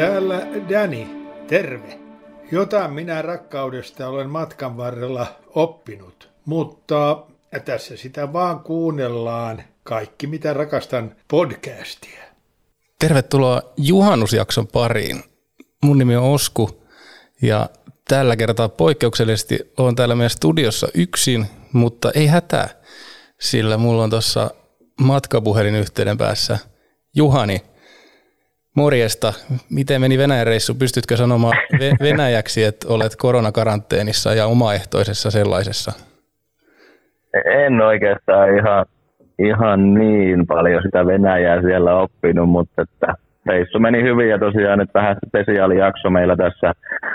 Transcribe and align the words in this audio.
Täällä 0.00 0.46
Dani, 0.68 1.08
terve. 1.46 1.98
Jotain 2.52 2.92
minä 2.92 3.22
rakkaudesta 3.22 4.08
olen 4.08 4.30
matkan 4.30 4.76
varrella 4.76 5.26
oppinut, 5.54 6.30
mutta 6.44 7.26
tässä 7.64 7.96
sitä 7.96 8.32
vaan 8.32 8.60
kuunnellaan 8.60 9.62
kaikki 9.82 10.26
mitä 10.26 10.52
rakastan 10.52 11.14
podcastia. 11.28 12.22
Tervetuloa 12.98 13.62
juhannusjakson 13.76 14.66
pariin. 14.66 15.24
Mun 15.84 15.98
nimi 15.98 16.16
on 16.16 16.24
Osku 16.24 16.82
ja 17.42 17.68
tällä 18.08 18.36
kertaa 18.36 18.68
poikkeuksellisesti 18.68 19.58
olen 19.78 19.96
täällä 19.96 20.14
meidän 20.14 20.30
studiossa 20.30 20.88
yksin, 20.94 21.46
mutta 21.72 22.10
ei 22.14 22.26
hätää, 22.26 22.68
sillä 23.40 23.76
mulla 23.76 24.02
on 24.02 24.10
tuossa 24.10 24.50
matkapuhelin 25.00 25.74
yhteyden 25.74 26.18
päässä 26.18 26.58
Juhani. 27.16 27.69
Morjesta. 28.76 29.32
Miten 29.70 30.00
meni 30.00 30.18
Venäjän 30.18 30.46
reissu? 30.46 30.74
Pystytkö 30.74 31.16
sanomaan 31.16 31.58
venäjäksi, 32.08 32.64
että 32.64 32.88
olet 32.88 33.16
koronakaranteenissa 33.18 34.34
ja 34.34 34.46
omaehtoisessa 34.46 35.30
sellaisessa? 35.30 35.92
En 37.44 37.80
oikeastaan 37.80 38.58
ihan, 38.58 38.86
ihan 39.38 39.94
niin 39.94 40.46
paljon 40.46 40.82
sitä 40.82 41.06
Venäjää 41.06 41.62
siellä 41.62 41.94
oppinut, 41.96 42.48
mutta 42.48 42.82
että 42.82 43.14
reissu 43.46 43.78
meni 43.78 44.02
hyvin 44.02 44.28
ja 44.28 44.38
tosiaan 44.38 44.78
nyt 44.78 44.94
vähän 44.94 45.16
spesiaalijakso 45.26 46.10
meillä 46.10 46.36
tässä 46.36 46.72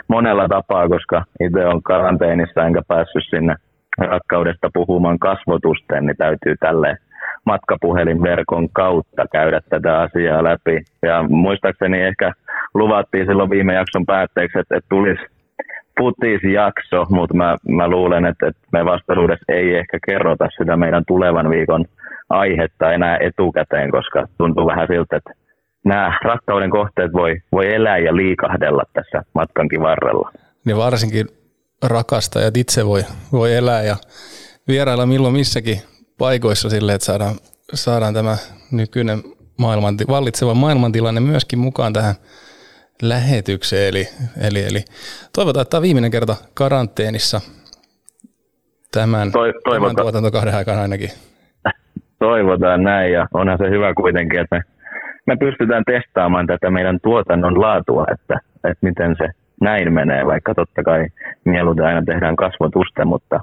monella 0.07 0.47
tapaa, 0.47 0.89
koska 0.89 1.23
itse 1.39 1.65
on 1.65 1.83
karanteenissa 1.83 2.65
enkä 2.65 2.81
päässyt 2.87 3.23
sinne 3.29 3.55
rakkaudesta 3.97 4.69
puhumaan 4.73 5.19
kasvotusten, 5.19 6.05
niin 6.05 6.17
täytyy 6.17 6.55
tälle 6.59 6.97
matkapuhelinverkon 7.45 8.69
kautta 8.69 9.25
käydä 9.31 9.61
tätä 9.69 10.01
asiaa 10.01 10.43
läpi. 10.43 10.83
Ja 11.01 11.23
muistaakseni 11.23 12.01
ehkä 12.01 12.33
luvattiin 12.73 13.25
silloin 13.25 13.49
viime 13.49 13.73
jakson 13.73 14.05
päätteeksi, 14.05 14.59
että, 14.59 14.77
että 14.77 14.89
tulisi 14.89 15.23
futisjakso, 15.99 17.05
mutta 17.09 17.35
mä, 17.35 17.55
mä 17.69 17.87
luulen, 17.87 18.25
että, 18.25 18.47
että 18.47 18.61
me 18.71 18.85
vastaisuudessa 18.85 19.53
ei 19.53 19.75
ehkä 19.75 19.97
kerrota 20.05 20.47
sitä 20.57 20.77
meidän 20.77 21.03
tulevan 21.07 21.49
viikon 21.49 21.85
aihetta 22.29 22.93
enää 22.93 23.17
etukäteen, 23.17 23.91
koska 23.91 24.27
tuntuu 24.37 24.65
vähän 24.65 24.87
siltä, 24.87 25.15
että 25.15 25.31
nämä 25.85 26.19
rakkauden 26.23 26.69
kohteet 26.69 27.13
voi, 27.13 27.37
voi 27.51 27.73
elää 27.73 27.97
ja 27.97 28.15
liikahdella 28.15 28.83
tässä 28.93 29.23
matkankin 29.33 29.81
varrella. 29.81 30.31
Niin 30.65 30.77
varsinkin 30.77 31.25
rakastajat 31.83 32.57
itse 32.57 32.85
voi, 32.85 33.01
voi 33.31 33.55
elää 33.55 33.81
ja 33.81 33.95
vierailla 34.67 35.05
milloin 35.05 35.33
missäkin 35.33 35.77
paikoissa 36.17 36.69
sille, 36.69 36.93
että 36.93 37.05
saadaan, 37.05 37.35
saadaan 37.73 38.13
tämä 38.13 38.37
nykyinen 38.71 39.19
maailman, 39.59 39.95
vallitseva 40.07 40.53
maailmantilanne 40.53 41.21
myöskin 41.21 41.59
mukaan 41.59 41.93
tähän 41.93 42.15
lähetykseen. 43.01 43.89
Eli, 43.89 44.07
eli, 44.47 44.59
eli 44.59 44.79
toivotaan, 45.35 45.61
että 45.61 45.69
tämä 45.69 45.79
on 45.79 45.83
viimeinen 45.83 46.11
kerta 46.11 46.35
karanteenissa 46.53 47.41
tämän, 48.93 49.31
tämän 49.69 49.95
tuotantokauden 49.95 50.55
aikana 50.55 50.81
ainakin. 50.81 51.09
Toivotaan 52.19 52.83
näin 52.83 53.13
ja 53.13 53.27
onhan 53.33 53.57
se 53.57 53.69
hyvä 53.69 53.93
kuitenkin, 53.93 54.39
että 54.39 54.55
me, 54.55 54.61
me 55.27 55.37
pystytään 55.37 55.83
testaamaan 55.85 56.47
tätä 56.47 56.69
meidän 56.71 56.99
tuotannon 57.03 57.61
laatua, 57.61 58.05
että, 58.13 58.39
että 58.55 58.87
miten 58.87 59.15
se 59.17 59.29
näin 59.61 59.93
menee, 59.93 60.25
vaikka 60.25 60.53
totta 60.53 60.83
kai 60.83 61.07
mieluiten 61.45 61.85
aina 61.85 62.03
tehdään 62.05 62.35
kasvotusta, 62.35 63.05
mutta 63.05 63.39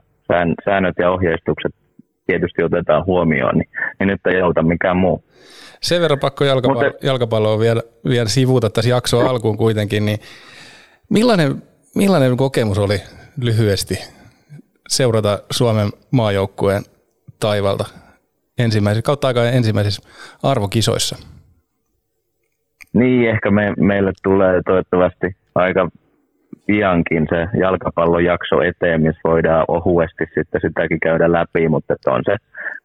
säännöt 0.65 0.95
ja 0.99 1.11
ohjeistukset 1.11 1.75
tietysti 2.33 2.63
otetaan 2.63 3.07
huomioon, 3.07 3.55
niin, 3.59 3.69
niin 3.99 4.09
nyt 4.09 4.27
ei 4.27 4.41
auta 4.41 4.63
mikään 4.63 4.97
muu. 4.97 5.25
Sen 5.81 6.03
verran 6.03 6.19
pakko 6.19 6.45
jalkapallo, 6.45 6.83
Mutta, 6.83 7.07
jalkapalloa 7.07 7.59
vielä, 7.59 7.83
vielä 8.09 8.29
sivuuta 8.29 8.71
tässä 8.71 8.91
jaksoa 8.91 9.31
alkuun 9.31 9.57
kuitenkin, 9.57 10.05
niin 10.05 10.19
millainen, 11.11 11.63
millainen 11.95 12.37
kokemus 12.37 12.79
oli 12.79 13.01
lyhyesti 13.43 13.99
seurata 14.89 15.39
Suomen 15.51 15.89
maajoukkueen 16.11 16.83
taivalta 17.41 17.85
ensimmäisessä, 18.59 19.03
kautta 19.03 19.29
aikaa 19.29 19.45
ensimmäisissä 19.45 20.09
arvokisoissa? 20.43 21.17
Niin, 22.93 23.31
ehkä 23.31 23.51
me, 23.51 23.75
meille 23.77 24.13
tulee 24.23 24.61
toivottavasti 24.67 25.37
aika 25.55 25.89
piankin 26.67 27.27
se 27.31 27.59
jalkapallojakso 27.59 28.63
eteen, 28.63 29.03
missä 29.03 29.21
voidaan 29.25 29.65
ohuesti 29.69 30.25
sitten 30.35 30.61
sitäkin 30.61 31.01
käydä 31.01 31.33
läpi, 31.33 31.69
mutta 31.69 31.95
että 31.95 32.11
on 32.11 32.23
se, 32.25 32.37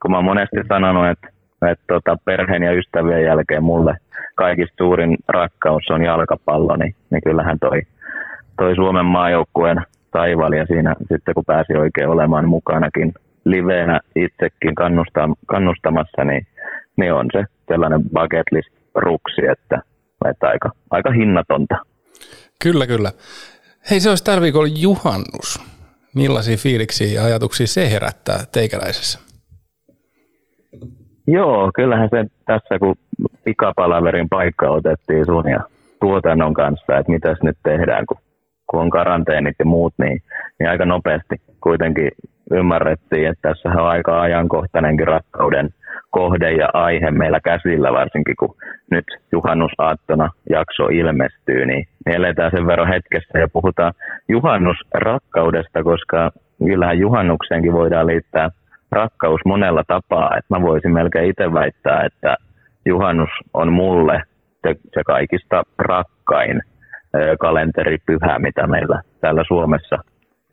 kun 0.02 0.12
mä 0.12 0.22
monesti 0.22 0.58
sanonut, 0.68 1.08
että, 1.08 1.28
että 1.72 1.84
tota, 1.88 2.18
perheen 2.26 2.64
ja 2.64 2.74
ystävien 2.74 3.24
jälkeen 3.24 3.64
mulle 3.64 3.98
kaikista 4.36 4.76
suurin 4.78 5.18
rakkaus 5.28 5.84
on 5.90 6.04
jalkapallo, 6.04 6.76
niin, 6.76 6.96
niin 7.10 7.22
kyllähän 7.24 7.60
toi, 7.60 7.82
toi 8.58 8.76
Suomen 8.76 9.06
maajoukkueen 9.06 9.82
taival 10.12 10.54
ja 10.54 10.66
siinä 10.66 10.96
sitten 11.00 11.34
kun 11.34 11.46
pääsi 11.46 11.74
oikein 11.74 12.10
olemaan 12.10 12.50
mukanakin 12.50 13.14
liveenä 13.46 14.00
itsekin 14.16 14.76
kannustamassa, 15.48 16.24
niin, 16.24 16.48
niin 16.98 17.14
on 17.14 17.26
se 17.34 17.44
sellainen 17.68 18.02
bucket 18.04 18.48
list 18.52 18.70
ruksi, 18.96 19.42
että, 19.52 19.82
että 20.30 20.48
aika, 20.48 20.70
aika 20.92 21.12
hinnatonta. 21.12 21.76
Kyllä, 22.64 22.88
kyllä. 22.88 23.12
Hei, 23.92 24.00
se 24.00 24.10
olisi 24.10 24.24
tällä 24.24 24.42
viikolla 24.42 24.68
juhannus. 24.80 25.62
Millaisia 26.16 26.58
fiiliksiä 26.58 27.08
ja 27.08 27.26
ajatuksia 27.26 27.68
se 27.68 27.92
herättää 27.92 28.40
teikäläisessä? 28.52 29.20
Joo, 31.28 31.72
kyllähän 31.76 32.10
se 32.10 32.26
tässä, 32.46 32.80
kun 32.80 32.96
pikapalaverin 33.44 34.30
paikka 34.30 34.70
otettiin 34.70 35.26
sun 35.26 35.50
ja 35.50 35.60
tuotannon 36.02 36.54
kanssa, 36.54 36.98
että 36.98 37.12
mitäs 37.12 37.38
nyt 37.44 37.58
tehdään, 37.64 38.06
kun, 38.06 38.18
kun 38.70 38.82
on 38.82 38.90
karanteenit 38.90 39.56
ja 39.60 39.66
muut, 39.66 39.94
niin, 39.98 40.24
niin 40.60 40.70
aika 40.70 40.86
nopeasti 40.86 41.36
kuitenkin 41.64 42.12
ymmärrettiin, 42.52 43.28
että 43.30 43.50
tässä 43.50 43.70
on 43.70 43.88
aika 43.88 44.22
ajankohtainenkin 44.22 45.08
rakkauden 45.08 45.70
kohde 46.10 46.52
ja 46.52 46.70
aihe 46.74 47.12
meillä 47.12 47.40
käsillä, 47.44 47.94
varsinkin 47.94 48.36
kun 48.40 48.56
nyt 48.92 49.06
juhannusaattona 49.32 50.30
jakso 50.50 50.88
ilmestyy, 50.88 51.66
niin 51.66 51.88
eletään 52.06 52.52
sen 52.52 52.68
verran 52.68 52.88
hetkessä 52.88 53.40
ja 53.40 53.48
puhutaan 53.54 53.94
juhannusrakkaudesta, 54.30 55.84
koska 55.84 56.32
kyllähän 56.66 57.00
juhannukseenkin 57.00 57.74
voidaan 57.74 58.08
liittää 58.08 58.50
rakkaus 58.92 59.42
monella 59.46 59.84
tapaa. 59.88 60.38
että 60.38 60.56
mä 60.56 60.62
voisin 60.62 60.94
melkein 60.94 61.30
itse 61.30 61.54
väittää, 61.54 62.04
että 62.06 62.36
juhannus 62.86 63.30
on 63.54 63.74
mulle 63.74 64.24
se 64.94 65.04
kaikista 65.06 65.64
rakkain 65.78 66.62
kalenteripyhä, 67.40 68.40
mitä 68.40 68.68
meillä 68.68 69.02
täällä 69.22 69.44
Suomessa 69.48 69.98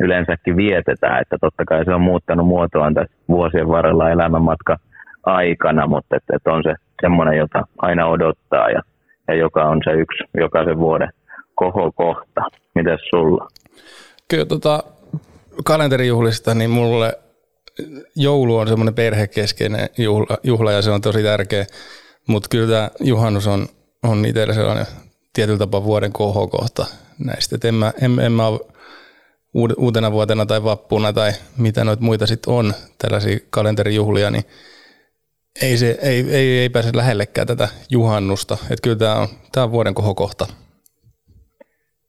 yleensäkin 0.00 0.56
vietetään. 0.56 1.22
Että 1.22 1.36
totta 1.40 1.64
kai 1.64 1.84
se 1.84 1.94
on 1.94 2.00
muuttanut 2.00 2.46
muotoaan 2.46 2.94
tässä 2.94 3.16
vuosien 3.28 3.68
varrella 3.68 4.10
elämänmatka 4.10 4.78
aikana, 5.22 5.86
mutta 5.86 6.16
että, 6.16 6.36
että 6.36 6.52
on 6.52 6.62
se 6.62 6.74
semmoinen, 7.00 7.38
jota 7.38 7.66
aina 7.78 8.06
odottaa 8.06 8.70
ja, 8.70 8.82
ja 9.28 9.34
joka 9.34 9.64
on 9.64 9.80
se 9.84 9.90
yksi 9.90 10.24
jokaisen 10.34 10.78
vuoden 10.78 11.08
kohokohta. 11.54 12.40
Mites 12.74 13.00
sulla? 13.10 13.48
Kyllä 14.28 14.44
tota, 14.44 14.82
kalenterijuhlista, 15.64 16.54
niin 16.54 16.70
mulle 16.70 17.12
joulu 18.16 18.56
on 18.56 18.68
semmoinen 18.68 18.94
perhekeskeinen 18.94 19.88
juhla, 19.98 20.38
juhla 20.42 20.72
ja 20.72 20.82
se 20.82 20.90
on 20.90 21.00
tosi 21.00 21.22
tärkeä, 21.22 21.64
mutta 22.28 22.48
kyllä 22.50 22.68
tämä 22.68 22.90
juhannus 23.00 23.46
on, 23.46 23.66
on 24.02 24.24
itsellä 24.24 24.54
sellainen 24.54 24.86
tietyllä 25.32 25.58
tapaa 25.58 25.84
vuoden 25.84 26.12
kohokohta 26.12 26.86
näistä. 27.24 27.56
Et 27.56 27.64
en 27.64 27.74
mä, 27.74 27.92
en, 28.02 28.20
en 28.20 28.32
mä 28.32 28.42
uutena 29.76 30.12
vuotena 30.12 30.46
tai 30.46 30.64
vappuna 30.64 31.12
tai 31.12 31.30
mitä 31.58 31.84
noita 31.84 32.02
muita 32.02 32.26
sitten 32.26 32.54
on, 32.54 32.72
tällaisia 33.02 33.38
kalenterijuhlia, 33.50 34.30
niin 34.30 34.44
ei, 35.62 35.76
se, 35.76 35.98
ei, 36.02 36.30
ei, 36.30 36.58
ei 36.58 36.68
pääse 36.68 36.90
lähellekään 36.94 37.46
tätä 37.46 37.68
juhannusta. 37.90 38.54
Että 38.54 38.82
kyllä 38.82 38.96
tämä 38.96 39.14
on, 39.14 39.28
tämä 39.52 39.64
on 39.64 39.72
vuoden 39.72 39.94
kohokohta. 39.94 40.46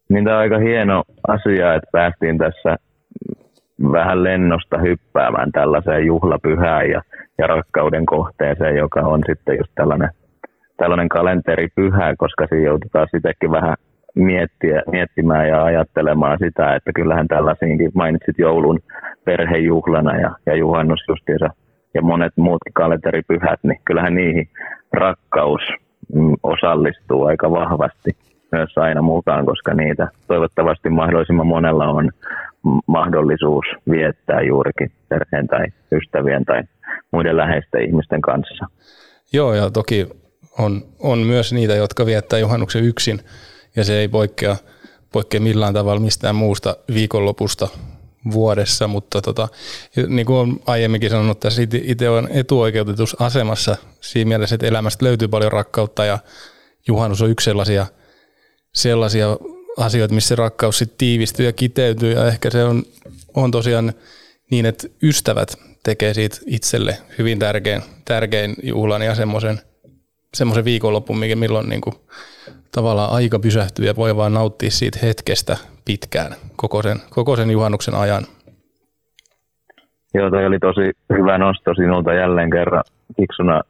Niin 0.09 0.23
tämä 0.23 0.35
on 0.35 0.41
aika 0.41 0.57
hieno 0.57 1.03
asia, 1.27 1.75
että 1.75 1.89
päästiin 1.91 2.37
tässä 2.37 2.77
vähän 3.91 4.23
lennosta 4.23 4.77
hyppäämään 4.77 5.51
tällaiseen 5.51 6.05
juhlapyhään 6.05 6.89
ja, 6.89 7.01
ja 7.37 7.47
rakkauden 7.47 8.05
kohteeseen, 8.05 8.75
joka 8.75 8.99
on 8.99 9.23
sitten 9.25 9.57
just 9.57 9.71
tällainen, 9.75 10.09
tällainen 10.77 11.09
kalenteripyhä, 11.09 12.15
koska 12.17 12.47
siinä 12.47 12.65
joudutaan 12.65 13.07
sitäkin 13.11 13.51
vähän 13.51 13.75
miettiä, 14.15 14.81
miettimään 14.91 15.47
ja 15.47 15.63
ajattelemaan 15.63 16.37
sitä, 16.39 16.75
että 16.75 16.91
kyllähän 16.95 17.27
tällaisiinkin 17.27 17.91
mainitsit 17.93 18.35
joulun 18.37 18.79
perhejuhlana 19.25 20.17
ja, 20.17 20.31
ja 20.45 20.55
juhannus 20.55 20.99
justiinsa 21.07 21.49
ja 21.93 22.01
monet 22.01 22.33
muutkin 22.35 22.73
kalenteripyhät, 22.73 23.59
niin 23.63 23.79
kyllähän 23.85 24.15
niihin 24.15 24.49
rakkaus 24.93 25.61
mm, 26.13 26.35
osallistuu 26.43 27.25
aika 27.25 27.51
vahvasti 27.51 28.11
myös 28.51 28.77
aina 28.77 29.01
mukaan, 29.01 29.45
koska 29.45 29.73
niitä 29.73 30.07
toivottavasti 30.27 30.89
mahdollisimman 30.89 31.47
monella 31.47 31.85
on 31.85 32.11
mahdollisuus 32.87 33.65
viettää 33.89 34.41
juurikin 34.41 34.91
perheen 35.09 35.47
tai 35.47 35.65
ystävien 35.91 36.45
tai 36.45 36.63
muiden 37.11 37.37
läheisten 37.37 37.81
ihmisten 37.81 38.21
kanssa. 38.21 38.65
Joo, 39.33 39.53
ja 39.53 39.69
toki 39.69 40.07
on, 40.59 40.81
on 40.99 41.19
myös 41.19 41.53
niitä, 41.53 41.75
jotka 41.75 42.05
viettää 42.05 42.39
juhannuksen 42.39 42.83
yksin, 42.83 43.19
ja 43.75 43.83
se 43.83 43.99
ei 43.99 44.07
poikkea, 44.07 44.57
poikkea 45.11 45.39
millään 45.39 45.73
tavalla 45.73 45.99
mistään 45.99 46.35
muusta 46.35 46.77
viikonlopusta 46.93 47.67
vuodessa, 48.31 48.87
mutta 48.87 49.21
tota, 49.21 49.47
niin 50.07 50.25
kuin 50.25 50.37
olen 50.37 50.59
aiemminkin 50.65 51.09
sanonut, 51.09 51.39
tässä 51.39 51.61
itse 51.83 52.09
on 52.09 52.27
etuoikeutetus 52.31 53.21
asemassa 53.21 53.75
siinä 54.01 54.27
mielessä, 54.27 54.55
että 54.55 54.67
elämästä 54.67 55.05
löytyy 55.05 55.27
paljon 55.27 55.51
rakkautta 55.51 56.05
ja 56.05 56.19
juhannus 56.87 57.21
on 57.21 57.29
yksi 57.29 57.45
sellaisia, 57.45 57.85
sellaisia 58.73 59.37
asioita, 59.77 60.15
missä 60.15 60.27
se 60.27 60.35
rakkaus 60.35 60.77
sitten 60.77 60.97
tiivistyy 60.97 61.45
ja 61.45 61.53
kiteytyy. 61.53 62.13
Ja 62.13 62.27
ehkä 62.27 62.49
se 62.49 62.63
on, 62.63 62.83
on 63.33 63.51
tosiaan 63.51 63.93
niin, 64.51 64.65
että 64.65 64.87
ystävät 65.03 65.55
tekee 65.83 66.13
siitä 66.13 66.37
itselle 66.45 66.97
hyvin 67.17 67.39
tärkein, 67.39 67.81
tärkein 68.05 68.55
juhlan 68.63 69.01
ja 69.01 69.15
semmoisen 69.15 69.61
semmoisen 70.35 70.65
viikonlopun, 70.65 71.17
mikä 71.17 71.35
milloin 71.35 71.69
niin 71.69 71.81
kuin, 71.81 71.95
tavallaan 72.75 73.13
aika 73.13 73.39
pysähtyy 73.39 73.85
ja 73.85 73.95
voi 73.95 74.15
vaan 74.15 74.33
nauttia 74.33 74.71
siitä 74.71 74.99
hetkestä 75.03 75.57
pitkään 75.85 76.31
koko 76.55 76.81
sen, 76.81 76.97
koko 77.09 77.35
sen 77.35 77.51
juhannuksen 77.51 77.95
ajan. 77.95 78.23
Joo, 80.13 80.29
toi 80.29 80.45
oli 80.45 80.59
tosi 80.59 80.91
hyvä 81.17 81.37
nosto 81.37 81.73
sinulta 81.73 82.13
jälleen 82.13 82.49
kerran 82.49 82.83
fiksuna 83.17 83.61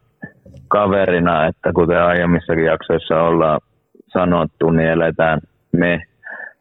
kaverina, 0.68 1.48
että 1.48 1.72
kuten 1.76 2.02
aiemmissakin 2.02 2.66
jaksoissa 2.66 3.22
ollaan 3.22 3.62
sanottu, 4.08 4.72
niin 4.72 4.90
eletään 4.90 5.40
me 5.72 6.02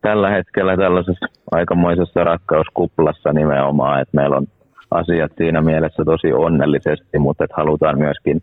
tällä 0.02 0.30
hetkellä 0.30 0.76
tällaisessa 0.76 1.26
aikamoisessa 1.52 2.24
rakkauskuplassa 2.24 3.32
nimenomaan, 3.32 4.00
että 4.00 4.16
meillä 4.16 4.36
on 4.36 4.46
asiat 4.90 5.32
siinä 5.36 5.60
mielessä 5.60 6.04
tosi 6.04 6.32
onnellisesti, 6.32 7.18
mutta 7.18 7.44
että 7.44 7.56
halutaan 7.56 7.98
myöskin 7.98 8.42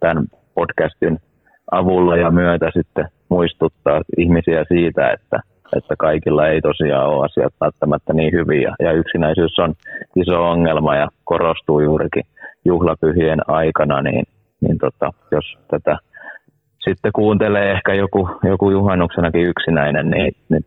tämän 0.00 0.26
podcastin 0.54 1.18
avulla 1.70 2.16
ja 2.16 2.30
myötä 2.30 2.70
sitten 2.72 3.08
muistuttaa 3.28 4.00
ihmisiä 4.18 4.64
siitä, 4.68 5.10
että, 5.10 5.40
että 5.76 5.94
kaikilla 5.98 6.48
ei 6.48 6.60
tosiaan 6.60 7.06
ole 7.06 7.24
asiat 7.24 7.54
välttämättä 7.60 8.12
niin 8.12 8.32
hyviä. 8.32 8.74
Ja 8.80 8.92
yksinäisyys 8.92 9.58
on 9.58 9.74
iso 10.16 10.50
ongelma 10.50 10.96
ja 10.96 11.08
korostuu 11.24 11.80
juurikin 11.80 12.22
juhlapyhien 12.64 13.38
aikana, 13.50 14.02
niin, 14.02 14.24
niin 14.60 14.78
tota, 14.78 15.12
jos 15.30 15.58
tätä 15.70 15.98
sitten 16.84 17.12
kuuntelee 17.14 17.72
ehkä 17.72 17.94
joku, 17.94 18.28
joku 18.42 18.70
juhannuksenakin 18.70 19.46
yksinäinen, 19.46 20.10
niin, 20.10 20.32
niin 20.48 20.64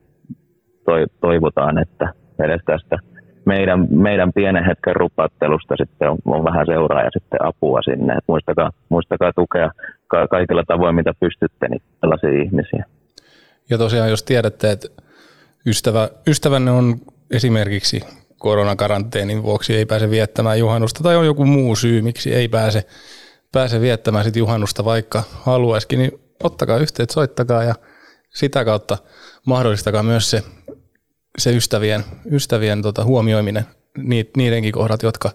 toivotaan, 1.21 1.77
että 1.77 2.13
edes 2.39 2.61
tästä 2.65 2.97
meidän, 3.45 3.87
meidän 3.89 4.33
pienen 4.33 4.65
hetken 4.65 4.95
rupattelusta 4.95 5.75
sitten 5.77 6.09
on, 6.09 6.17
on 6.25 6.43
vähän 6.43 6.65
seuraa 6.65 7.01
ja 7.01 7.09
sitten 7.13 7.45
apua 7.45 7.81
sinne. 7.81 8.13
Et 8.13 8.23
muistakaa, 8.27 8.71
muistakaa 8.89 9.33
tukea 9.33 9.71
ka- 10.07 10.27
kaikilla 10.27 10.63
tavoin, 10.67 10.95
mitä 10.95 11.13
pystytte, 11.19 11.67
niin 11.67 11.81
tällaisia 12.01 12.43
ihmisiä. 12.43 12.85
Ja 13.69 13.77
tosiaan, 13.77 14.09
jos 14.09 14.23
tiedätte, 14.23 14.71
että 14.71 14.87
ystävä, 15.65 16.09
ystävänne 16.27 16.71
on 16.71 16.95
esimerkiksi 17.31 18.01
koronakaranteenin 18.37 19.43
vuoksi 19.43 19.75
ei 19.75 19.85
pääse 19.85 20.09
viettämään 20.09 20.59
juhannusta 20.59 21.03
tai 21.03 21.15
on 21.15 21.25
joku 21.25 21.45
muu 21.45 21.75
syy, 21.75 22.01
miksi 22.01 22.33
ei 22.35 22.47
pääse, 22.47 22.83
pääse 23.51 23.81
viettämään 23.81 24.25
sit 24.25 24.35
juhannusta, 24.35 24.85
vaikka 24.85 25.23
haluaisikin, 25.31 25.99
niin 25.99 26.11
ottakaa 26.43 26.77
yhteyttä, 26.77 27.13
soittakaa 27.13 27.63
ja 27.63 27.75
sitä 28.29 28.65
kautta 28.65 28.97
mahdollistakaa 29.45 30.03
myös 30.03 30.31
se 30.31 30.43
se 31.37 31.55
ystävien, 31.55 32.01
ystävien 32.31 32.81
tota, 32.81 33.03
huomioiminen, 33.03 33.63
niidenkin 34.37 34.71
kohdat, 34.71 35.03
jotka, 35.03 35.29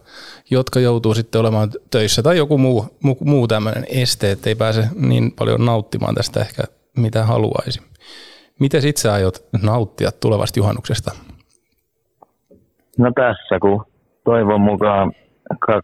jotka 0.50 0.80
joutuu 0.80 1.14
sitten 1.14 1.40
olemaan 1.40 1.70
töissä 1.90 2.22
tai 2.22 2.36
joku 2.36 2.58
muu, 2.58 2.86
muu, 3.02 3.16
muu 3.24 3.48
tämmöinen 3.48 3.84
este, 3.88 4.30
että 4.30 4.50
ei 4.50 4.54
pääse 4.54 4.88
niin 4.94 5.32
paljon 5.38 5.64
nauttimaan 5.64 6.14
tästä 6.14 6.40
ehkä 6.40 6.62
mitä 6.96 7.24
haluaisi. 7.24 7.82
Miten 8.60 8.86
itse 8.86 9.10
aiot 9.10 9.34
nauttia 9.62 10.10
tulevasta 10.20 10.58
juhannuksesta? 10.58 11.10
No 12.98 13.12
tässä, 13.14 13.58
kun 13.60 13.84
toivon 14.24 14.60
mukaan 14.60 15.12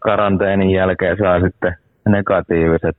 karanteenin 0.01 0.69
jälkeen 0.69 1.17
saa 1.17 1.39
sitten 1.41 1.75
negatiiviset 2.09 2.95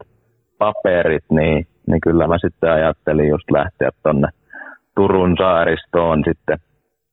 paperit, 0.58 1.24
niin, 1.30 1.66
niin 1.86 2.00
kyllä 2.00 2.26
mä 2.26 2.36
sitten 2.38 2.70
ajattelin 2.70 3.28
just 3.28 3.50
lähteä 3.50 3.90
tuonne 4.02 4.28
Turun 4.94 5.36
saaristoon 5.38 6.22
sitten 6.28 6.58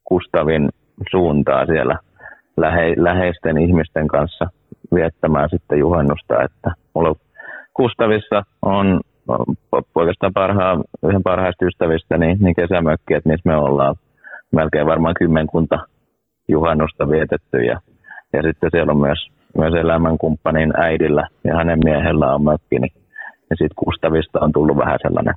Kustavin 0.05 0.69
suuntaa 1.11 1.65
siellä 1.65 1.99
lähe, 2.57 2.93
läheisten 2.97 3.57
ihmisten 3.57 4.07
kanssa 4.07 4.45
viettämään 4.93 5.49
sitten 5.49 5.79
juhannusta. 5.79 6.43
Että 6.43 6.71
mulla 6.93 7.15
Kustavissa 7.73 8.43
on 8.61 8.99
oikeastaan 9.95 10.33
parhaa, 10.33 10.81
yhden 11.03 11.23
parhaista 11.23 11.65
ystävistä 11.65 12.17
niin, 12.17 12.37
niin 12.39 12.55
kesämökki, 12.55 13.13
että 13.13 13.29
missä 13.29 13.49
me 13.49 13.55
ollaan 13.55 13.95
melkein 14.51 14.87
varmaan 14.87 15.15
kymmenkunta 15.19 15.79
juhannusta 16.47 17.09
vietetty 17.09 17.57
ja, 17.57 17.79
ja 18.33 18.41
sitten 18.41 18.71
siellä 18.71 18.91
on 18.91 19.01
myös, 19.01 19.27
myös 19.57 19.73
elämänkumppanin 19.73 20.73
äidillä 20.77 21.27
ja 21.43 21.55
hänen 21.55 21.79
miehellä 21.83 22.33
on 22.35 22.43
mökki, 22.43 22.79
niin 22.79 22.93
ja 23.49 23.55
sitten 23.55 23.75
Kustavista 23.75 24.39
on 24.41 24.51
tullut 24.51 24.77
vähän 24.77 24.99
sellainen 25.01 25.33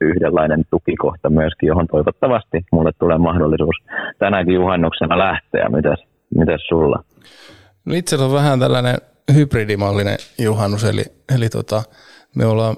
yhdenlainen 0.00 0.64
tukikohta 0.70 1.30
myöskin, 1.30 1.66
johon 1.66 1.86
toivottavasti 1.86 2.64
mulle 2.72 2.90
tulee 2.98 3.18
mahdollisuus 3.18 3.76
tänäkin 4.18 4.54
juhannuksena 4.54 5.18
lähteä. 5.18 5.68
Mitäs, 5.68 6.04
mitäs 6.38 6.60
sulla? 6.68 7.04
No 7.84 7.94
itse 7.94 8.16
on 8.16 8.32
vähän 8.32 8.60
tällainen 8.60 8.96
hybridimallinen 9.34 10.16
juhannus, 10.38 10.84
eli, 10.84 11.04
eli 11.34 11.48
tota, 11.48 11.82
me 12.36 12.46
ollaan 12.46 12.76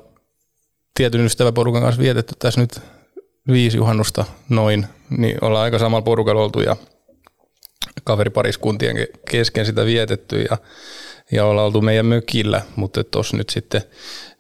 tietyn 0.95 1.25
ystäväporukan 1.25 1.83
kanssa 1.83 2.03
vietetty 2.03 2.35
tässä 2.39 2.61
nyt 2.61 2.81
viisi 3.53 3.77
juhannusta 3.77 4.25
noin, 4.49 4.87
niin 5.19 5.39
ollaan 5.41 5.65
aika 5.65 5.79
samalla 5.79 6.03
porukalla 6.03 6.43
oltu 6.43 6.61
ja 6.61 6.77
kaveripariskuntien 8.05 8.97
kesken 9.31 9.67
sitä 9.67 9.85
vietetty 9.85 10.43
ja, 10.43 10.59
ja 11.33 11.45
ollaan 11.45 11.67
oltu 11.67 11.81
meidän 11.81 12.07
mökillä, 12.07 12.63
mutta 12.77 13.05
tuossa 13.05 13.37
nyt 13.37 13.49
sitten 13.49 13.83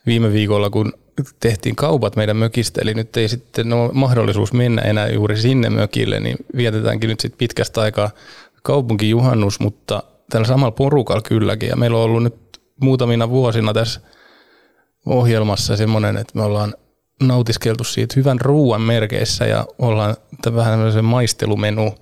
viime 0.06 0.32
viikolla, 0.32 0.70
kun 0.70 0.92
tehtiin 1.40 1.76
kaupat 1.76 2.16
meidän 2.16 2.36
mökistä, 2.36 2.80
eli 2.82 2.94
nyt 2.94 3.16
ei 3.16 3.28
sitten 3.28 3.72
ole 3.72 3.90
mahdollisuus 3.92 4.52
mennä 4.52 4.82
enää 4.82 5.08
juuri 5.08 5.36
sinne 5.36 5.70
mökille, 5.70 6.20
niin 6.20 6.36
vietetäänkin 6.56 7.10
nyt 7.10 7.20
sitten 7.20 7.38
pitkästä 7.38 7.80
aikaa 7.80 8.10
kaupunkijuhannus, 8.62 9.60
mutta 9.60 10.02
tällä 10.30 10.46
samalla 10.46 10.70
porukalla 10.70 11.22
kylläkin. 11.22 11.68
Ja 11.68 11.76
meillä 11.76 11.96
on 11.96 12.04
ollut 12.04 12.22
nyt 12.22 12.60
muutamina 12.80 13.30
vuosina 13.30 13.72
tässä 13.72 14.00
ohjelmassa 15.06 15.76
semmoinen, 15.76 16.16
että 16.16 16.32
me 16.34 16.42
ollaan 16.42 16.74
nautiskeltu 17.22 17.84
siitä 17.84 18.14
hyvän 18.16 18.40
ruuan 18.40 18.80
merkeissä 18.80 19.44
ja 19.44 19.66
ollaan 19.78 20.16
vähän 20.54 20.72
tämmöisen 20.72 21.04
maistelumenu 21.04 21.94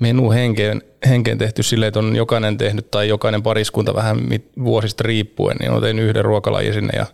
menu 0.00 0.30
henkeen, 0.30 0.82
henkeen 1.08 1.38
tehty 1.38 1.62
silleen, 1.62 1.88
että 1.88 1.98
on 1.98 2.16
jokainen 2.16 2.58
tehnyt 2.58 2.90
tai 2.90 3.08
jokainen 3.08 3.42
pariskunta 3.42 3.94
vähän 3.94 4.18
vuosista 4.64 5.04
riippuen, 5.06 5.56
niin 5.56 5.70
on 5.70 5.82
tehnyt 5.82 6.04
yhden 6.04 6.24
ruokalajin 6.24 6.74
sinne 6.74 6.92
ja 6.96 7.06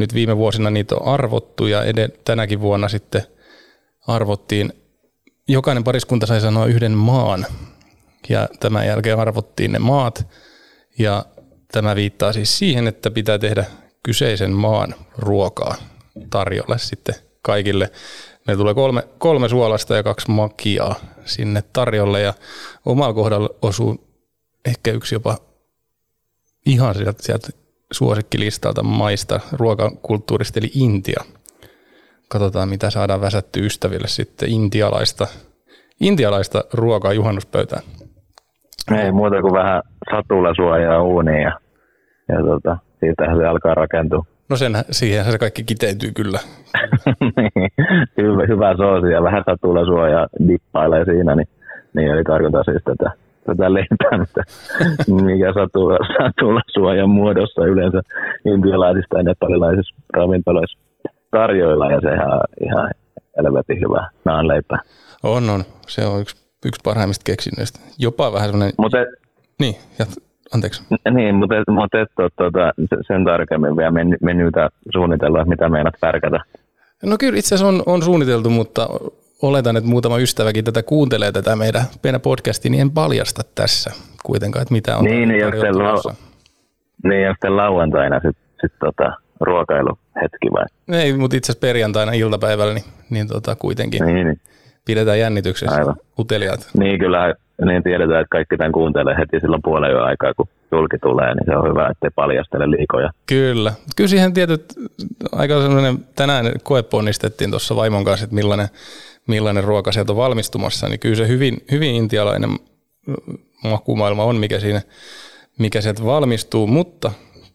nyt 0.00 0.14
viime 0.14 0.36
vuosina 0.36 0.70
niitä 0.70 0.94
on 0.94 1.06
arvottu 1.14 1.66
ja 1.66 1.84
ed- 1.84 2.18
tänäkin 2.24 2.60
vuonna 2.60 2.88
sitten 2.88 3.22
arvottiin, 4.06 4.72
jokainen 5.48 5.84
pariskunta 5.84 6.26
sai 6.26 6.40
sanoa 6.40 6.66
yhden 6.66 6.92
maan 6.92 7.46
ja 8.28 8.48
tämän 8.60 8.86
jälkeen 8.86 9.18
arvottiin 9.18 9.72
ne 9.72 9.78
maat 9.78 10.26
ja 10.98 11.24
tämä 11.72 11.96
viittaa 11.96 12.32
siis 12.32 12.58
siihen, 12.58 12.86
että 12.86 13.10
pitää 13.10 13.38
tehdä 13.38 13.64
kyseisen 14.02 14.52
maan 14.52 14.94
ruokaa 15.18 15.74
tarjolle 16.30 16.78
sitten 16.78 17.14
kaikille. 17.42 17.90
Meillä 18.46 18.60
tulee 18.60 18.74
kolme, 18.74 19.02
kolme 19.18 19.48
suolasta 19.48 19.96
ja 19.96 20.02
kaksi 20.02 20.30
makiaa 20.30 20.94
sinne 21.24 21.64
tarjolle 21.72 22.20
ja 22.20 22.34
omalla 22.86 23.14
kohdalla 23.14 23.50
osuu 23.62 24.04
ehkä 24.64 24.92
yksi 24.92 25.14
jopa 25.14 25.38
ihan 26.66 26.94
sieltä, 26.94 27.22
sieltä 27.22 27.48
suosikkilistalta 27.92 28.82
maista 28.82 29.40
ruokakulttuurista, 29.52 30.60
eli 30.60 30.70
Intia. 30.74 31.24
Katsotaan, 32.28 32.68
mitä 32.68 32.90
saadaan 32.90 33.20
väsätty 33.20 33.66
ystäville 33.66 34.08
sitten 34.08 34.48
intialaista, 34.50 35.26
intialaista 36.00 36.64
ruokaa 36.74 37.12
juhannuspöytään. 37.12 37.82
Ei 38.98 39.12
muuta 39.12 39.40
kuin 39.40 39.52
vähän 39.52 39.82
satulasuojaa 40.10 41.02
uuniin 41.02 41.42
ja, 41.42 41.60
ja 42.28 42.42
tota, 42.44 42.76
siitä 43.00 43.24
se 43.36 43.46
alkaa 43.46 43.74
rakentua. 43.74 44.24
No 44.48 44.56
sen, 44.56 44.72
siihen 44.90 45.24
se 45.24 45.38
kaikki 45.38 45.64
kiteytyy 45.64 46.12
kyllä. 46.12 46.38
niin, 47.36 47.70
hyvä, 48.16 48.42
hyvä 48.48 48.76
soosi 48.76 49.12
ja 49.12 49.22
vähän 49.22 49.44
satulasuojaa 49.46 50.26
dippailee 50.48 51.04
siinä, 51.04 51.34
niin, 51.34 51.48
niin 51.94 52.08
eli 52.08 52.24
tarkoitan 52.24 52.64
siis 52.64 52.82
tätä 52.84 53.10
tätä 53.46 53.74
leipää, 53.74 54.18
mikä 55.24 55.52
sattuu, 55.54 55.90
sattuu 56.18 56.60
suojan 56.74 57.10
muodossa 57.10 57.64
yleensä 57.64 58.00
intialaisista 58.44 59.16
ja 59.16 59.22
nepalilaisissa 59.22 59.94
ravintoloissa 60.16 60.78
tarjoilla 61.30 61.92
ja 61.92 62.00
sehän 62.00 62.32
on 62.32 62.40
ihan 62.64 62.90
helvetin 63.36 63.80
hyvä 63.80 64.08
naanleipä. 64.24 64.78
On, 65.22 65.50
on. 65.50 65.64
Se 65.88 66.06
on 66.06 66.20
yksi, 66.20 66.36
yksi 66.66 66.80
parhaimmista 66.84 67.22
keksinnöistä. 67.24 67.80
Jopa 67.98 68.32
vähän 68.32 68.48
semmoinen... 68.48 68.74
Mutta 68.78 68.98
niin, 69.60 69.74
ja, 69.98 70.06
anteeksi. 70.54 70.82
Niin, 71.10 71.34
mutta, 71.34 71.54
mutta 71.72 72.00
et, 72.00 72.08
tuota, 72.16 72.72
sen 73.06 73.24
tarkemmin 73.24 73.76
vielä 73.76 73.90
men, 73.90 74.16
menytä 74.22 74.68
suunnitella, 74.92 75.44
mitä 75.44 75.68
meinaat 75.68 75.94
pärkätä. 76.00 76.40
No 77.04 77.16
kyllä 77.20 77.38
itse 77.38 77.54
asiassa 77.54 77.68
on, 77.68 77.82
on 77.86 78.02
suunniteltu, 78.02 78.50
mutta 78.50 78.88
oletan, 79.42 79.76
että 79.76 79.90
muutama 79.90 80.18
ystäväkin 80.18 80.64
tätä 80.64 80.82
kuuntelee 80.82 81.32
tätä 81.32 81.56
meidän, 81.56 81.82
meidän 82.02 82.20
podcastia, 82.20 82.70
niin 82.70 82.80
en 82.80 82.90
paljasta 82.90 83.42
tässä 83.54 83.90
kuitenkaan, 84.22 84.62
että 84.62 84.74
mitä 84.74 84.96
on 84.96 85.04
Niin, 85.04 85.28
niin 85.28 85.40
jos, 85.40 85.54
lau- 85.54 86.14
niin, 87.04 87.22
jos 87.22 87.36
lauantaina 87.48 88.16
sitten 88.16 88.44
sit 88.60 88.78
tota, 88.78 89.12
ruokailuhetki 89.40 90.48
vai? 90.52 90.98
Ei, 91.00 91.12
mutta 91.12 91.36
itse 91.36 91.52
asiassa 91.52 91.66
perjantaina 91.66 92.12
iltapäivällä, 92.12 92.74
niin, 92.74 92.84
niin 93.10 93.28
tota, 93.28 93.56
kuitenkin 93.56 94.04
niin, 94.04 94.26
niin. 94.26 94.40
pidetään 94.84 95.18
jännityksessä 95.18 95.76
Aivan. 95.76 95.96
uteliaat. 96.18 96.70
Niin, 96.78 96.98
kyllä 96.98 97.34
niin 97.64 97.82
tiedetään, 97.82 98.20
että 98.20 98.30
kaikki 98.30 98.56
tämän 98.56 98.72
kuuntelee 98.72 99.16
heti 99.18 99.40
silloin 99.40 99.62
puolen 99.62 99.90
yön 99.90 100.04
aikaa, 100.04 100.34
kun 100.34 100.48
julki 100.72 100.98
tulee, 100.98 101.34
niin 101.34 101.44
se 101.44 101.56
on 101.56 101.70
hyvä, 101.70 101.88
ettei 101.88 102.10
paljastele 102.14 102.70
liikoja. 102.70 103.10
Kyllä. 103.26 103.72
Kyllä 103.96 104.08
siihen 104.08 104.32
tietyt, 104.32 104.64
aika 105.32 105.62
sellainen, 105.62 105.98
tänään 106.16 106.46
koeponnistettiin 106.62 107.50
tuossa 107.50 107.76
vaimon 107.76 108.04
kanssa, 108.04 108.24
että 108.24 108.34
millainen, 108.34 108.68
millainen 109.28 109.64
ruoka 109.64 109.92
sieltä 109.92 110.12
on 110.12 110.16
valmistumassa, 110.16 110.88
niin 110.88 111.00
kyllä 111.00 111.16
se 111.16 111.28
hyvin, 111.28 111.56
hyvin 111.70 111.94
intialainen 111.94 112.50
makumaailma 113.64 114.24
on, 114.24 114.36
mikä 114.36 114.60
siinä 114.60 114.82
mikä 115.60 115.80
sieltä 115.80 116.04
valmistuu, 116.04 116.66
mutta 116.66 117.10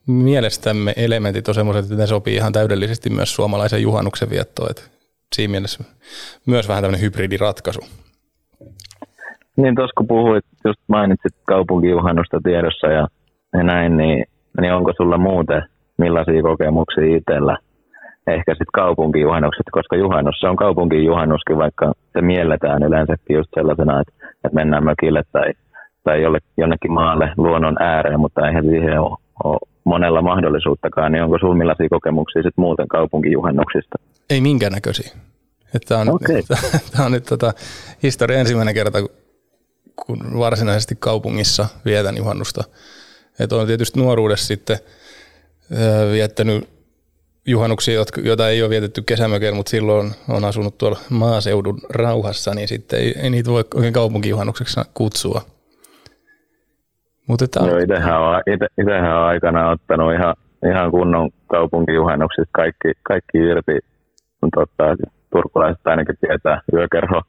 mielestämme 0.08 0.94
elementit 0.98 1.48
on 1.48 1.56
semmoiset, 1.56 1.84
että 1.84 1.96
ne 1.96 2.08
sopii 2.08 2.36
ihan 2.36 2.54
täydellisesti 2.54 3.10
myös 3.10 3.36
suomalaisen 3.36 3.82
juhannuksen 3.82 4.30
viettoon. 4.30 4.72
Että 4.72 4.82
siinä 5.36 5.52
mielessä 5.52 5.84
myös 6.46 6.68
vähän 6.68 6.84
tämmöinen 6.84 7.02
hybridiratkaisu. 7.02 7.80
Niin 9.58 9.76
tuossa 9.76 9.94
kun 9.98 10.08
puhuit, 10.08 10.46
just 10.66 10.80
mainitsit 10.88 11.34
kaupunkijuhannusta 11.48 12.40
tiedossa 12.44 12.88
ja, 12.88 13.08
ja 13.54 13.64
näin, 13.64 13.98
niin, 13.98 14.26
niin 14.62 14.74
onko 14.74 14.94
sulla 14.98 15.18
muuten 15.18 15.64
millaisia 15.98 16.42
kokemuksia 16.42 17.18
itsellä? 17.18 17.58
Ehkä 18.28 18.52
sitten 18.52 18.66
kaupunkijuhannukset, 18.74 19.66
koska 19.72 19.96
juhannus 19.96 20.36
se 20.40 20.48
on 20.48 20.56
kaupunkijuhannuskin, 20.56 21.58
vaikka 21.58 21.94
se 22.14 22.22
mielletään 22.22 22.84
yleensäkin 22.84 23.36
just 23.36 23.50
sellaisena, 23.56 24.02
että, 24.02 24.14
että 24.34 24.56
mennään 24.56 24.84
mökille 24.84 25.24
tai, 25.32 25.54
tai 26.04 26.22
jolle, 26.22 26.40
jonnekin 26.58 26.92
maalle 26.92 27.32
luonnon 27.38 27.82
ääreen, 27.82 28.20
mutta 28.20 28.48
eihän 28.48 28.66
siihen 28.66 29.00
ole, 29.02 29.18
ole 29.44 29.60
monella 29.84 30.22
mahdollisuuttakaan, 30.22 31.12
niin 31.12 31.24
onko 31.24 31.38
sinulla 31.38 31.58
millaisia 31.58 31.90
kokemuksia 31.90 32.42
sitten 32.42 32.62
muuten 32.62 32.88
kaupunkijuhannuksista? 32.88 33.96
Ei 34.30 34.42
minkäännäköisiä. 34.42 35.12
Tämä 35.88 36.02
on, 36.02 36.10
okay. 36.10 36.44
tämä 36.92 37.06
on 37.06 37.12
nyt 37.12 37.26
tota, 37.26 37.54
historia 38.04 38.38
ensimmäinen 38.38 38.74
kerta, 38.74 38.98
kun 40.06 40.40
varsinaisesti 40.40 40.96
kaupungissa 41.00 41.68
vietän 41.86 42.18
juhannusta. 42.18 42.64
On 43.52 43.68
tietysti 43.68 44.00
nuoruudessa 44.00 44.48
sitten 44.48 44.78
viettänyt 46.12 46.75
juhannuksia, 47.48 48.04
joita 48.24 48.50
ei 48.50 48.62
ole 48.62 48.70
vietetty 48.70 49.02
kesämökeillä, 49.02 49.56
mutta 49.56 49.70
silloin 49.70 50.12
on 50.30 50.46
asunut 50.46 50.78
tuolla 50.78 51.00
maaseudun 51.10 51.80
rauhassa, 51.90 52.54
niin 52.54 52.68
sitten 52.68 53.00
ei, 53.00 53.14
ei 53.24 53.30
niitä 53.30 53.52
voi 53.52 53.64
oikein 53.76 53.94
kaupunkijuhannukseksi 53.94 54.82
kutsua. 54.94 55.42
Mutta 57.28 57.48
tämä... 57.48 57.68
Joo, 57.68 57.78
itsehän 57.78 58.22
on, 58.22 58.42
ite, 58.48 58.68
on 58.96 59.24
aikana 59.24 59.70
ottanut 59.70 60.14
ihan, 60.14 60.36
ihan 60.70 60.92
kunnon 60.92 61.30
kaupunkijuhannuksista 61.48 62.50
kaikki, 62.52 62.92
kaikki 63.04 63.38
irti. 63.38 63.80
Totta, 64.56 64.84
turkulaiset 65.32 65.88
ainakin 65.88 66.16
tietää 66.22 66.62
yökerho 66.74 67.22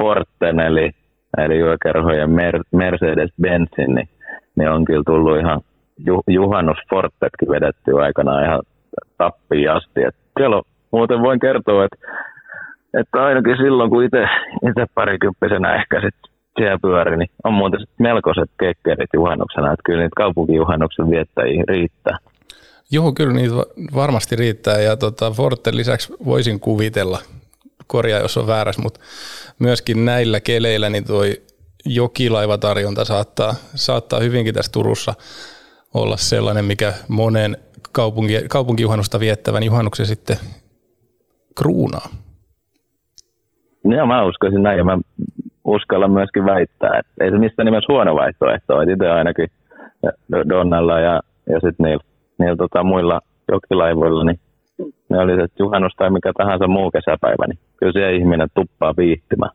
Forten, 0.00 0.60
eli, 0.60 0.90
eli 1.38 1.58
yökerhojen 1.58 2.30
Mer, 2.30 2.60
Mercedes-Benzin, 2.76 3.94
niin, 3.94 4.08
niin 4.56 4.70
on 4.70 4.84
kyllä 4.84 5.02
tullut 5.06 5.38
ihan 5.38 5.60
ju, 5.98 6.20
juhannus 6.26 6.78
Fortetkin 6.90 7.48
vedetty 7.48 8.02
aikana 8.02 8.44
ihan 8.44 8.62
tappiin 9.18 9.70
asti. 9.70 10.02
Et 10.02 10.14
siellä 10.38 10.56
on, 10.56 10.62
muuten 10.90 11.20
voin 11.20 11.40
kertoa, 11.40 11.84
että, 11.84 11.96
että 13.00 13.24
ainakin 13.24 13.56
silloin, 13.56 13.90
kun 13.90 14.04
itse 14.04 14.26
parikymppisenä 14.94 15.74
ehkä 15.74 16.00
sitten 16.00 16.32
siellä 16.58 16.78
pyöri, 16.82 17.16
niin 17.16 17.30
on 17.44 17.52
muuten 17.52 17.80
melkoiset 17.98 18.50
kekkerit 18.60 19.10
juhannuksena, 19.14 19.72
että 19.72 19.82
kyllä 19.84 20.02
niitä 20.02 20.16
kaupunkijuhannuksen 20.16 21.10
viettäjiä 21.10 21.64
riittää. 21.68 22.18
Joo, 22.90 23.12
kyllä 23.12 23.32
niitä 23.32 23.54
varmasti 23.94 24.36
riittää 24.36 24.80
ja 24.80 24.96
tota, 24.96 25.30
Forten 25.30 25.76
lisäksi 25.76 26.12
voisin 26.24 26.60
kuvitella, 26.60 27.18
korjaa 27.86 28.20
jos 28.20 28.36
on 28.36 28.46
väärässä, 28.46 28.82
mutta 28.82 29.00
myöskin 29.58 30.04
näillä 30.04 30.40
keleillä 30.40 30.90
niin 30.90 31.04
toi 31.04 31.42
jokilaivatarjonta 31.84 33.04
saattaa, 33.04 33.54
saattaa 33.74 34.20
hyvinkin 34.20 34.54
tässä 34.54 34.72
Turussa 34.72 35.14
olla 35.94 36.16
sellainen, 36.16 36.64
mikä 36.64 36.92
monen 37.08 37.56
kaupunki, 37.96 38.34
kaupunkijuhannusta 38.50 39.20
viettävän 39.20 39.62
juhannuksen 39.62 40.06
sitten 40.06 40.36
kruunaa. 41.58 42.08
Joo, 43.84 44.06
mä 44.06 44.24
uskoisin 44.24 44.62
näin 44.62 44.78
ja 44.78 44.84
mä 44.84 44.98
uskalla 45.64 46.08
myöskin 46.08 46.44
väittää, 46.44 46.98
että 46.98 47.24
ei 47.24 47.30
se 47.30 47.38
missään 47.38 47.66
nimessä 47.66 47.92
huono 47.92 48.14
vaihtoehto 48.14 48.74
ole. 48.74 48.92
Itse 48.92 49.08
ainakin 49.10 49.48
Donnalla 50.48 51.00
ja, 51.00 51.20
ja 51.48 51.60
sitten 51.60 51.84
niillä, 51.84 52.04
niillä 52.38 52.56
tota, 52.56 52.82
muilla 52.82 53.20
jokilaivoilla, 53.52 54.24
niin 54.24 54.40
ne 55.08 55.18
oli 55.18 55.32
se 55.36 55.46
juhannus 55.58 55.92
tai 55.96 56.10
mikä 56.10 56.32
tahansa 56.38 56.66
muu 56.66 56.90
kesäpäivä, 56.90 57.46
niin 57.46 57.58
kyllä 57.76 57.92
se 57.92 58.16
ihminen 58.16 58.48
tuppaa 58.54 58.94
viihtymään. 58.96 59.52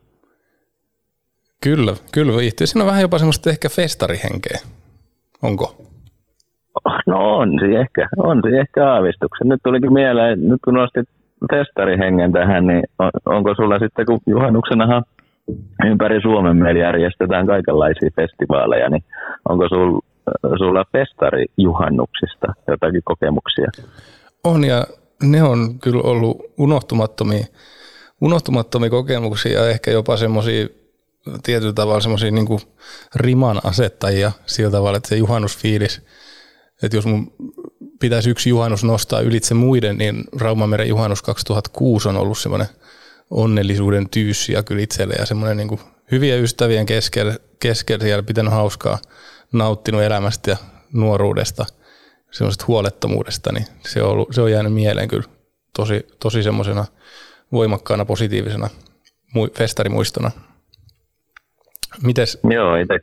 Kyllä, 1.64 1.94
kyllä 2.12 2.38
viihtyy. 2.38 2.68
Siinä 2.68 2.84
on 2.84 2.88
vähän 2.88 3.02
jopa 3.02 3.18
semmoista 3.18 3.50
ehkä 3.50 3.70
festarihenkeä. 3.70 4.60
Onko? 5.44 5.76
No 7.08 7.38
on 7.38 7.60
se 7.60 7.80
ehkä, 7.80 8.10
on 8.18 8.42
se 8.44 8.60
ehkä 8.60 8.92
aavistuksen. 8.94 9.48
Nyt 9.50 9.60
tulikin 9.64 9.94
mieleen, 9.94 10.48
nyt 10.48 10.60
kun 10.66 10.74
nostit 10.74 11.10
festarihengen 11.52 12.32
tähän, 12.32 12.68
niin 12.68 12.84
on, 13.00 13.12
onko 13.26 13.56
sulla 13.56 13.80
sitten, 13.80 14.06
kun 14.06 14.20
juhannuksenahan 14.28 15.04
ympäri 15.86 16.22
Suomen 16.22 16.58
meillä 16.58 16.80
järjestetään 16.80 17.48
kaikenlaisia 17.48 18.10
festivaaleja, 18.16 18.90
niin 18.90 19.04
onko 19.50 19.68
sul, 19.70 20.00
sulla 20.58 20.86
festarijuhannuksista 20.92 22.54
jotakin 22.68 23.02
kokemuksia? 23.06 23.72
On 24.44 24.64
ja 24.64 24.84
ne 25.24 25.44
on 25.44 25.80
kyllä 25.80 26.02
ollut 26.04 26.38
unohtumattomia, 26.58 27.46
unohtumattomia 28.22 28.90
kokemuksia 28.90 29.60
ja 29.60 29.70
ehkä 29.70 29.92
jopa 29.92 30.18
semmoisia 30.18 30.68
tietyllä 31.44 31.74
tavalla 31.74 32.00
semmoisia 32.00 32.32
niin 32.32 32.48
riman 33.16 33.62
asettajia 33.64 34.32
sillä 34.46 34.72
tavalla, 34.72 34.98
että 34.98 35.10
se 35.10 35.16
juhannusfiilis, 35.16 36.06
että 36.84 36.98
jos 36.98 37.06
mun 37.06 37.34
pitäisi 38.00 38.30
yksi 38.30 38.50
juhannus 38.50 38.84
nostaa 38.84 39.22
ylitse 39.22 39.54
muiden, 39.54 39.98
niin 39.98 40.24
Raumameren 40.40 40.88
juhannus 40.88 41.22
2006 41.22 42.10
on 42.10 42.18
ollut 42.18 42.38
semmoinen 42.38 42.68
onnellisuuden 43.30 44.08
ja 44.54 44.64
kyllä 44.64 44.82
itselle 44.82 45.14
ja 45.20 45.26
semmoinen 45.26 45.58
niin 45.58 45.80
hyviä 46.12 46.36
ystävien 46.36 46.86
keskellä, 46.86 47.38
keskellä 47.60 48.04
siellä 48.04 48.24
pitänyt 48.24 48.54
hauskaa, 48.54 48.98
nauttinut 49.54 50.02
elämästä 50.02 50.52
ja 50.52 50.58
nuoruudesta, 50.94 51.66
semmoisesta 52.32 52.66
huolettomuudesta, 52.68 53.52
niin 53.52 53.66
se 53.80 54.04
on, 54.04 54.10
ollut, 54.10 54.30
se 54.32 54.42
on 54.42 54.52
jäänyt 54.52 54.74
mieleen 54.74 55.08
kyllä 55.08 55.24
tosi, 55.76 56.08
tosi 56.20 56.44
semmoisena 56.44 56.86
voimakkaana 57.52 58.06
positiivisena 58.06 58.70
festarimuistona. 59.58 60.32
Mites, 62.04 62.40
Joo, 62.52 62.76
ite. 62.76 63.00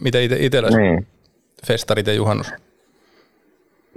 Mitä 0.00 0.20
ite, 0.20 0.36
itsellä 0.40 0.70
niin. 0.70 1.06
festarit 1.66 2.06
ja 2.06 2.12
juhannus? 2.12 2.52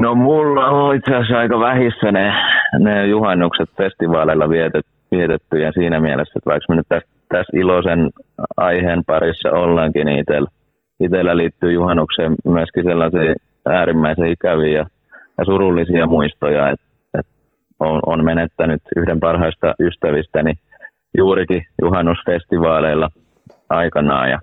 No 0.04 0.16
mulla 0.16 0.66
on 0.70 0.96
itse 0.96 1.16
asiassa 1.16 1.40
aika 1.40 1.60
vähissä 1.60 2.12
ne, 2.12 2.34
ne 2.80 3.08
juhannukset 3.08 3.70
festivaaleilla 3.78 4.50
vietet, 4.50 4.86
vietetty 5.12 5.60
ja 5.60 5.72
siinä 5.72 6.00
mielessä, 6.00 6.34
että 6.36 6.50
vaikka 6.50 6.66
me 6.70 6.76
nyt 6.76 6.88
tässä, 6.90 7.10
tässä 7.30 7.58
iloisen 7.58 8.10
aiheen 8.58 9.04
parissa 9.08 9.52
ollaankin, 9.52 10.06
niin 10.06 10.20
itsellä, 10.20 10.48
itsellä 11.00 11.38
liittyy 11.38 11.72
juhannukseen 11.72 12.36
myöskin 12.46 12.84
sellaisia 12.84 13.36
äärimmäisen 13.66 14.28
ikäviä 14.28 14.78
ja, 14.78 14.86
ja 15.38 15.46
surullisia 15.46 16.08
muistoja, 16.08 16.70
että, 16.70 16.86
että 17.20 17.32
on, 17.80 18.00
on 18.06 18.26
menettänyt 18.26 18.82
yhden 18.96 19.20
parhaista 19.20 19.76
ystävistäni 19.80 20.54
juurikin 21.18 21.66
juhannusfestivaaleilla 21.82 23.10
aikanaan 23.70 24.30
ja, 24.30 24.40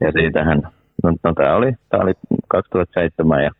ja 0.00 0.12
siitähän, 0.12 0.62
no, 1.02 1.12
no 1.24 1.32
tämä 1.34 1.56
oli, 1.56 1.72
oli 1.92 2.12
2007 2.48 3.44
ja, 3.44 3.50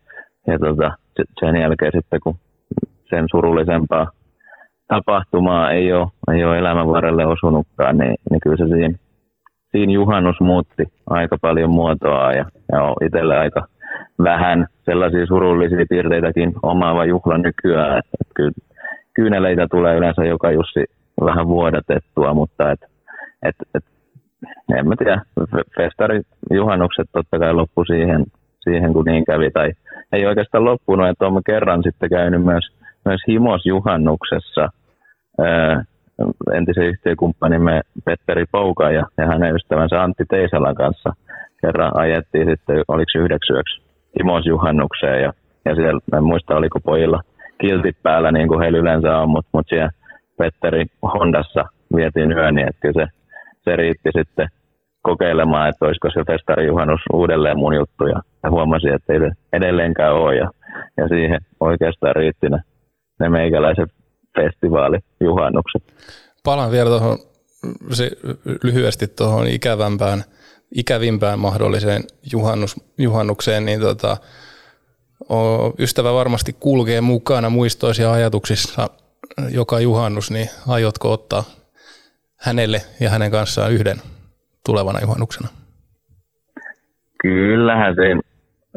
ja 0.47 0.59
tota, 0.59 0.91
sen 1.39 1.55
jälkeen 1.61 1.91
sitten 1.95 2.19
kun 2.23 2.35
sen 3.09 3.25
surullisempaa 3.31 4.11
tapahtumaa 4.87 5.71
ei 5.71 5.93
ole, 5.93 6.07
ei 6.33 6.43
ole 6.43 6.57
elämän 6.57 6.87
varrelle 6.87 7.25
osunutkaan, 7.25 7.97
niin, 7.97 8.15
niin 8.29 8.39
kyllä 8.43 8.57
se 8.57 8.67
siinä, 8.67 8.97
siinä 9.71 9.93
juhannus 9.93 10.39
muutti 10.39 10.83
aika 11.09 11.37
paljon 11.41 11.69
muotoa 11.69 12.33
ja, 12.33 12.45
ja 12.71 12.83
on 12.83 12.95
itselle 13.05 13.37
aika 13.37 13.67
vähän 14.23 14.67
sellaisia 14.85 15.25
surullisia 15.25 15.85
piirteitäkin 15.89 16.53
omaava 16.63 17.05
juhla 17.05 17.37
nykyään. 17.37 17.97
Että, 17.97 18.17
että 18.21 18.33
kyllä 18.35 18.51
kyyneleitä 19.13 19.67
tulee 19.71 19.97
yleensä 19.97 20.25
joka 20.25 20.51
jussi 20.51 20.85
vähän 21.25 21.47
vuodatettua, 21.47 22.33
mutta 22.33 22.71
et, 22.71 22.79
et, 23.43 23.55
et, 23.75 23.83
en 24.77 24.87
mä 24.87 24.95
tiedä, 24.95 25.21
festari 25.77 26.21
juhannukset 26.51 27.09
totta 27.11 27.39
kai 27.39 27.53
loppu 27.53 27.85
siihen, 27.85 28.25
siihen 28.69 28.93
kun 28.93 29.05
niin 29.05 29.25
kävi, 29.25 29.51
tai 29.51 29.71
ei 30.11 30.25
oikeastaan 30.25 30.65
loppunut, 30.65 31.07
että 31.07 31.25
olen 31.25 31.43
kerran 31.45 31.83
sitten 31.83 32.09
käynyt 32.09 32.43
myös, 32.43 32.65
myös 33.05 33.21
himosjuhannuksessa 33.27 34.69
entisen 36.53 36.85
yhtiökumppanimme 36.85 37.81
Petteri 38.05 38.45
Pouka 38.51 38.91
ja, 38.91 39.03
ja 39.17 39.27
hänen 39.27 39.55
ystävänsä 39.55 40.03
Antti 40.03 40.23
Teisalan 40.29 40.75
kanssa 40.75 41.13
kerran 41.61 41.91
ajettiin 41.93 42.47
sitten, 42.49 42.83
oliko 42.87 43.11
yhdeksi 43.19 43.53
yöksi 43.53 43.81
Timos 44.17 44.45
juhannukseen. 44.45 45.21
Ja, 45.21 45.33
ja 45.65 45.75
siellä, 45.75 45.99
en 46.17 46.23
muista 46.23 46.55
oliko 46.55 46.79
pojilla 46.79 47.21
kiltit 47.61 47.97
päällä 48.03 48.31
niin 48.31 48.47
kuin 48.47 48.59
heillä 48.61 48.77
yleensä 48.77 49.17
on, 49.17 49.29
mutta, 49.29 49.49
mutta 49.53 49.69
siellä 49.69 49.89
Petteri 50.37 50.85
Hondassa 51.13 51.65
vietiin 51.95 52.31
yön, 52.31 52.55
niin 52.55 52.67
että 52.67 52.91
se, 52.93 53.05
se 53.63 53.75
riitti 53.75 54.09
sitten 54.17 54.47
kokeilemaan, 55.09 55.69
että 55.69 55.85
olisiko 55.85 56.09
se 56.09 56.31
festarijuhannus 56.31 57.01
uudelleen 57.13 57.57
mun 57.57 57.75
juttu. 57.75 58.03
Ja, 58.07 58.21
huomasin, 58.49 58.93
että 58.93 59.13
ei 59.13 59.19
edelleenkään 59.53 60.13
ole 60.13 60.35
ja, 60.35 60.49
ja 60.97 61.07
siihen 61.07 61.39
oikeastaan 61.59 62.15
riitti 62.15 62.49
ne, 62.49 62.59
ne 63.19 63.29
meikäläiset 63.29 63.89
festivaalijuhannukset. 64.35 65.83
Palaan 66.43 66.71
vielä 66.71 66.89
tuohon 66.89 67.17
lyhyesti 68.63 69.07
tuohon 69.07 69.47
ikävämpään, 69.47 70.23
ikävimpään 70.75 71.39
mahdolliseen 71.39 72.03
juhannus, 72.31 72.75
juhannukseen, 72.97 73.65
niin 73.65 73.79
tota, 73.81 74.17
ystävä 75.79 76.13
varmasti 76.13 76.55
kulkee 76.59 77.01
mukana 77.01 77.49
muistoisia 77.49 78.11
ajatuksissa 78.11 78.89
joka 79.51 79.79
juhannus, 79.79 80.31
niin 80.31 80.49
aiotko 80.67 81.11
ottaa 81.11 81.43
hänelle 82.37 82.81
ja 82.99 83.09
hänen 83.09 83.31
kanssaan 83.31 83.71
yhden 83.71 84.01
tulevana 84.67 84.99
juhannuksena? 85.01 85.49
Kyllähän 87.21 87.95
siinä, 87.95 88.21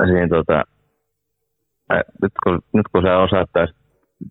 siinä 0.07 0.29
tota, 0.29 0.65
nyt, 2.23 2.33
kun, 2.45 2.59
nyt 2.73 2.87
kun 2.93 3.03
sä 3.03 3.19
osaat 3.19 3.51
tästä 3.53 3.81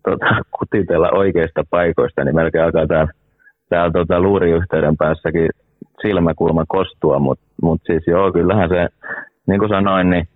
tota, 0.04 0.26
kutitella 0.58 1.10
oikeista 1.10 1.62
paikoista, 1.70 2.24
niin 2.24 2.34
melkein 2.34 2.64
alkaa 2.64 2.86
täällä, 2.86 3.12
täällä 3.68 3.92
tota, 3.92 4.20
luuriyhteyden 4.20 4.96
päässäkin 4.96 5.48
silmäkulma 6.02 6.64
kostua, 6.68 7.18
mutta 7.18 7.44
mut 7.62 7.80
siis 7.86 8.06
joo, 8.06 8.32
kyllähän 8.32 8.68
se, 8.68 8.88
niin 9.46 9.58
kuin 9.58 9.68
sanoin, 9.68 10.10
niin, 10.10 10.28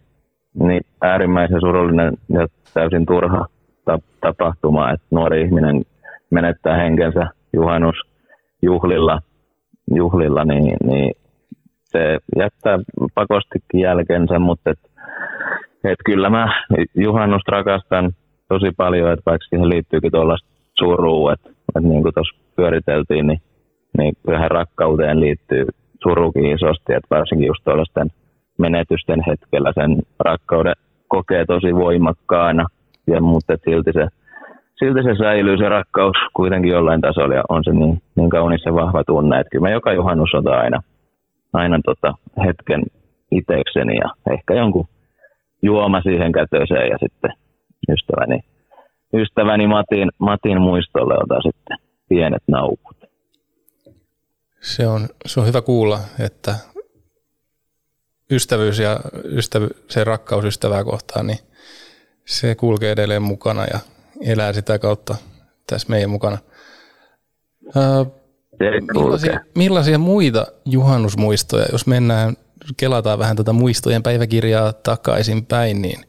niin 0.54 0.80
äärimmäisen 1.02 1.60
surullinen 1.60 2.12
ja 2.28 2.46
täysin 2.74 3.06
turha 3.06 3.46
tapahtuma, 4.20 4.90
että 4.90 5.06
nuori 5.10 5.42
ihminen 5.42 5.84
menettää 6.30 6.76
henkensä 6.76 7.26
juhannusjuhlilla, 7.52 9.22
juhlilla, 9.94 10.44
niin, 10.44 10.76
niin 10.84 11.14
se 11.84 12.18
jättää 12.36 12.78
pakostikin 13.14 13.80
jälkensä, 13.80 14.38
mutta 14.38 14.70
et, 14.70 14.78
et 15.84 15.98
kyllä 16.04 16.30
mä 16.30 16.62
juhannusta 16.94 17.52
rakastan 17.52 18.12
tosi 18.48 18.72
paljon, 18.76 19.12
että 19.12 19.30
vaikka 19.30 19.46
siihen 19.48 19.68
liittyykin 19.68 20.12
tuollaista 20.12 20.48
surua, 20.78 21.32
että, 21.32 21.48
että 21.50 21.88
niin 21.88 22.02
kuin 22.02 22.14
tuossa 22.14 22.36
pyöriteltiin, 22.56 23.26
niin, 23.26 23.40
niin 23.98 24.14
kyllähän 24.26 24.50
rakkauteen 24.50 25.20
liittyy 25.20 25.66
surukin 26.02 26.46
isosti, 26.46 26.92
että 26.92 27.16
varsinkin 27.16 27.46
just 27.46 27.64
tuollaisten 27.64 28.08
menetysten 28.58 29.22
hetkellä 29.26 29.72
sen 29.74 30.02
rakkauden 30.18 30.74
kokee 31.08 31.44
tosi 31.46 31.74
voimakkaana, 31.74 32.66
ja, 33.06 33.20
mutta 33.20 33.56
silti 33.64 33.92
se, 33.92 34.08
silti 34.78 35.02
se 35.02 35.14
säilyy 35.18 35.56
se 35.56 35.68
rakkaus 35.68 36.16
kuitenkin 36.36 36.70
jollain 36.70 37.00
tasolla 37.00 37.34
ja 37.34 37.42
on 37.48 37.64
se 37.64 37.72
niin, 37.72 38.02
niin 38.16 38.30
kaunis 38.30 38.64
ja 38.64 38.74
vahva 38.74 39.04
tunne, 39.04 39.40
että 39.40 39.50
kyllä 39.50 39.62
mä 39.62 39.70
joka 39.70 39.92
juhannus 39.92 40.34
otan 40.34 40.58
aina, 40.58 40.82
aina 41.52 41.80
tota 41.84 42.14
hetken 42.46 42.82
itekseni 43.30 43.96
ja 43.96 44.32
ehkä 44.34 44.54
jonkun 44.54 44.88
juoma 45.62 46.00
siihen 46.00 46.32
kätöseen 46.32 46.88
ja 46.88 46.98
sitten 47.00 47.32
ystäväni, 47.88 48.40
ystäväni 49.14 49.66
Matin, 49.66 50.10
Matin 50.18 50.60
muistolle 50.60 51.14
ota 51.14 51.40
sitten 51.42 51.78
pienet 52.08 52.42
naukut. 52.48 52.96
Se 54.60 54.86
on, 54.86 55.08
se 55.26 55.40
on 55.40 55.46
hyvä 55.46 55.62
kuulla, 55.62 55.98
että 56.20 56.54
ystävyys 58.30 58.78
ja 58.78 59.00
ystävy, 59.24 59.68
se 59.88 60.04
rakkaus 60.04 60.44
ystävää 60.44 60.84
kohtaan, 60.84 61.26
niin 61.26 61.38
se 62.24 62.54
kulkee 62.54 62.92
edelleen 62.92 63.22
mukana 63.22 63.64
ja 63.64 63.78
elää 64.24 64.52
sitä 64.52 64.78
kautta 64.78 65.14
tässä 65.70 65.88
meidän 65.90 66.10
mukana. 66.10 66.38
Ää, 67.76 68.06
millaisia, 68.94 69.40
millaisia 69.54 69.98
muita 69.98 70.46
juhannusmuistoja, 70.64 71.66
jos 71.72 71.86
mennään, 71.86 72.34
kelataan 72.76 73.18
vähän 73.18 73.36
tätä 73.36 73.52
muistojen 73.52 74.02
päiväkirjaa 74.02 74.72
takaisin 74.72 75.46
päin, 75.46 75.82
niin 75.82 76.00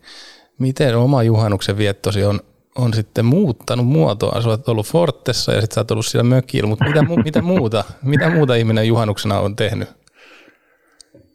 miten 0.60 0.98
oma 0.98 1.24
juhannuksen 1.24 1.78
viettosi 1.78 2.24
on, 2.24 2.40
on 2.78 2.94
sitten 2.94 3.26
muuttanut 3.26 3.88
muotoa? 3.88 4.42
Sä 4.42 4.50
olet 4.50 4.70
ollut 4.70 4.88
Fortessa 4.88 5.52
ja 5.52 5.62
sitten 5.62 5.76
sä 5.76 5.82
oot 5.82 5.92
ollut 5.92 6.06
siellä 6.06 6.30
mökillä, 6.30 6.70
mutta 6.70 6.86
mitä, 6.86 7.02
mitä, 7.24 7.42
muuta, 7.42 7.84
mitä 8.04 8.30
muuta 8.30 8.56
ihminen 8.56 8.88
juhannuksena 8.88 9.40
on 9.40 9.56
tehnyt? 9.56 9.90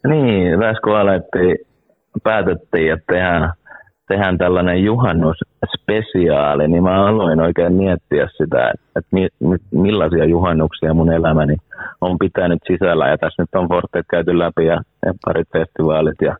Niin, 0.08 0.60
tässä 0.60 0.80
kun 0.84 0.96
alettiin, 0.96 1.56
päätettiin, 2.22 2.92
että 2.92 3.12
tehdään 3.12 3.52
tehdään 4.10 4.38
tällainen 4.38 4.84
juhannusspesiaali, 5.60 6.68
niin 6.68 6.82
mä 6.82 7.06
aloin 7.06 7.40
oikein 7.40 7.72
miettiä 7.72 8.28
sitä, 8.36 8.72
että 8.96 9.08
mi, 9.10 9.28
mi, 9.40 9.56
millaisia 9.70 10.24
juhannuksia 10.24 10.94
mun 10.94 11.12
elämäni 11.12 11.56
on 12.00 12.18
pitänyt 12.18 12.58
sisällä. 12.66 13.08
Ja 13.08 13.18
tässä 13.18 13.42
nyt 13.42 13.54
on 13.54 13.68
Forteet 13.68 14.06
käyty 14.10 14.38
läpi 14.38 14.66
ja, 14.66 14.80
ja 15.06 15.14
parit 15.24 15.48
festivaalit 15.52 16.16
ja, 16.22 16.36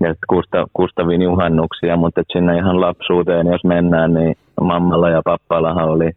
ja 0.00 0.14
Kusta, 0.28 0.66
Kustavin 0.72 1.22
juhannuksia, 1.22 1.96
mutta 1.96 2.22
sinne 2.32 2.56
ihan 2.56 2.80
lapsuuteen, 2.80 3.46
jos 3.46 3.64
mennään, 3.64 4.14
niin 4.14 4.34
mammalla 4.60 5.10
ja 5.10 5.22
pappallahan 5.24 5.88
oli, 5.88 6.10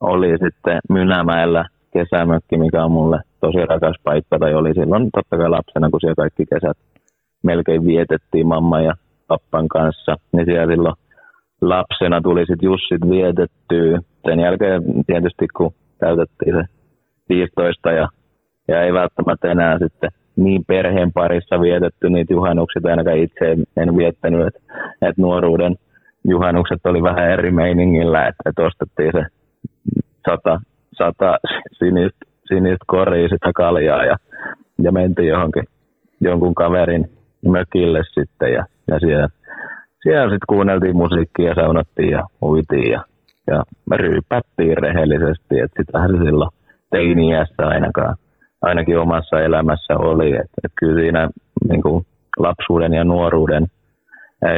oli 0.00 0.30
sitten 0.30 0.78
Mynämäellä 0.88 1.64
kesämökki, 1.92 2.56
mikä 2.56 2.84
on 2.84 2.92
mulle 2.92 3.20
tosi 3.40 3.66
rakas 3.66 3.96
paikka, 4.04 4.38
tai 4.38 4.54
oli 4.54 4.74
silloin 4.74 5.10
totta 5.14 5.36
kai 5.36 5.50
lapsena, 5.50 5.90
kun 5.90 6.00
siellä 6.00 6.14
kaikki 6.14 6.46
kesät 6.46 6.78
melkein 7.42 7.86
vietettiin 7.86 8.46
mamma 8.46 8.80
ja 8.80 8.94
pappan 9.28 9.68
kanssa, 9.68 10.16
niin 10.32 10.46
siellä 10.46 10.72
silloin 10.72 10.94
lapsena 11.68 12.20
tuli 12.20 12.40
sitten 12.40 12.66
Jussit 12.66 13.10
vietettyä. 13.10 14.00
Sen 14.28 14.40
jälkeen 14.40 14.82
tietysti 15.06 15.46
kun 15.56 15.74
täytettiin 15.98 16.54
se 16.54 16.64
15 17.28 17.92
ja, 17.92 18.08
ja 18.68 18.82
ei 18.82 18.92
välttämättä 18.92 19.50
enää 19.50 19.78
sitten 19.78 20.10
niin 20.36 20.64
perheen 20.64 21.12
parissa 21.12 21.60
vietetty 21.60 22.10
niitä 22.10 22.32
juhannuksia, 22.32 22.82
ainakaan 22.84 23.18
itse 23.18 23.56
en, 23.76 23.96
viettänyt, 23.96 24.46
että 24.46 24.60
et 25.02 25.18
nuoruuden 25.18 25.76
juhannukset 26.28 26.86
oli 26.86 27.02
vähän 27.02 27.30
eri 27.30 27.50
meiningillä, 27.50 28.26
että 28.26 28.50
et 28.50 28.58
ostettiin 28.58 29.12
se 29.12 29.26
sata, 30.30 30.60
sata 30.92 31.38
sinistä, 31.72 32.26
sinistä 32.48 32.84
koria 32.86 33.28
sitä 33.28 33.50
kaljaa 33.54 34.04
ja, 34.04 34.16
ja 34.82 34.92
mentiin 34.92 35.28
johonkin 35.28 35.64
jonkun 36.20 36.54
kaverin 36.54 37.10
mökille 37.46 38.02
sitten 38.14 38.52
ja 38.52 38.64
ja 38.88 38.98
siellä, 38.98 39.28
siellä 40.04 40.30
sitten 40.32 40.52
kuunneltiin 40.54 40.96
musiikkia 40.96 41.54
saunattiin 41.54 42.10
ja 42.10 42.22
uitiin 42.42 42.90
ja, 42.90 43.04
ja 43.46 43.62
ryypättiin 43.96 44.76
rehellisesti, 44.78 45.60
että 45.60 45.82
sitähän 45.82 46.10
se 46.10 46.24
silloin 46.24 46.50
teiniässä 46.90 47.66
ainakaan, 47.66 48.16
ainakin 48.62 48.98
omassa 48.98 49.40
elämässä 49.40 49.94
oli, 49.98 50.30
että 50.30 50.60
et 50.64 50.72
kyllä 50.78 51.00
siinä 51.00 51.28
niin 51.68 51.82
kuin 51.82 52.06
lapsuuden 52.38 52.94
ja 52.94 53.04
nuoruuden 53.04 53.66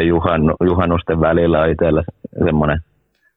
juhan, 0.07 0.55
juhannusten 0.65 1.21
välillä 1.21 1.61
on 1.61 1.71
itsellä 1.71 2.03
semmoinen 2.45 2.79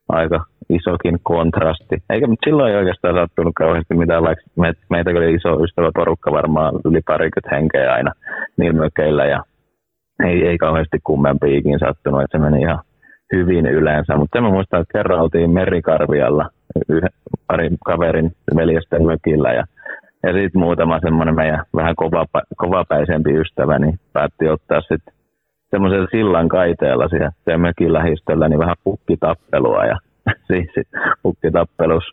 aika 0.09 0.45
isokin 0.69 1.19
kontrasti. 1.23 1.95
Eikä 2.09 2.27
mutta 2.27 2.45
silloin 2.49 2.71
ei 2.71 2.77
oikeastaan 2.77 3.15
sattunut 3.15 3.53
kauheasti 3.55 3.93
mitään, 3.93 4.23
vaikka 4.23 4.43
me, 4.55 4.73
meitä 4.89 5.09
oli 5.09 5.33
iso 5.33 5.63
ystäväporukka 5.63 6.31
varmaan 6.31 6.73
yli 6.85 7.01
parikymmentä 7.07 7.55
henkeä 7.55 7.93
aina 7.93 8.11
niillä 8.57 8.81
mökeillä 8.81 9.25
ja 9.25 9.43
ei, 10.25 10.47
ei 10.47 10.57
kauheasti 10.57 10.97
kummempi 11.03 11.57
ikin 11.57 11.79
sattunut, 11.79 12.21
että 12.21 12.37
se 12.37 12.43
meni 12.43 12.61
ihan 12.61 12.79
hyvin 13.33 13.65
yleensä. 13.65 14.17
Mutta 14.17 14.41
mä 14.41 14.49
muistan, 14.49 14.81
että 14.81 14.97
kerran 14.97 15.19
oltiin 15.19 15.51
Merikarvialla 15.51 16.49
yhden, 16.89 17.09
parin 17.47 17.77
kaverin 17.85 18.31
veljesten 18.55 19.05
mökillä 19.05 19.53
ja, 19.53 19.63
ja 20.23 20.33
sitten 20.33 20.61
muutama 20.61 20.99
semmoinen 20.99 21.35
meidän 21.35 21.63
vähän 21.75 21.95
kova, 21.95 22.25
kovapäisempi 22.57 23.33
ystävä 23.33 23.79
niin 23.79 23.99
päätti 24.13 24.49
ottaa 24.49 24.81
sitten 24.81 25.13
semmoisella 25.71 26.07
sillan 26.11 26.49
kaiteella 26.49 27.07
siellä, 27.09 27.31
siellä 27.43 27.57
mökin 27.57 27.93
lähistöllä 27.93 28.49
niin 28.49 28.59
vähän 28.59 28.75
pukkitappelua 28.83 29.85
ja 29.85 29.97
siis 30.47 30.67
pukkitappelus. 31.23 32.03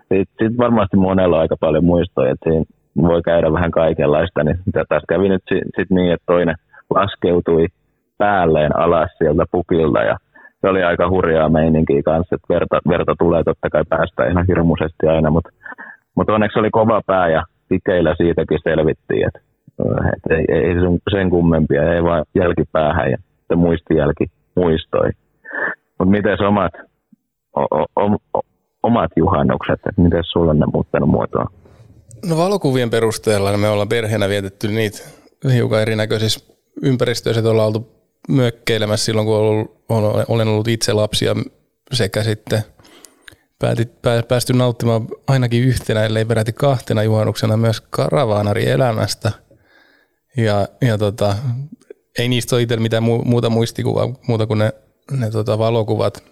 Sitten 0.00 0.48
sit 0.48 0.58
varmasti 0.58 0.96
monella 0.96 1.36
on 1.36 1.42
aika 1.42 1.56
paljon 1.60 1.84
muistoja, 1.84 2.32
että 2.32 2.50
siinä 2.50 2.64
voi 2.96 3.22
käydä 3.22 3.52
vähän 3.52 3.70
kaikenlaista, 3.70 4.44
niin 4.44 4.58
tässä 4.72 5.06
kävi 5.08 5.28
nyt 5.28 5.42
sitten 5.48 5.70
sit 5.76 5.90
niin, 5.90 6.12
että 6.12 6.26
toinen 6.26 6.54
laskeutui 6.90 7.66
päälleen 8.18 8.76
alas 8.76 9.10
sieltä 9.18 9.44
pukilta 9.50 10.02
ja 10.02 10.16
se 10.60 10.68
oli 10.68 10.82
aika 10.82 11.10
hurjaa 11.10 11.48
meininkiä 11.48 12.02
kanssa, 12.02 12.34
että 12.34 12.54
verta, 12.54 12.80
verta 12.88 13.14
tulee 13.18 13.44
totta 13.44 13.70
kai 13.70 13.84
päästä 13.88 14.26
ihan 14.26 14.44
hirmuisesti 14.48 15.06
aina, 15.06 15.30
mutta, 15.30 15.50
mutta 16.14 16.32
onneksi 16.32 16.58
oli 16.58 16.70
kova 16.70 17.00
pää 17.06 17.28
ja 17.28 17.42
pikeillä 17.68 18.14
siitäkin 18.16 18.58
selvittiin, 18.64 19.26
että, 19.26 19.40
että 20.16 20.34
ei, 20.34 20.44
ei 20.48 20.74
sen 21.10 21.30
kummempia, 21.30 21.94
ei 21.94 22.02
vaan 22.02 22.24
jälkipäähän 22.34 23.10
ja 23.10 23.56
muistijälki 23.56 24.26
muistoi. 24.56 25.10
Mutta 25.98 26.10
miten 26.10 26.46
omat, 26.46 26.72
o, 27.56 27.62
o, 28.34 28.40
omat 28.82 29.10
juhannukset, 29.16 29.80
että 29.88 30.02
miten 30.02 30.24
sulla 30.24 30.50
on 30.50 30.58
ne 30.58 30.66
muuttanut 30.72 31.08
muotoa? 31.08 31.50
No 32.28 32.36
valokuvien 32.36 32.90
perusteella 32.90 33.56
me 33.56 33.68
ollaan 33.68 33.88
perheenä 33.88 34.28
vietetty 34.28 34.68
niitä 34.68 34.98
hiukan 35.54 35.82
erinäköisissä 35.82 36.55
ympäristöissä, 36.82 37.40
että 37.40 37.50
ollaan 37.50 37.66
oltu 37.66 37.92
mökkeilemässä 38.28 39.04
silloin, 39.04 39.26
kun 39.26 39.36
olen 40.28 40.48
ollut 40.48 40.68
itse 40.68 40.92
lapsia 40.92 41.34
sekä 41.92 42.22
sitten 42.22 42.62
päätit, 43.58 44.02
päästy 44.28 44.52
nauttimaan 44.52 45.08
ainakin 45.26 45.62
yhtenä, 45.62 46.04
ellei 46.04 46.24
peräti 46.24 46.52
kahtena 46.52 47.02
juhannuksena 47.02 47.56
myös 47.56 47.80
karavaanari 47.80 48.70
elämästä. 48.70 49.32
Ja, 50.36 50.68
ja 50.80 50.98
tota, 50.98 51.36
ei 52.18 52.28
niistä 52.28 52.56
ole 52.56 52.62
itsellä 52.62 52.82
mitään 52.82 53.02
muuta 53.02 53.50
muistikuvaa, 53.50 54.08
muuta 54.28 54.46
kuin 54.46 54.58
ne, 54.58 54.72
ne 55.10 55.30
tota 55.30 55.58
valokuvat, 55.58 56.22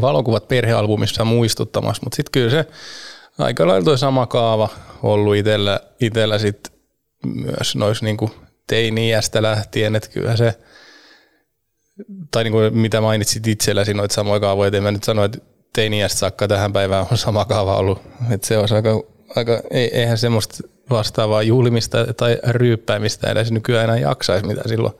valokuvat 0.00 0.48
perhealbumissa 0.48 1.24
muistuttamassa. 1.24 2.02
Mutta 2.04 2.16
sitten 2.16 2.32
kyllä 2.32 2.50
se 2.50 2.66
aika 3.38 3.66
lailla 3.66 3.84
toi 3.84 3.98
sama 3.98 4.26
kaava 4.26 4.68
ollut 5.02 5.36
itsellä, 5.36 5.80
itsellä 6.00 6.38
sit 6.38 6.72
myös 7.26 7.76
noissa 7.76 8.04
niinku 8.04 8.30
teini-iästä 8.66 9.42
lähtien, 9.42 9.96
että 9.96 10.08
kyllä 10.08 10.36
se, 10.36 10.54
tai 12.30 12.44
niin 12.44 12.52
kuin 12.52 12.78
mitä 12.78 13.00
mainitsit 13.00 13.46
itselläsi 13.46 13.94
noita 13.94 14.14
samoja 14.14 14.40
kaavoja, 14.40 14.68
että 14.68 14.76
en 14.76 14.82
mä 14.82 14.90
nyt 14.90 15.04
sano, 15.04 15.24
että 15.24 15.38
teini-iästä 15.72 16.18
saakka 16.18 16.48
tähän 16.48 16.72
päivään 16.72 17.06
on 17.10 17.18
sama 17.18 17.44
kaava 17.44 17.76
ollut, 17.76 18.02
että 18.30 18.46
se 18.46 18.58
olisi 18.58 18.74
aika, 18.74 19.02
aika 19.36 19.62
eihän 19.70 20.18
semmoista 20.18 20.68
vastaavaa 20.90 21.42
juhlimista 21.42 22.14
tai 22.14 22.38
ryyppäämistä 22.48 23.30
edes 23.30 23.52
nykyään 23.52 23.84
enää 23.84 23.98
jaksaisi, 23.98 24.46
mitä 24.46 24.62
silloin 24.66 24.94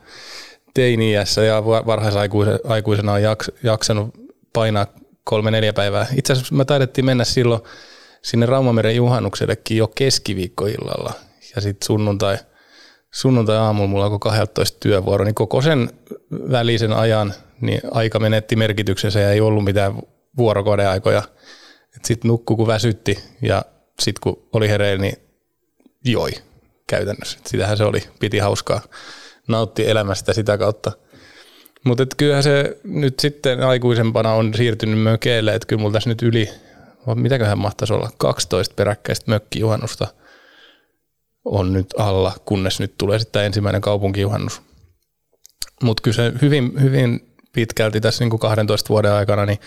teini-iässä 0.75 1.45
ja 1.45 1.65
varhaisaikuisena 1.65 3.13
on 3.13 3.21
jaksanut 3.63 4.15
painaa 4.53 4.87
kolme-neljä 5.25 5.73
päivää. 5.73 6.07
Itse 6.17 6.33
asiassa 6.33 6.55
me 6.55 6.65
taidettiin 6.65 7.05
mennä 7.05 7.25
silloin 7.25 7.63
sinne 8.23 8.47
Raumameren 8.47 8.97
juhannuksellekin 8.97 9.77
jo 9.77 9.89
keskiviikkoillalla 9.89 11.13
ja 11.57 11.63
sitten 11.63 11.87
sunnuntai, 11.87 12.39
sunnuntai 13.15 13.57
aamulla 13.57 13.89
mulla 13.89 14.05
alkoi 14.05 14.19
12 14.19 14.79
työvuoro, 14.81 15.25
niin 15.25 15.35
koko 15.35 15.63
sen 15.63 15.91
välisen 16.51 16.93
ajan 16.93 17.35
niin 17.61 17.81
aika 17.91 18.19
menetti 18.19 18.57
merkityksensä 18.57 19.21
ja 19.21 19.31
ei 19.31 19.41
ollut 19.41 19.65
mitään 19.65 20.03
vuorokodeaikoja. 20.37 21.23
Sitten 22.05 22.29
nukkui 22.29 22.57
kun 22.57 22.67
väsytti 22.67 23.19
ja 23.43 23.63
sitten 24.01 24.21
kun 24.23 24.49
oli 24.53 24.69
hereillä, 24.69 25.03
niin 25.03 25.17
joi 26.05 26.31
käytännössä. 26.87 27.39
Sitähän 27.47 27.77
se 27.77 27.85
oli, 27.85 28.03
piti 28.21 28.39
hauskaa, 28.39 28.81
nautti 29.49 29.89
elämästä 29.89 30.33
sitä 30.33 30.59
kautta. 30.59 30.93
Mutta 31.85 32.07
kyllähän 32.17 32.43
se 32.43 32.79
nyt 32.85 33.21
sitten 33.21 33.63
aikuisempana 33.63 34.33
on 34.33 34.55
siirtynyt 34.55 35.01
mökeille, 35.03 35.55
että 35.55 35.67
kyllä 35.67 35.81
mulla 35.81 35.93
tässä 35.93 36.11
nyt 36.11 36.23
yli, 36.23 36.49
mitäköhän 37.15 37.59
mahtaisi 37.59 37.93
olla, 37.93 38.11
12 38.19 38.75
peräkkäistä 38.75 39.31
mökkijuhannusta 39.31 40.09
on 41.45 41.73
nyt 41.73 41.87
alla, 41.99 42.33
kunnes 42.45 42.81
nyt 42.81 42.99
tulee 42.99 43.19
sitten 43.19 43.45
ensimmäinen 43.45 43.81
kaupunkijuhannus. 43.81 44.63
Mutta 45.83 46.01
kyllä 46.03 46.15
se 46.15 46.33
hyvin, 46.43 46.73
hyvin 46.81 47.35
pitkälti 47.53 48.01
tässä 48.01 48.25
niin 48.25 48.31
kuin 48.31 48.41
12 48.41 48.89
vuoden 48.89 49.13
aikana 49.13 49.47
niin 49.47 49.59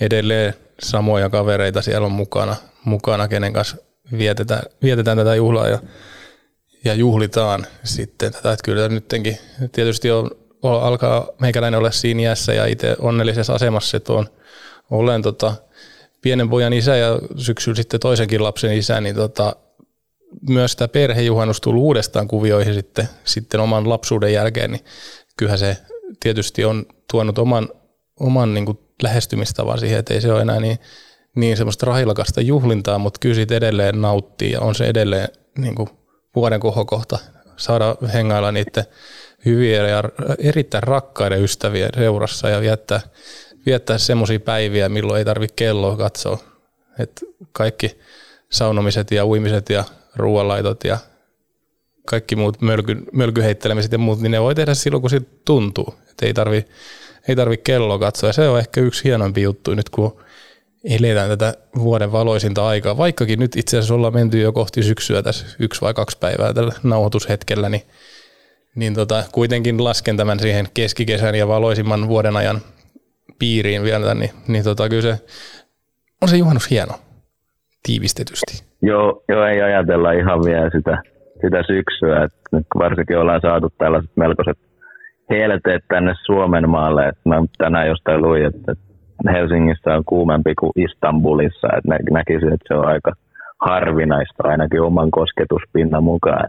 edelleen 0.00 0.54
samoja 0.82 1.30
kavereita 1.30 1.82
siellä 1.82 2.06
on 2.06 2.12
mukana, 2.12 2.56
mukana 2.84 3.28
kenen 3.28 3.52
kanssa 3.52 3.76
vietetään, 4.18 4.62
vietetään 4.82 5.16
tätä 5.18 5.34
juhlaa 5.34 5.68
ja, 5.68 5.78
ja 6.84 6.94
juhlitaan 6.94 7.66
sitten 7.84 8.32
tätä. 8.32 8.52
Että 8.52 8.64
kyllä 8.64 8.88
nyttenkin 8.88 9.38
tietysti 9.72 10.10
on, 10.10 10.30
alkaa 10.62 11.28
meikäläinen 11.40 11.78
olla 11.78 11.90
siinä 11.90 12.22
iässä 12.22 12.54
ja 12.54 12.66
itse 12.66 12.96
onnellisessa 12.98 13.52
asemassa, 13.54 13.96
että 13.96 14.12
on, 14.12 14.28
olen 14.90 15.22
tota, 15.22 15.54
pienen 16.22 16.50
pojan 16.50 16.72
isä 16.72 16.96
ja 16.96 17.18
syksyllä 17.36 17.76
sitten 17.76 18.00
toisenkin 18.00 18.42
lapsen 18.42 18.72
isä, 18.72 19.00
niin 19.00 19.14
tota, 19.14 19.56
myös 20.48 20.76
tämä 20.76 20.88
perhejuhannus 20.88 21.60
tullut 21.60 21.82
uudestaan 21.82 22.28
kuvioihin 22.28 22.74
sitten, 22.74 23.08
sitten 23.24 23.60
oman 23.60 23.88
lapsuuden 23.88 24.32
jälkeen, 24.32 24.70
niin 24.70 24.84
kyllähän 25.36 25.58
se 25.58 25.76
tietysti 26.20 26.64
on 26.64 26.86
tuonut 27.10 27.38
oman, 27.38 27.68
oman 28.20 28.54
niin 28.54 28.66
kuin 28.66 28.78
lähestymistavan 29.02 29.78
siihen, 29.78 29.98
että 29.98 30.14
ei 30.14 30.20
se 30.20 30.32
ole 30.32 30.42
enää 30.42 30.60
niin 30.60 30.78
niin 31.34 31.56
semmoista 31.56 31.86
rahilakasta 31.86 32.40
juhlintaa, 32.40 32.98
mutta 32.98 33.20
kyllä 33.20 33.34
siitä 33.34 33.54
edelleen 33.54 34.00
nauttii 34.00 34.52
ja 34.52 34.60
on 34.60 34.74
se 34.74 34.86
edelleen 34.86 35.28
niin 35.58 35.74
kuin 35.74 35.88
vuoden 36.36 36.60
kohokohta 36.60 37.18
saada 37.56 37.96
hengailla 38.14 38.52
niiden 38.52 38.84
hyviä 39.44 39.88
ja 39.88 40.02
erittäin 40.38 40.82
rakkaiden 40.82 41.42
ystävien 41.42 41.90
seurassa 41.94 42.48
ja 42.48 42.60
viettää, 42.60 43.00
viettää 43.66 43.98
semmoisia 43.98 44.40
päiviä, 44.40 44.88
milloin 44.88 45.18
ei 45.18 45.24
tarvitse 45.24 45.54
kelloa 45.56 45.96
katsoa. 45.96 46.38
Et 46.98 47.24
kaikki 47.52 47.98
saunomiset 48.50 49.10
ja 49.10 49.26
uimiset 49.26 49.70
ja 49.70 49.84
ruoanlaitot 50.16 50.84
ja 50.84 50.98
kaikki 52.06 52.36
muut 52.36 52.60
mölky, 52.60 52.96
mölkyheittelemiset 53.12 53.92
ja 53.92 53.98
muut, 53.98 54.20
niin 54.20 54.30
ne 54.30 54.42
voi 54.42 54.54
tehdä 54.54 54.74
silloin, 54.74 55.00
kun 55.00 55.10
siltä 55.10 55.30
tuntuu. 55.44 55.94
Et 56.10 56.22
ei 56.22 56.34
tarvi, 56.34 56.64
ei 57.28 57.36
tarvi 57.36 57.56
kelloa 57.56 57.98
katsoa. 57.98 58.28
Ja 58.28 58.32
se 58.32 58.48
on 58.48 58.58
ehkä 58.58 58.80
yksi 58.80 59.04
hienompi 59.04 59.42
juttu 59.42 59.74
nyt, 59.74 59.90
kun 59.90 60.16
eletään 60.84 61.28
tätä 61.28 61.54
vuoden 61.78 62.12
valoisinta 62.12 62.66
aikaa, 62.66 62.96
vaikkakin 62.96 63.38
nyt 63.38 63.56
itse 63.56 63.78
asiassa 63.78 63.94
ollaan 63.94 64.14
menty 64.14 64.40
jo 64.40 64.52
kohti 64.52 64.82
syksyä 64.82 65.22
tässä 65.22 65.46
yksi 65.58 65.80
vai 65.80 65.94
kaksi 65.94 66.18
päivää 66.18 66.52
tällä 66.52 66.72
nauhoitushetkellä, 66.82 67.68
niin, 67.68 67.82
niin 68.74 68.94
tota, 68.94 69.24
kuitenkin 69.32 69.84
lasken 69.84 70.16
tämän 70.16 70.40
siihen 70.40 70.68
keskikesän 70.74 71.34
ja 71.34 71.48
valoisimman 71.48 72.08
vuoden 72.08 72.36
ajan 72.36 72.60
piiriin 73.38 73.82
vielä, 73.82 74.14
niin, 74.14 74.30
niin 74.48 74.64
tota, 74.64 74.88
kyllä 74.88 75.02
se 75.02 75.24
on 76.20 76.28
se 76.28 76.36
juhannus 76.36 76.70
hieno 76.70 77.03
tiivistetysti. 77.86 78.64
Joo, 78.82 79.22
joo 79.28 79.46
ei 79.46 79.62
ajatella 79.62 80.12
ihan 80.12 80.44
vielä 80.44 80.70
sitä, 80.70 81.02
sitä 81.42 81.62
syksyä, 81.66 82.24
että 82.24 82.38
nyt 82.52 82.66
varsinkin 82.78 83.18
ollaan 83.18 83.40
saatu 83.40 83.68
tällaiset 83.78 84.10
melkoiset 84.16 84.58
helteet 85.30 85.84
tänne 85.88 86.14
Suomen 86.26 86.70
maalle, 86.70 87.08
että 87.08 87.28
mä 87.28 87.42
tänään 87.58 87.88
jostain 87.88 88.22
luin, 88.22 88.44
että 88.44 88.74
Helsingissä 89.32 89.94
on 89.94 90.04
kuumempi 90.04 90.54
kuin 90.54 90.72
Istanbulissa, 90.76 91.68
että 91.76 91.88
nä- 91.88 91.98
näkisin, 92.10 92.52
että 92.52 92.68
se 92.68 92.74
on 92.74 92.86
aika 92.86 93.12
harvinaista 93.60 94.48
ainakin 94.48 94.82
oman 94.82 95.10
kosketuspinnan 95.10 96.04
mukaan. 96.04 96.48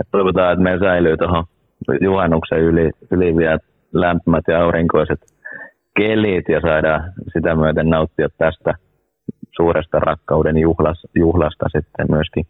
Et 0.00 0.08
toivotaan, 0.10 0.52
että 0.52 0.62
me 0.62 0.78
säilyy 0.78 1.16
tuohon 1.16 1.44
juhannuksen 2.00 2.58
yli, 2.58 2.90
yli 3.10 3.36
vielä 3.36 3.58
lämpimät 3.92 4.44
ja 4.48 4.64
aurinkoiset 4.64 5.20
kelit 5.96 6.48
ja 6.48 6.60
saadaan 6.60 7.12
sitä 7.32 7.56
myöten 7.56 7.90
nauttia 7.90 8.28
tästä 8.38 8.74
suuresta 9.56 9.98
rakkauden 9.98 10.58
juhlasta, 10.58 11.08
juhlasta 11.14 11.64
sitten 11.64 12.06
myöskin 12.10 12.46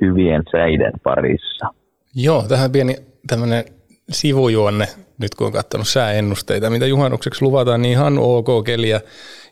hyvien 0.00 0.42
säiden 0.52 0.92
parissa. 1.04 1.66
Joo, 2.14 2.42
tähän 2.42 2.72
pieni 2.72 2.96
tämmöinen 3.26 3.64
sivujuonne, 4.10 4.86
nyt 5.18 5.34
kun 5.34 5.46
on 5.46 5.52
katsonut 5.52 5.88
sääennusteita, 5.88 6.70
mitä 6.70 6.86
juhannukseksi 6.86 7.42
luvataan, 7.42 7.82
niin 7.82 7.92
ihan 7.92 8.18
ok 8.18 8.64
keliä, 8.64 9.00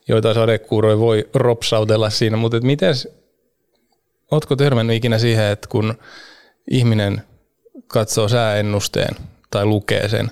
joita 0.09 0.35
sadekuuroja 0.35 0.99
voi 0.99 1.29
ropsautella 1.35 2.11
siinä, 2.11 2.37
mutta 2.37 2.61
miten, 2.61 2.95
ootko 4.31 4.57
törmännyt 4.57 4.97
ikinä 4.97 5.19
siihen, 5.19 5.45
että 5.45 5.69
kun 5.69 5.95
ihminen 6.71 7.23
katsoo 7.87 8.29
sääennusteen 8.29 9.17
tai 9.51 9.67
lukee 9.67 10.09
sen, 10.09 10.31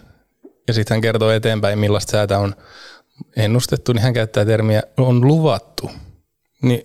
ja 0.68 0.74
sitten 0.74 0.94
hän 0.94 1.00
kertoo 1.00 1.30
eteenpäin, 1.30 1.78
millaista 1.78 2.10
säätä 2.10 2.38
on 2.38 2.54
ennustettu, 3.36 3.92
niin 3.92 4.02
hän 4.02 4.12
käyttää 4.12 4.44
termiä 4.44 4.82
on 4.96 5.26
luvattu. 5.26 5.90
Niin 6.62 6.80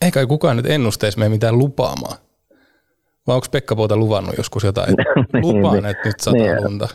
eikä 0.00 0.26
kukaan 0.26 0.56
nyt 0.56 0.66
ennusteisi 0.66 1.18
meidän 1.18 1.32
mitään 1.32 1.58
lupaamaan. 1.58 2.16
Vai 3.26 3.34
onko 3.34 3.46
Pekka 3.52 3.76
Pouta 3.76 3.96
luvannut 3.96 4.36
joskus 4.36 4.64
jotain? 4.64 4.94
niin, 5.32 5.56
Lupaan, 5.56 5.74
niin, 5.74 5.86
että 5.86 6.08
nyt 6.08 6.20
sataa 6.20 6.40
niin, 6.40 6.64
lunta. 6.64 6.88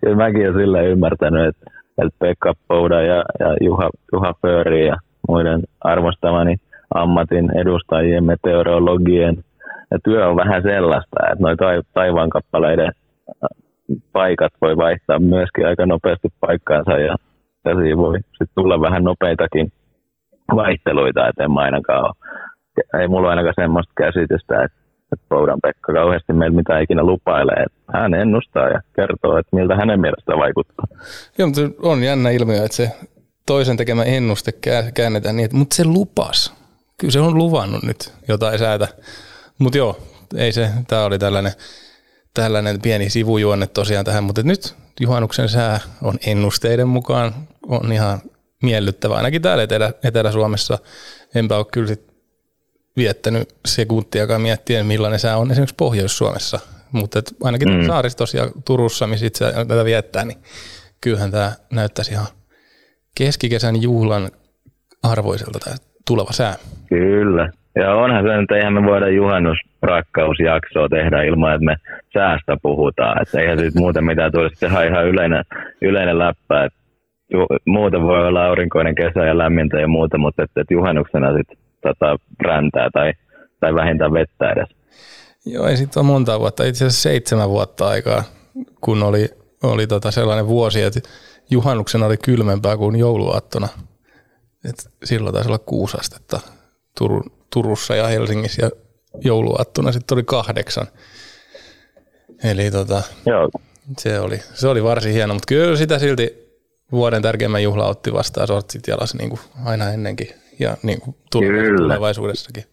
Kyllä 0.00 0.16
mäkin 0.24 0.42
olen 0.42 0.54
sillä 0.54 0.82
ymmärtänyt, 0.82 1.48
että, 1.48 1.70
että 1.98 2.18
Pekka 2.18 2.54
Pouda 2.68 3.02
ja, 3.02 3.24
ja 3.40 3.56
Juha, 3.60 3.90
Juha 4.12 4.34
Fööri 4.42 4.86
ja 4.86 4.96
muiden 5.28 5.62
arvostamani 5.80 6.56
ammatin 6.94 7.58
edustajien 7.58 8.24
meteorologien 8.24 9.44
ja 9.90 9.98
työ 10.04 10.28
on 10.28 10.36
vähän 10.36 10.62
sellaista, 10.62 11.16
että 11.32 11.42
noin 11.44 11.56
taivaankappaleiden 11.94 12.92
paikat 14.12 14.52
voi 14.60 14.76
vaihtaa 14.76 15.18
myöskin 15.18 15.66
aika 15.66 15.86
nopeasti 15.86 16.28
paikkaansa 16.40 16.92
ja, 16.92 17.16
ja 17.64 17.74
siinä 17.74 17.96
voi 17.96 18.18
sitten 18.18 18.48
tulla 18.54 18.80
vähän 18.80 19.04
nopeitakin 19.04 19.72
vaihteluita, 20.56 21.28
että 21.28 21.44
en 21.44 21.58
ainakaan 21.58 22.04
ole 22.04 22.14
ei 23.00 23.08
mulla 23.08 23.30
ainakaan 23.30 23.54
semmoista 23.56 23.92
käsitystä, 23.96 24.64
että, 24.64 24.78
että 25.12 25.26
Poudan 25.28 25.60
Pekka 25.62 25.92
kauheasti 25.92 26.32
meillä 26.32 26.56
mitä 26.56 26.78
ikinä 26.78 27.02
lupailee. 27.02 27.64
Hän 27.92 28.14
ennustaa 28.14 28.68
ja 28.68 28.80
kertoo, 28.96 29.38
että 29.38 29.56
miltä 29.56 29.76
hänen 29.76 30.00
mielestä 30.00 30.32
vaikuttaa. 30.36 30.86
Joo, 31.38 31.48
mutta 31.48 31.60
on 31.82 32.02
jännä 32.02 32.30
ilmiö, 32.30 32.64
että 32.64 32.76
se 32.76 32.90
toisen 33.46 33.76
tekemä 33.76 34.02
ennuste 34.02 34.52
käännetään 34.94 35.36
niin, 35.36 35.44
että 35.44 35.56
mutta 35.56 35.76
se 35.76 35.84
lupas. 35.84 36.54
Kyllä 37.00 37.12
se 37.12 37.20
on 37.20 37.38
luvannut 37.38 37.82
nyt 37.82 38.14
jotain 38.28 38.58
säätä. 38.58 38.88
Mutta 39.58 39.78
joo, 39.78 39.96
ei 40.36 40.52
se, 40.52 40.70
tämä 40.88 41.04
oli 41.04 41.18
tällainen, 41.18 41.52
tällainen 42.34 42.80
pieni 42.82 43.10
sivujuonne 43.10 43.66
tosiaan 43.66 44.04
tähän, 44.04 44.24
mutta 44.24 44.42
nyt 44.42 44.74
juhannuksen 45.00 45.48
sää 45.48 45.80
on 46.02 46.14
ennusteiden 46.26 46.88
mukaan 46.88 47.32
on 47.68 47.92
ihan 47.92 48.18
miellyttävä, 48.62 49.14
ainakin 49.14 49.42
täällä 49.42 49.62
Etelä, 49.62 49.92
Etelä-Suomessa. 50.04 50.78
Enpä 51.34 51.56
ole 51.56 51.66
kyllä 51.72 51.86
sit 51.86 52.10
viettänyt 52.96 53.48
sekuntiakaan 53.66 54.40
miettien, 54.40 54.86
millainen 54.86 55.18
sää 55.18 55.36
on 55.36 55.50
esimerkiksi 55.50 55.74
Pohjois-Suomessa. 55.78 56.60
Mutta 56.92 57.22
ainakin 57.42 57.72
mm. 57.72 57.86
saaristossa 57.86 58.38
ja 58.38 58.50
Turussa, 58.66 59.06
missä 59.06 59.26
itse 59.26 59.52
tätä 59.52 59.84
viettää, 59.84 60.24
niin 60.24 60.38
kyllähän 61.00 61.30
tämä 61.30 61.52
näyttäisi 61.72 62.12
ihan 62.12 62.26
keskikesän 63.18 63.82
juhlan 63.82 64.30
arvoiselta 65.02 65.58
tämä 65.58 65.76
tuleva 66.06 66.32
sää. 66.32 66.54
Kyllä. 66.88 67.52
Ja 67.74 67.94
onhan 67.94 68.24
se 68.24 68.42
että 68.42 68.56
eihän 68.56 68.72
me 68.72 68.82
voida 68.82 69.08
juhannusrakkausjaksoa 69.08 70.88
tehdä 70.88 71.22
ilman, 71.22 71.54
että 71.54 71.64
me 71.64 71.76
säästä 72.12 72.56
puhutaan. 72.62 73.22
Että 73.22 73.40
eihän 73.40 73.58
siitä 73.58 73.78
muuten 73.78 74.04
mitään 74.04 74.32
tulisi 74.32 74.60
tehdä 74.60 74.84
ihan 74.84 75.06
yleinen, 75.06 75.44
yleinen 75.82 76.18
läppä. 76.18 76.64
Että 76.64 76.79
muuten 77.66 78.02
voi 78.02 78.28
olla 78.28 78.46
aurinkoinen 78.46 78.94
kesä 78.94 79.20
ja 79.20 79.38
lämmintä 79.38 79.80
ja 79.80 79.88
muuta, 79.88 80.18
mutta 80.18 80.42
että, 80.42 80.60
että 80.60 80.74
juhannuksena 80.74 81.36
sitten 81.36 81.58
tota, 81.82 82.16
räntää 82.42 82.90
tai, 82.92 83.12
tai 83.60 83.74
vähintään 83.74 84.12
vettä 84.12 84.52
edes. 84.52 84.68
Joo, 85.46 85.66
ei 85.66 85.76
sitten 85.76 86.00
ole 86.00 86.06
monta 86.06 86.40
vuotta, 86.40 86.64
itse 86.64 86.84
asiassa 86.84 87.02
seitsemän 87.02 87.48
vuotta 87.48 87.88
aikaa, 87.88 88.22
kun 88.80 89.02
oli, 89.02 89.28
oli 89.62 89.86
tota 89.86 90.10
sellainen 90.10 90.46
vuosi, 90.46 90.82
että 90.82 91.00
juhannuksena 91.50 92.06
oli 92.06 92.16
kylmempää 92.16 92.76
kuin 92.76 92.98
jouluaattona. 92.98 93.68
Et 94.68 94.90
silloin 95.04 95.34
taisi 95.34 95.48
olla 95.48 95.58
kuusi 95.58 95.96
astetta 96.00 96.40
Turun, 96.98 97.22
Turussa 97.52 97.96
ja 97.96 98.06
Helsingissä 98.06 98.62
ja 98.62 98.70
jouluaattona 99.24 99.92
sitten 99.92 100.16
oli 100.16 100.22
kahdeksan. 100.24 100.86
Eli 102.44 102.70
tota, 102.70 103.02
Joo. 103.26 103.48
Se, 103.98 104.20
oli, 104.20 104.38
se 104.38 104.68
oli 104.68 104.84
varsin 104.84 105.12
hieno, 105.12 105.34
mutta 105.34 105.46
kyllä 105.48 105.76
sitä 105.76 105.98
silti 105.98 106.49
vuoden 106.92 107.22
tärkeimmän 107.22 107.62
juhla 107.62 107.86
otti 107.86 108.12
vastaan 108.12 108.46
sortsit 108.46 108.88
jalas 108.88 109.14
niin 109.14 109.30
kuin 109.30 109.40
aina 109.64 109.90
ennenkin 109.90 110.28
ja 110.58 110.76
niin 110.82 111.00
kuin 111.00 111.16
tulevaisuudessakin. 111.32 112.64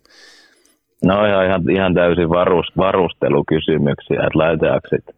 No 1.06 1.26
ihan, 1.26 1.46
ihan, 1.46 1.70
ihan 1.70 1.94
täysin 1.94 2.30
varus, 2.30 2.68
varustelukysymyksiä, 2.78 4.20
että 4.28 4.40
laitetaanko 4.40 4.88
sit, 4.90 5.16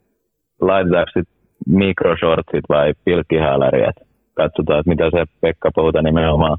laitetaanko 0.61 1.11
sit 1.13 1.29
mikroshortsit 1.67 2.65
vai 2.69 2.93
pilkkihäläriä. 3.05 3.91
Katsotaan, 4.33 4.79
että 4.79 4.89
mitä 4.89 5.03
se 5.11 5.25
Pekka 5.41 5.71
Pouta 5.75 6.01
nimenomaan 6.01 6.57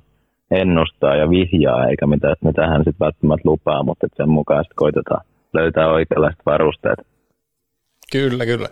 ennustaa 0.50 1.16
ja 1.16 1.30
vihjaa, 1.30 1.86
eikä 1.86 2.06
mitä, 2.06 2.34
mitä 2.44 2.66
hän 2.66 2.78
sitten 2.78 3.06
välttämättä 3.06 3.48
lupaa, 3.48 3.82
mutta 3.82 4.06
sen 4.16 4.28
mukaan 4.28 4.64
sitten 4.64 4.76
koitetaan 4.76 5.24
löytää 5.52 5.88
oikeanlaiset 5.88 6.40
varusteet. 6.46 6.98
Kyllä, 8.12 8.46
kyllä. 8.46 8.68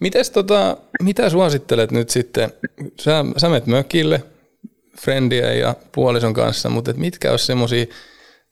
Mites 0.00 0.30
tota, 0.30 0.76
mitä 1.02 1.28
suosittelet 1.28 1.90
nyt 1.90 2.10
sitten? 2.10 2.50
Sä, 3.00 3.24
sä 3.36 3.48
menet 3.48 3.66
mökille, 3.66 4.22
friendiä 5.00 5.52
ja 5.52 5.74
puolison 5.94 6.34
kanssa, 6.34 6.68
mutta 6.68 6.90
et 6.90 6.96
mitkä 6.96 7.30
olisi 7.30 7.46
semmoisia 7.46 7.86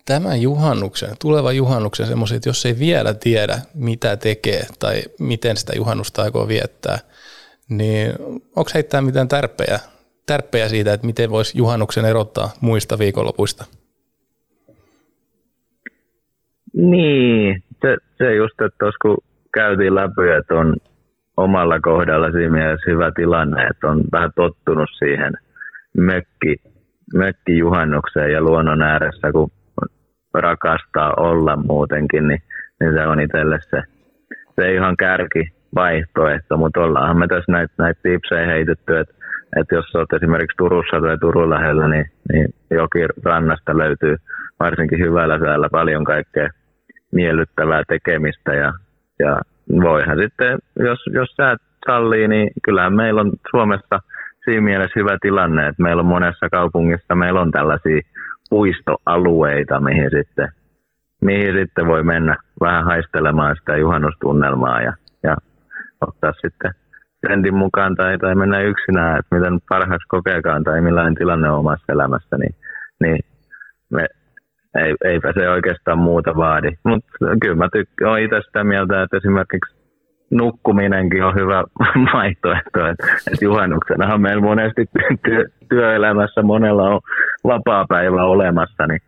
tämän 0.07 0.43
juhannuksen, 0.43 1.11
tulevan 1.21 1.57
juhannuksen 1.57 2.07
semmoisia, 2.07 2.37
että 2.37 2.49
jos 2.49 2.67
ei 2.67 2.79
vielä 2.79 3.15
tiedä, 3.15 3.59
mitä 3.75 4.17
tekee 4.17 4.67
tai 4.79 5.03
miten 5.19 5.57
sitä 5.57 5.73
juhannusta 5.77 6.23
aikoo 6.23 6.49
viettää, 6.49 6.99
niin 7.69 8.13
onko 8.57 8.71
heittää 8.75 9.03
mitään 9.03 9.29
tärppejä, 9.29 9.79
tärppejä 10.27 10.69
siitä, 10.69 10.93
että 10.93 11.07
miten 11.07 11.31
voisi 11.31 11.59
juhannuksen 11.59 12.05
erottaa 12.05 12.51
muista 12.61 12.99
viikonlopuista? 12.99 13.65
Niin, 16.73 17.63
se, 17.81 17.97
se 18.19 18.35
just, 18.35 18.61
että 18.61 18.77
tuossa 18.81 18.99
kun 19.03 19.17
käytiin 19.55 19.95
läpi, 19.95 20.39
että 20.39 20.55
on 20.55 20.77
omalla 21.39 21.81
kohdalla 21.81 22.31
siinä 22.31 22.53
mielessä 22.53 22.91
hyvä 22.91 23.11
tilanne, 23.15 23.63
että 23.63 23.89
on 23.89 24.05
vähän 24.13 24.31
tottunut 24.37 24.91
siihen 24.99 25.33
mökki, 25.97 26.57
mökkijuhannukseen 27.15 28.33
ja 28.33 28.41
luonnon 28.41 28.83
ääressä, 28.83 29.33
kun 29.33 29.51
rakastaa 30.35 31.13
olla 31.17 31.57
muutenkin, 31.57 32.29
niin, 32.29 32.43
niin 32.81 32.95
se 32.95 33.07
on 33.07 33.21
itselle 33.21 33.59
se, 33.71 33.83
se 34.55 34.73
ihan 34.75 34.97
kärki 34.97 35.53
vaihtoehto, 35.75 36.57
mutta 36.57 36.81
ollaanhan 36.81 37.19
me 37.19 37.27
tässä 37.27 37.53
näitä, 37.53 37.75
näitä 37.79 38.01
tipsejä 38.03 38.47
heitetty, 38.47 38.99
että, 38.99 39.15
että 39.61 39.75
jos 39.75 39.95
olet 39.95 40.13
esimerkiksi 40.13 40.57
Turussa 40.57 41.01
tai 41.01 41.19
Turun 41.19 41.51
lähellä, 41.51 41.89
niin, 41.89 42.07
niin 42.33 42.49
rannasta 43.25 43.79
löytyy 43.79 44.17
varsinkin 44.61 44.99
hyvällä 44.99 45.39
säällä 45.39 45.69
paljon 45.73 46.05
kaikkea 46.05 46.49
miellyttävää 47.13 47.83
tekemistä 47.89 48.55
ja, 48.55 48.73
ja 49.19 49.41
voihan 49.83 50.19
sitten, 50.19 50.59
jos, 50.79 50.99
jos 51.13 51.29
sä 51.37 51.57
sallii, 51.87 52.29
niin 52.29 52.51
kyllähän 52.65 52.97
meillä 52.97 53.21
on 53.21 53.33
Suomessa 53.51 54.01
siinä 54.45 54.61
mielessä 54.61 55.01
hyvä 55.01 55.19
tilanne, 55.21 55.69
että 55.69 55.83
meillä 55.83 56.01
on 56.01 56.07
monessa 56.07 56.49
kaupungissa, 56.51 57.15
meillä 57.15 57.41
on 57.41 57.51
tällaisia 57.51 58.01
puistoalueita, 58.51 59.81
mihin 59.81 60.11
sitten, 60.11 60.49
mihin 61.21 61.55
sitten 61.55 61.87
voi 61.87 62.03
mennä 62.03 62.37
vähän 62.61 62.85
haistelemaan 62.85 63.57
sitä 63.57 63.77
juhannustunnelmaa 63.77 64.83
ja, 64.83 64.93
ja 65.23 65.37
ottaa 66.01 66.33
sitten 66.33 66.71
trendin 67.21 67.55
mukaan 67.55 67.95
tai, 67.97 68.19
tai 68.19 68.35
mennä 68.35 68.61
yksinään, 68.61 69.19
että 69.19 69.37
miten 69.37 69.59
parhaaksi 69.69 70.09
kokeekaan 70.09 70.65
tai 70.65 70.81
millainen 70.81 71.15
tilanne 71.15 71.51
on 71.51 71.59
omassa 71.59 71.93
elämässä, 71.93 72.39
niin, 72.39 72.55
niin 73.01 73.19
me, 73.91 74.07
ei, 74.75 74.95
eipä 75.05 75.33
se 75.33 75.49
oikeastaan 75.49 75.99
muuta 75.99 76.37
vaadi. 76.37 76.71
Mutta 76.85 77.09
kyllä 77.41 77.57
mä 77.57 77.69
tykkään, 77.73 78.11
olen 78.11 78.23
itse 78.23 78.41
sitä 78.47 78.65
mieltä, 78.65 79.03
että 79.03 79.17
esimerkiksi 79.17 79.77
nukkuminenkin 80.31 81.25
on 81.25 81.35
hyvä 81.35 81.65
vaihtoehto. 82.15 82.87
Että 82.87 83.07
et 83.33 83.43
juhannuksenahan 83.43 84.21
meillä 84.21 84.43
monesti 84.43 84.85
työ, 85.25 85.45
työelämässä 85.69 86.43
monella 86.43 86.83
on 86.83 87.01
vapaa-päivä 87.45 88.25
olemassa, 88.25 88.87
niin, 88.87 89.01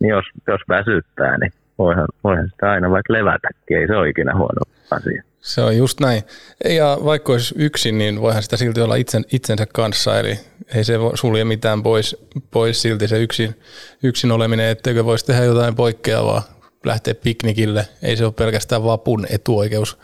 niin 0.00 0.10
jos, 0.10 0.24
jos 0.48 0.60
väsyttää, 0.68 1.38
niin 1.38 1.52
voihan, 1.78 2.08
voihan 2.24 2.48
sitä 2.48 2.70
aina 2.70 2.90
vaikka 2.90 3.12
levätäkin, 3.12 3.78
ei 3.78 3.86
se 3.86 3.96
ole 3.96 4.08
ikinä 4.08 4.34
huono 4.34 4.71
asia. 4.92 5.22
Se 5.40 5.60
on 5.62 5.76
just 5.76 6.00
näin. 6.00 6.22
Ja 6.64 6.98
vaikka 7.04 7.32
olisi 7.32 7.54
yksin, 7.58 7.98
niin 7.98 8.20
voihan 8.20 8.42
sitä 8.42 8.56
silti 8.56 8.80
olla 8.80 8.94
itsen, 8.94 9.24
itsensä 9.32 9.66
kanssa, 9.66 10.20
eli 10.20 10.38
ei 10.74 10.84
se 10.84 10.94
sulje 11.14 11.44
mitään 11.44 11.82
pois, 11.82 12.16
pois 12.50 12.82
silti 12.82 13.08
se 13.08 13.22
yksin, 13.22 13.60
yksin 14.02 14.32
oleminen, 14.32 14.66
etteikö 14.66 15.04
voisi 15.04 15.26
tehdä 15.26 15.44
jotain 15.44 15.74
poikkeavaa, 15.74 16.42
lähteä 16.84 17.14
piknikille. 17.14 17.88
Ei 18.02 18.16
se 18.16 18.24
ole 18.24 18.32
pelkästään 18.32 18.84
vapun 18.84 19.26
etuoikeus 19.30 19.98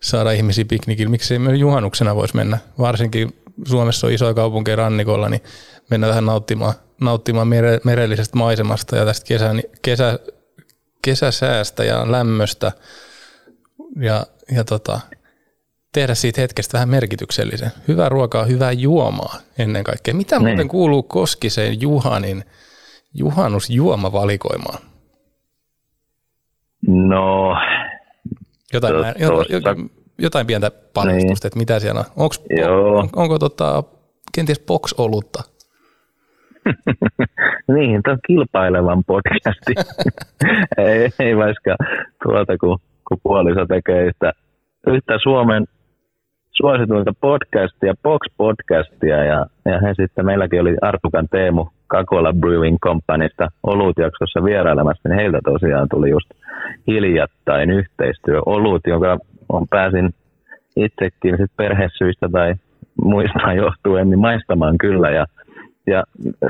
saada 0.00 0.30
ihmisiä 0.30 0.64
piknikille. 0.64 1.10
Miksi 1.10 1.34
ei 1.34 1.38
myös 1.38 1.58
juhannuksena 1.58 2.16
voisi 2.16 2.36
mennä? 2.36 2.58
Varsinkin 2.78 3.34
Suomessa 3.68 4.06
on 4.06 4.12
isoja 4.12 4.34
kaupunkeja 4.34 4.76
rannikolla, 4.76 5.28
niin 5.28 5.42
mennä 5.90 6.06
tähän 6.08 6.26
nauttimaan, 6.26 6.74
nauttimaan 7.00 7.48
mere, 7.48 7.80
merellisestä 7.84 8.38
maisemasta 8.38 8.96
ja 8.96 9.04
tästä 9.04 9.26
kesä, 9.26 9.54
kesä, 9.82 10.18
kesäsäästä 11.02 11.84
ja 11.84 12.12
lämmöstä 12.12 12.72
ja, 13.96 14.26
ja 14.56 14.64
tota, 14.64 15.00
tehdä 15.92 16.14
siitä 16.14 16.40
hetkestä 16.40 16.72
vähän 16.72 16.88
merkityksellisen. 16.88 17.70
Hyvää 17.88 18.08
ruokaa, 18.08 18.44
hyvää 18.44 18.72
juomaa 18.72 19.34
ennen 19.58 19.84
kaikkea. 19.84 20.14
Mitä 20.14 20.38
niin. 20.38 20.48
muuten 20.48 20.68
kuuluu 20.68 21.02
Koskiseen 21.02 21.80
Juhanin 21.80 22.44
juhannusjuomavalikoimaan? 23.14 24.78
No, 26.86 27.56
jotain, 28.72 28.94
tosta, 28.94 29.76
jotain 30.18 30.46
pientä 30.46 30.70
paljastusta, 30.70 31.46
niin. 31.46 31.46
että 31.46 31.58
mitä 31.58 31.80
siellä 31.80 32.00
on. 32.00 32.06
Onks. 32.16 32.42
On, 32.96 33.08
onko 33.16 33.38
tota, 33.38 33.84
kenties 34.34 34.60
box-olutta? 34.60 35.42
niin, 37.74 38.02
tämä 38.02 38.12
on 38.12 38.18
kilpailevan 38.26 39.04
podcasti. 39.04 39.74
ei, 40.78 41.10
ei 41.18 41.36
vaikka 41.36 41.76
tuota, 42.22 42.58
kun, 42.58 42.78
kun 43.10 43.18
puoliso 43.22 43.66
tekee 43.66 44.04
yhtä, 44.04 44.32
yhtä 44.86 45.18
Suomen 45.22 45.64
suosituinta 46.52 47.12
podcastia, 47.20 47.94
Box-podcastia, 48.02 49.24
ja, 49.24 49.46
ja 49.64 49.80
he 49.80 49.94
sitten, 49.96 50.26
meilläkin 50.26 50.60
oli 50.60 50.76
Artukan 50.82 51.28
Teemu 51.30 51.66
Kakola 51.86 52.32
Brewing 52.32 52.78
Companysta 52.78 53.48
olutjaksossa 53.62 54.44
vierailemassa, 54.44 55.08
niin 55.08 55.18
heiltä 55.18 55.38
tosiaan 55.44 55.88
tuli 55.90 56.10
just 56.10 56.30
hiljattain 56.86 57.70
yhteistyö 57.70 58.40
olut, 58.46 58.82
jonka 58.86 59.18
on 59.48 59.66
pääsin 59.70 60.10
itsekin 60.76 61.36
sit 61.36 61.50
perhesyistä 61.56 62.28
tai 62.32 62.54
muista 63.04 63.52
johtuen 63.64 64.10
niin 64.10 64.20
maistamaan 64.20 64.78
kyllä. 64.78 65.10
Ja, 65.10 65.26
ja 65.86 66.04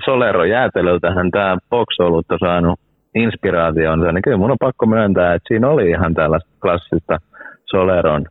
Solero 0.05 0.45
jäätelöltähän 0.45 1.31
tämä 1.31 1.59
box-olut 1.71 2.33
on 2.33 2.39
saanut 2.39 2.81
inspiraationsa, 3.15 4.13
niin 4.13 4.23
kyllä 4.23 4.37
mun 4.37 4.51
on 4.51 4.57
pakko 4.61 4.87
myöntää, 4.87 5.35
että 5.35 5.49
siinä 5.49 5.69
oli 5.69 5.91
ihan 5.91 6.15
tällaista 6.15 6.51
klassista 6.63 7.19
Soleron 7.65 8.25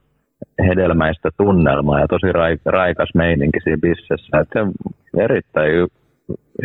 hedelmäistä 0.67 1.29
tunnelmaa 1.37 1.99
ja 1.99 2.07
tosi 2.07 2.27
raikas 2.65 3.09
meininki 3.13 3.59
siinä 3.63 3.77
bissessä. 3.81 4.39
Että 4.39 4.67
se 5.11 5.23
erittäin 5.23 5.87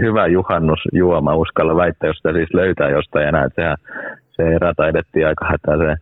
hyvä 0.00 0.27
juhannusjuoma, 0.27 1.37
uskalla 1.37 1.77
väittää, 1.77 2.09
jos 2.09 2.16
sitä 2.16 2.33
siis 2.33 2.55
löytää 2.55 2.90
jostain 2.90 3.29
enää. 3.29 3.44
Että 3.44 3.62
sehän, 3.62 3.77
se 4.31 4.42
erä 4.42 4.72
taidettiin 4.77 5.27
aika 5.27 5.46
hätäiseen 5.50 5.96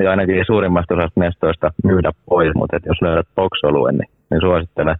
ja 0.00 0.10
ainakin 0.10 0.44
suurimmasta 0.46 0.94
osasta 0.94 1.20
mestoista 1.20 1.70
myydä 1.84 2.10
pois, 2.28 2.50
mutta 2.54 2.78
jos 2.86 3.02
löydät 3.02 3.26
box 3.34 3.50
niin, 3.62 4.08
niin 4.30 4.40
suosittelen 4.40 4.96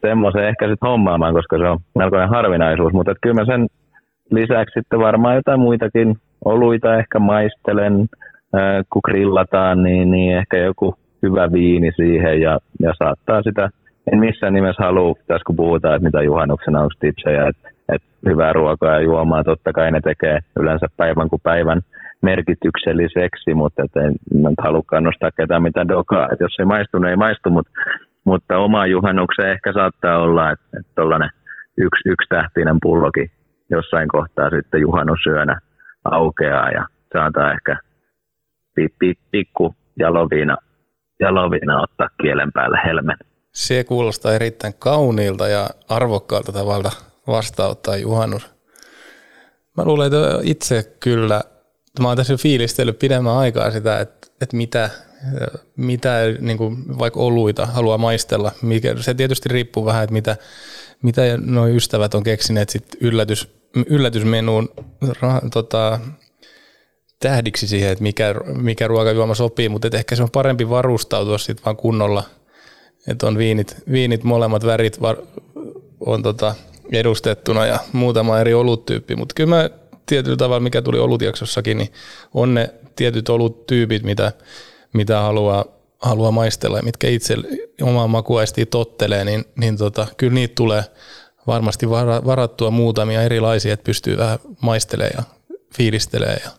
semmoisen 0.00 0.44
ehkä 0.44 0.68
sitten 0.68 0.88
hommaamaan, 0.88 1.34
koska 1.34 1.58
se 1.58 1.68
on 1.68 1.78
melkoinen 1.98 2.28
harvinaisuus, 2.28 2.92
mutta 2.92 3.14
kyllä 3.22 3.34
mä 3.34 3.44
sen 3.44 3.66
lisäksi 4.30 4.80
sitten 4.80 4.98
varmaan 4.98 5.34
jotain 5.34 5.60
muitakin 5.60 6.16
oluita 6.44 6.98
ehkä 6.98 7.18
maistelen, 7.18 8.06
kun 8.92 9.02
grillataan, 9.04 9.82
niin, 9.82 10.10
niin 10.10 10.36
ehkä 10.36 10.56
joku 10.56 10.94
hyvä 11.22 11.52
viini 11.52 11.92
siihen 11.96 12.40
ja, 12.40 12.58
ja 12.80 12.92
saattaa 12.98 13.42
sitä, 13.42 13.70
en 14.12 14.18
missään 14.18 14.52
nimessä 14.52 14.82
halua, 14.82 15.14
tässä 15.26 15.44
kun 15.46 15.56
puhutaan, 15.56 15.94
että 15.94 16.06
mitä 16.06 16.22
juhannuksena 16.22 16.80
on 16.80 16.90
tipsejä, 17.00 17.48
että, 17.48 17.68
että 17.88 18.08
hyvää 18.28 18.52
ruokaa 18.52 18.94
ja 18.94 19.00
juomaa, 19.00 19.44
totta 19.44 19.72
kai 19.72 19.90
ne 19.90 20.00
tekee 20.00 20.38
yleensä 20.60 20.86
päivän 20.96 21.28
kuin 21.28 21.42
päivän 21.42 21.80
merkitykselliseksi, 22.22 23.54
mutta 23.54 23.82
et 23.82 23.96
en, 23.96 24.14
en 24.46 24.54
halua 24.58 24.82
kannustaa 24.86 25.30
ketään 25.36 25.62
mitään 25.62 25.88
dokaa, 25.88 26.28
että 26.32 26.44
jos 26.44 26.56
ei 26.58 26.64
maistu, 26.64 26.98
niin 26.98 27.10
ei 27.10 27.16
maistu, 27.16 27.50
mutta, 27.50 27.70
mutta 28.24 28.58
oma 28.58 28.86
juhannukseen 28.86 29.50
ehkä 29.50 29.72
saattaa 29.72 30.18
olla, 30.18 30.50
että, 30.50 30.64
että 30.80 30.92
tuollainen 30.94 31.30
yksi, 31.78 32.08
yksi 32.08 32.28
tähtinen 32.28 32.76
pullokin 32.82 33.30
jossain 33.70 34.08
kohtaa 34.08 34.50
sitten 34.50 34.80
juhannusyönä 34.80 35.60
aukeaa 36.04 36.70
ja 36.70 36.86
saattaa 37.12 37.52
ehkä 37.52 37.76
pikku 39.30 39.74
jaloviina, 39.98 40.56
jaloviina 41.20 41.82
ottaa 41.82 42.08
kielen 42.22 42.52
päälle 42.52 42.78
helmen. 42.84 43.16
Se 43.52 43.84
kuulostaa 43.84 44.32
erittäin 44.32 44.74
kauniilta 44.78 45.48
ja 45.48 45.66
arvokkaalta 45.88 46.52
tavalla 46.52 46.90
vastauttaa 47.26 47.96
juhannus. 47.96 48.54
Mä 49.76 49.84
luulen, 49.84 50.06
että 50.06 50.38
itse 50.42 50.96
kyllä, 51.00 51.40
mä 52.00 52.08
oon 52.08 52.16
tässä 52.16 52.36
fiilistellyt 52.36 52.98
pidemmän 52.98 53.36
aikaa 53.36 53.70
sitä, 53.70 54.00
että, 54.00 54.26
että 54.40 54.56
mitä, 54.56 54.90
mitä 55.76 56.16
niin 56.40 56.58
kuin 56.58 56.98
vaikka 56.98 57.20
oluita 57.20 57.66
haluaa 57.66 57.98
maistella. 57.98 58.52
Mikä, 58.62 58.94
se 58.96 59.14
tietysti 59.14 59.48
riippuu 59.48 59.84
vähän, 59.84 60.04
että 60.04 60.12
mitä, 60.12 60.36
mitä 61.02 61.22
nuo 61.36 61.68
ystävät 61.68 62.14
on 62.14 62.22
keksineet 62.22 62.68
sit 62.68 62.96
yllätys, 63.00 63.59
yllätysmenuun 63.86 64.68
tota, 65.52 66.00
tähdiksi 67.20 67.68
siihen, 67.68 67.92
että 67.92 68.02
mikä, 68.02 68.34
mikä 68.46 68.88
ruokajuoma 68.88 69.34
sopii, 69.34 69.68
mutta 69.68 69.88
ehkä 69.92 70.16
se 70.16 70.22
on 70.22 70.30
parempi 70.30 70.68
varustautua 70.68 71.38
sitten 71.38 71.64
vaan 71.64 71.76
kunnolla, 71.76 72.24
että 73.08 73.26
on 73.26 73.38
viinit, 73.38 73.76
viinit 73.92 74.24
molemmat 74.24 74.66
värit 74.66 75.00
var, 75.00 75.16
on 76.00 76.22
tota 76.22 76.54
edustettuna 76.92 77.66
ja 77.66 77.78
muutama 77.92 78.38
eri 78.38 78.54
oluttyyppi, 78.54 79.16
mutta 79.16 79.34
kyllä 79.34 79.56
mä 79.56 79.70
tietyllä 80.06 80.36
tavalla, 80.36 80.60
mikä 80.60 80.82
tuli 80.82 80.98
olutjaksossakin, 80.98 81.78
niin 81.78 81.92
on 82.34 82.54
ne 82.54 82.74
tietyt 82.96 83.28
oluttyypit, 83.28 84.02
mitä, 84.02 84.32
mitä 84.92 85.20
haluaa, 85.20 85.64
haluaa 85.98 86.30
maistella 86.30 86.76
ja 86.76 86.82
mitkä 86.82 87.08
itse 87.08 87.36
omaan 87.82 88.10
makuaistiin 88.10 88.68
tottelee, 88.68 89.24
niin, 89.24 89.44
niin 89.56 89.76
tota, 89.76 90.06
kyllä 90.16 90.34
niitä 90.34 90.54
tulee 90.54 90.84
varmasti 91.46 91.90
varattua 91.90 92.70
muutamia 92.70 93.22
erilaisia, 93.22 93.74
että 93.74 93.84
pystyy 93.84 94.16
vähän 94.16 94.38
maistelemaan 94.62 95.14
ja 95.16 95.22
fiilistelee 95.76 96.40
ja 96.44 96.50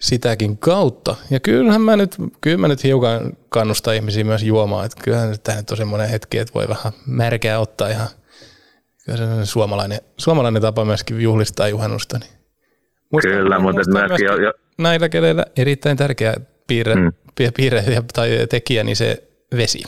sitäkin 0.00 0.58
kautta. 0.58 1.16
Ja 1.30 1.40
kyllähän 1.40 1.80
mä 1.80 1.96
nyt, 1.96 2.16
kyllä 2.40 2.58
mä 2.58 2.68
nyt 2.68 2.84
hiukan 2.84 3.32
kannustan 3.48 3.94
ihmisiä 3.94 4.24
myös 4.24 4.42
juomaan, 4.42 4.86
että 4.86 5.02
kyllähän 5.04 5.34
tämä 5.42 5.58
nyt 5.58 5.70
on 5.70 5.76
semmoinen 5.76 6.08
hetki, 6.08 6.38
että 6.38 6.54
voi 6.54 6.68
vähän 6.68 6.92
märkää 7.06 7.58
ottaa 7.58 7.88
ihan 7.88 8.08
kyllä 9.04 9.16
se 9.16 9.24
on 9.24 9.46
suomalainen, 9.46 10.00
suomalainen 10.16 10.62
tapa 10.62 10.84
myöskin 10.84 11.20
juhlistaa 11.20 11.68
juhannusta. 11.68 12.18
Niin. 12.18 12.30
Musta, 13.12 13.28
kyllä, 13.28 13.58
mutta 13.58 13.74
myöskin, 13.74 13.94
myöskin 13.94 14.26
jo, 14.26 14.36
jo. 14.36 14.52
näillä 14.78 15.08
kenellä 15.08 15.44
erittäin 15.56 15.96
tärkeä 15.96 16.34
piirre, 16.66 16.94
mm. 16.94 17.12
piirre 17.56 17.84
tai 18.12 18.30
tekijä, 18.50 18.84
niin 18.84 18.96
se 18.96 19.22
vesi. 19.56 19.82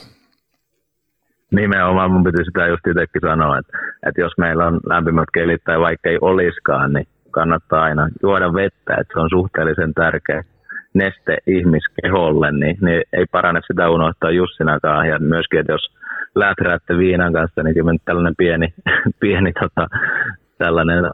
Nimenomaan 1.53 2.11
mun 2.11 2.25
piti 2.25 2.45
sitä 2.45 2.67
just 2.67 2.87
itsekin 2.87 3.21
sanoa, 3.21 3.59
että, 3.59 3.79
että 4.07 4.21
jos 4.21 4.33
meillä 4.39 4.67
on 4.67 4.81
lämpimät 4.89 5.29
kelit 5.35 5.65
tai 5.65 5.81
vaikka 5.81 6.09
ei 6.09 6.19
olisikaan, 6.21 6.93
niin 6.93 7.07
kannattaa 7.31 7.83
aina 7.83 8.09
juoda 8.23 8.55
vettä, 8.55 8.95
että 9.01 9.13
se 9.15 9.21
on 9.21 9.31
suhteellisen 9.31 9.95
tärkeä 9.95 10.43
neste 10.95 11.39
ihmiskeholle, 11.47 12.53
niin, 12.53 12.77
niin 12.81 13.03
ei 13.13 13.27
parane 13.33 13.61
sitä 13.67 13.91
unohtaa 13.91 14.31
Jussinakaan. 14.31 15.09
Ja 15.09 15.19
myöskin, 15.19 15.61
että 15.61 15.73
jos 15.73 15.87
läträätte 16.35 16.99
viinan 16.99 17.33
kanssa, 17.33 17.63
niin 17.63 17.75
kyllä 17.75 17.93
tällainen 18.05 18.35
pieni, 18.39 18.75
pieni 19.21 19.53
tota, 19.53 19.87
tällainen 20.59 21.05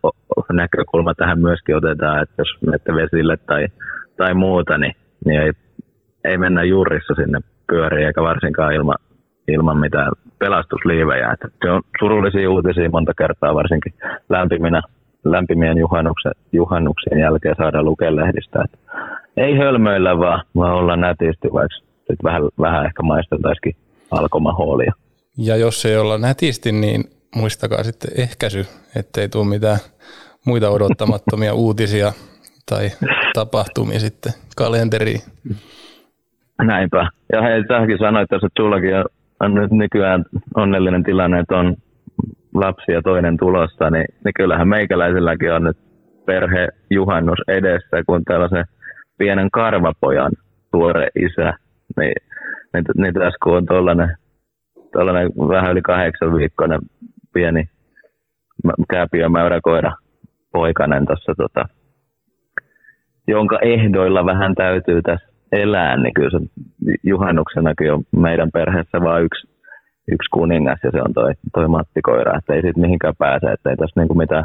näkökulma 0.53 1.15
tähän 1.15 1.39
myöskin 1.39 1.77
otetaan, 1.77 2.23
että 2.23 2.35
jos 2.39 2.49
menette 2.67 2.95
vesille 2.95 3.37
tai, 3.37 3.67
tai 4.17 4.35
muuta, 4.35 4.79
niin, 4.79 4.95
niin 5.25 5.41
ei, 5.41 5.53
ei 6.25 6.39
mennä 6.39 6.63
juurissa 6.65 7.15
sinne 7.15 7.41
pyöriin, 7.69 8.07
eikä 8.07 8.23
varsinkaan 8.23 8.75
ilman, 8.75 8.97
ilman 9.49 9.79
mitään 9.79 10.13
pelastusliivejä. 10.39 11.33
Että 11.33 11.49
se 11.65 11.71
on 11.71 11.83
surullisia 12.01 12.51
uutisia 12.51 12.91
monta 12.91 13.13
kertaa, 13.19 13.55
varsinkin 13.55 13.95
lämpiminä 14.29 14.83
lämpimien 15.25 15.79
juhannuksen, 15.79 16.33
juhannuksien 16.53 17.21
jälkeen 17.21 17.55
saada 17.59 17.83
lukea 17.83 18.17
lehdistä. 18.17 18.65
Että 18.65 18.79
ei 19.37 19.57
hölmöillä 19.59 20.19
vaan, 20.19 20.45
vaan 20.57 20.75
olla 20.75 20.97
nätisti, 20.97 21.53
vaikka 21.53 21.77
sit 21.77 22.25
vähän, 22.25 22.43
vähän 22.61 22.87
ehkä 22.87 23.03
maisteltaisikin 23.03 23.77
alkomahoolia. 24.11 24.93
Ja 25.39 25.57
jos 25.57 25.87
ei 25.87 25.97
olla 25.97 26.19
nätisti, 26.19 26.73
niin 26.73 27.05
muistakaa 27.37 27.85
sitten 27.85 28.11
ehkäisy, 28.17 28.67
ettei 28.97 29.29
tule 29.29 29.47
mitään 29.49 29.79
muita 30.47 30.71
odottamattomia 30.71 31.55
uutisia 31.65 32.13
tai 32.71 32.89
tapahtumia 33.35 34.01
sitten 34.01 34.33
kalenteriin. 34.57 35.21
Näinpä. 36.63 37.09
Ja 37.33 37.43
hei, 37.43 37.65
säkin 37.69 37.99
sanoit 37.99 38.33
että 38.33 38.49
sullakin 38.57 38.97
on 38.97 39.05
nyt 39.49 39.71
nykyään 39.71 40.25
onnellinen 40.55 41.03
tilanne, 41.03 41.39
että 41.39 41.57
on 41.57 41.77
lapsi 42.55 42.93
ja 42.93 43.03
toinen 43.03 43.37
tulossa, 43.37 43.91
niin, 43.91 44.07
niin 44.25 44.35
kyllähän 44.37 44.69
meikäläiselläkin 44.69 45.53
on 45.53 45.65
nyt 45.65 45.77
perhe 46.27 46.69
juhannus 46.91 47.39
edessä, 47.49 48.03
kun 48.07 48.25
tällaisen 48.25 48.65
pienen 49.19 49.51
karvapojan 49.51 50.33
tuore 50.73 51.09
isä, 51.15 51.55
niin, 51.97 52.15
niin, 52.75 52.85
niin 52.95 53.15
tässä 53.15 53.39
kun 53.43 53.57
on 53.57 53.67
tuollainen, 53.67 54.17
tuollainen 54.93 55.31
vähän 55.49 55.73
yli 55.73 55.83
kahdeksan 55.83 56.37
viikkoinen 56.37 56.81
pieni 57.35 57.65
kääpiö 58.91 59.29
mäyräkoira 59.29 59.93
poikainen 60.53 61.07
tuossa, 61.07 61.35
tota, 61.37 61.65
jonka 63.29 63.59
ehdoilla 63.63 64.27
vähän 64.27 64.55
täytyy 64.55 65.03
tässä 65.03 65.32
elää, 65.53 65.97
niin 65.97 66.15
kyllä 66.15 66.31
se 66.31 66.47
juhannuksenakin 67.03 67.93
on 67.93 68.03
meidän 68.17 68.51
perheessä 68.53 69.01
vain 69.01 69.25
yksi 69.25 69.53
yksi 70.09 70.31
kuningas 70.31 70.79
ja 70.83 70.91
se 70.91 71.03
on 71.03 71.15
toi, 71.15 71.33
toi 71.55 71.69
Matti 71.69 72.03
Koira, 72.03 72.39
että 72.39 72.55
ei 72.55 72.63
siitä 72.63 72.81
mihinkään 72.81 73.15
pääse, 73.19 73.47
että 73.53 73.71
ei 73.71 73.77
tässä 73.77 74.01
niinku 74.01 74.15
mitään, 74.15 74.45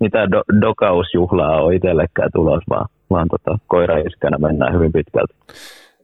mitään 0.00 0.30
do, 0.30 0.42
dokausjuhlaa 0.60 1.62
ole 1.62 1.74
itsellekään 1.74 2.30
tulos, 2.34 2.62
vaan, 2.68 2.88
vaan 3.10 3.28
tota, 3.28 3.58
koiraiskänä 3.66 4.38
mennään 4.38 4.74
hyvin 4.74 4.92
pitkälti. 4.92 5.34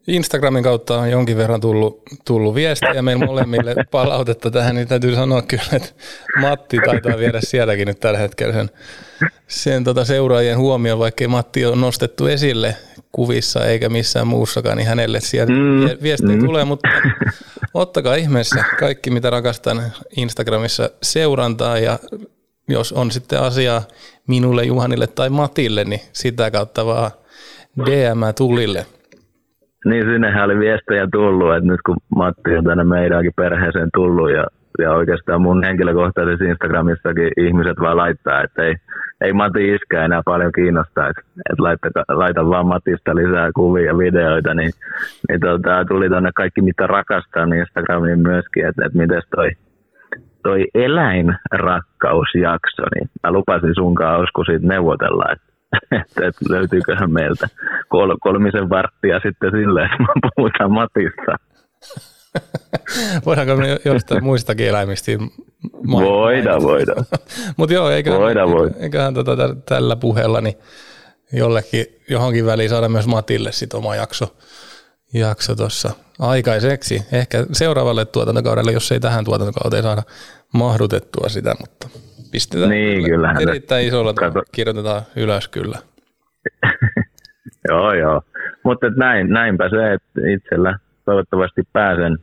Instagramin 0.09 0.63
kautta 0.63 0.99
on 0.99 1.11
jonkin 1.11 1.37
verran 1.37 1.61
tullut, 1.61 2.03
tullut 2.25 2.55
viestejä 2.55 3.03
meillä 3.03 3.27
molemmille 3.27 3.75
palautetta 3.91 4.51
tähän, 4.51 4.75
niin 4.75 4.89
täytyy 4.89 5.15
sanoa 5.15 5.43
kyllä, 5.43 5.69
että 5.73 5.89
Matti 6.41 6.79
taitaa 6.87 7.19
viedä 7.19 7.41
sielläkin 7.41 7.89
nyt 7.89 8.01
tällä 8.01 8.19
hetkellä 8.19 8.55
sen, 8.55 8.71
sen 9.47 9.85
tota 9.85 10.05
seuraajien 10.05 10.59
huomioon, 10.59 10.99
vaikkei 10.99 11.29
Matti 11.29 11.67
on 11.67 11.81
nostettu 11.81 12.27
esille 12.27 12.77
kuvissa 13.13 13.67
eikä 13.67 13.89
missään 13.89 14.27
muussakaan, 14.27 14.77
niin 14.77 14.89
hänelle 14.89 15.21
sieltä 15.21 15.53
mm, 15.53 16.03
viestejä 16.03 16.37
mm. 16.37 16.47
tulee, 16.47 16.65
mutta 16.65 16.89
ottakaa 17.75 18.15
ihmeessä 18.15 18.65
kaikki, 18.79 19.11
mitä 19.11 19.31
rakastan 19.31 19.93
Instagramissa 20.17 20.91
seurantaa 21.03 21.79
ja 21.79 21.99
jos 22.69 22.93
on 22.93 23.11
sitten 23.11 23.41
asiaa 23.41 23.83
minulle, 24.27 24.65
Juhanille 24.65 25.07
tai 25.07 25.31
Matille, 25.31 25.85
niin 25.85 26.01
sitä 26.13 26.51
kautta 26.51 26.87
vaan 26.87 27.11
DM 27.87 28.35
tulille. 28.37 28.87
Niin, 29.85 30.05
sinnehän 30.05 30.45
oli 30.45 30.59
viestejä 30.59 31.09
tullut, 31.13 31.55
että 31.55 31.71
nyt 31.71 31.81
kun 31.87 31.97
Matti 32.17 32.57
on 32.57 32.65
tänne 32.65 32.85
meidänkin 32.85 33.33
perheeseen 33.37 33.89
tullut 33.95 34.31
ja, 34.31 34.47
ja 34.79 34.93
oikeastaan 34.93 35.43
mun 35.43 35.65
henkilökohtaisessa 35.65 36.45
Instagramissakin 36.45 37.31
ihmiset 37.37 37.81
vaan 37.81 37.97
laittaa, 37.97 38.43
että 38.43 38.63
ei, 38.63 38.75
ei 39.21 39.33
Mati 39.33 39.75
iskä 39.75 40.05
enää 40.05 40.23
paljon 40.25 40.53
kiinnostaa, 40.53 41.09
että, 41.09 41.23
että 41.51 41.63
laita, 41.63 41.89
laita 42.09 42.49
vaan 42.49 42.67
Matista 42.67 43.15
lisää 43.15 43.51
kuvia 43.55 43.87
ja 43.87 43.99
videoita, 43.99 44.55
niin, 44.55 44.73
niin 45.29 45.41
tota, 45.41 45.85
tuli 45.85 46.09
tuonne 46.09 46.31
kaikki 46.35 46.63
mitä 46.63 46.87
rakastaa 46.87 47.47
niin 47.47 47.61
Instagramiin 47.61 48.19
myöskin, 48.19 48.67
että, 48.67 48.87
että 48.87 48.99
miten 48.99 49.23
toi, 49.37 49.51
toi 50.43 50.65
eläinrakkausjakso, 50.75 52.83
niin 52.95 53.11
mä 53.23 53.33
lupasin 53.33 53.75
sunkaan 53.75 54.21
joskus 54.21 54.47
siitä 54.47 54.67
neuvotella, 54.67 55.25
että, 55.33 55.48
että, 56.01 56.27
että 56.27 56.45
löytyyköhän 56.49 57.13
meiltä 57.13 57.49
kol, 57.89 58.17
kolmisen 58.21 58.71
varttia 58.71 59.21
sitten 59.21 59.51
silleen, 59.51 59.91
että 59.91 60.03
mä 60.03 60.31
puhutaan 60.37 60.73
Matista. 60.73 61.37
Voidaanko 63.27 63.57
me 63.57 63.79
jostain 63.85 64.25
muistakin 64.25 64.69
eläimistä 64.69 65.13
Voidaan, 65.91 66.63
voidaan. 66.63 67.05
Mutta 67.57 67.75
joo, 67.75 67.91
eiköhän, 67.91 68.21
voidaan, 68.21 68.51
voidaan. 68.51 68.83
eiköhän 68.83 69.15
tota, 69.15 69.57
tällä 69.67 69.97
puheella 69.97 70.41
niin 70.41 70.57
jollekin 71.33 71.87
johonkin 72.11 72.47
väliin 72.47 72.71
saada 72.71 72.89
myös 72.89 73.07
Matille 73.07 73.53
sit 73.53 73.75
oma 73.75 73.97
jakso, 73.97 74.37
jakso 75.15 75.55
tuossa 75.55 75.91
aikaiseksi. 76.19 77.03
Ehkä 77.13 77.47
seuraavalle 77.53 78.05
tuotantokaudelle, 78.05 78.73
jos 78.73 78.93
ei 78.93 79.01
tähän 79.01 79.25
tuotantokauteen 79.25 79.83
saada 79.83 80.03
mahdutettua 80.55 81.29
sitä, 81.29 81.55
mutta 81.61 81.89
pistetään 82.33 82.71
Niin, 82.71 82.95
kyllä. 82.97 83.09
kyllähän 83.09 83.37
se- 83.37 83.43
erittäin 83.51 83.87
isolla 83.87 84.15
Kato. 84.15 84.43
kirjoitetaan 84.53 85.03
ylös 85.17 85.49
kyllä. 85.49 85.79
Joo, 87.69 87.93
joo. 87.95 88.23
Mutta 88.65 88.91
näin, 88.97 89.31
näinpä 89.31 89.69
se, 89.69 89.93
että 89.93 90.21
itsellä 90.35 90.79
toivottavasti 91.05 91.63
pääsen 91.73 92.19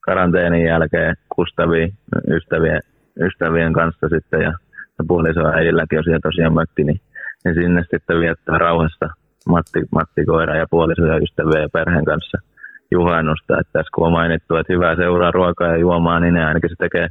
karanteenin 0.00 0.64
jälkeen 0.64 1.16
Kustaviin 1.36 1.92
ystävien, 2.30 2.80
ystävien 3.20 3.72
kanssa 3.72 4.08
sitten 4.08 4.40
ja, 4.40 4.52
ja 4.98 5.04
puolisoa 5.08 5.48
äidilläkin 5.52 5.98
on 5.98 6.04
siellä 6.04 6.20
tosiaan 6.22 6.54
mökki, 6.54 6.84
niin, 6.84 7.00
niin 7.44 7.54
sinne 7.54 7.82
sitten 7.90 8.20
viettää 8.20 8.58
rauhassa 8.58 9.08
Matti, 9.48 9.80
Matti 9.92 10.24
Koira 10.24 10.56
ja 10.56 10.66
puoliso 10.70 11.04
ja 11.06 11.16
ystävien 11.16 11.62
ja 11.62 11.68
perheen 11.72 12.04
kanssa 12.04 12.38
juhannusta. 12.90 13.60
Että 13.60 13.72
tässä 13.72 13.90
kun 13.94 14.06
on 14.06 14.12
mainittu, 14.12 14.56
että 14.56 14.72
hyvää 14.72 14.96
seuraa 14.96 15.30
ruokaa 15.30 15.68
ja 15.68 15.76
juomaa, 15.76 16.20
niin 16.20 16.34
ne 16.34 16.44
ainakin 16.44 16.70
se 16.70 16.76
tekee, 16.78 17.08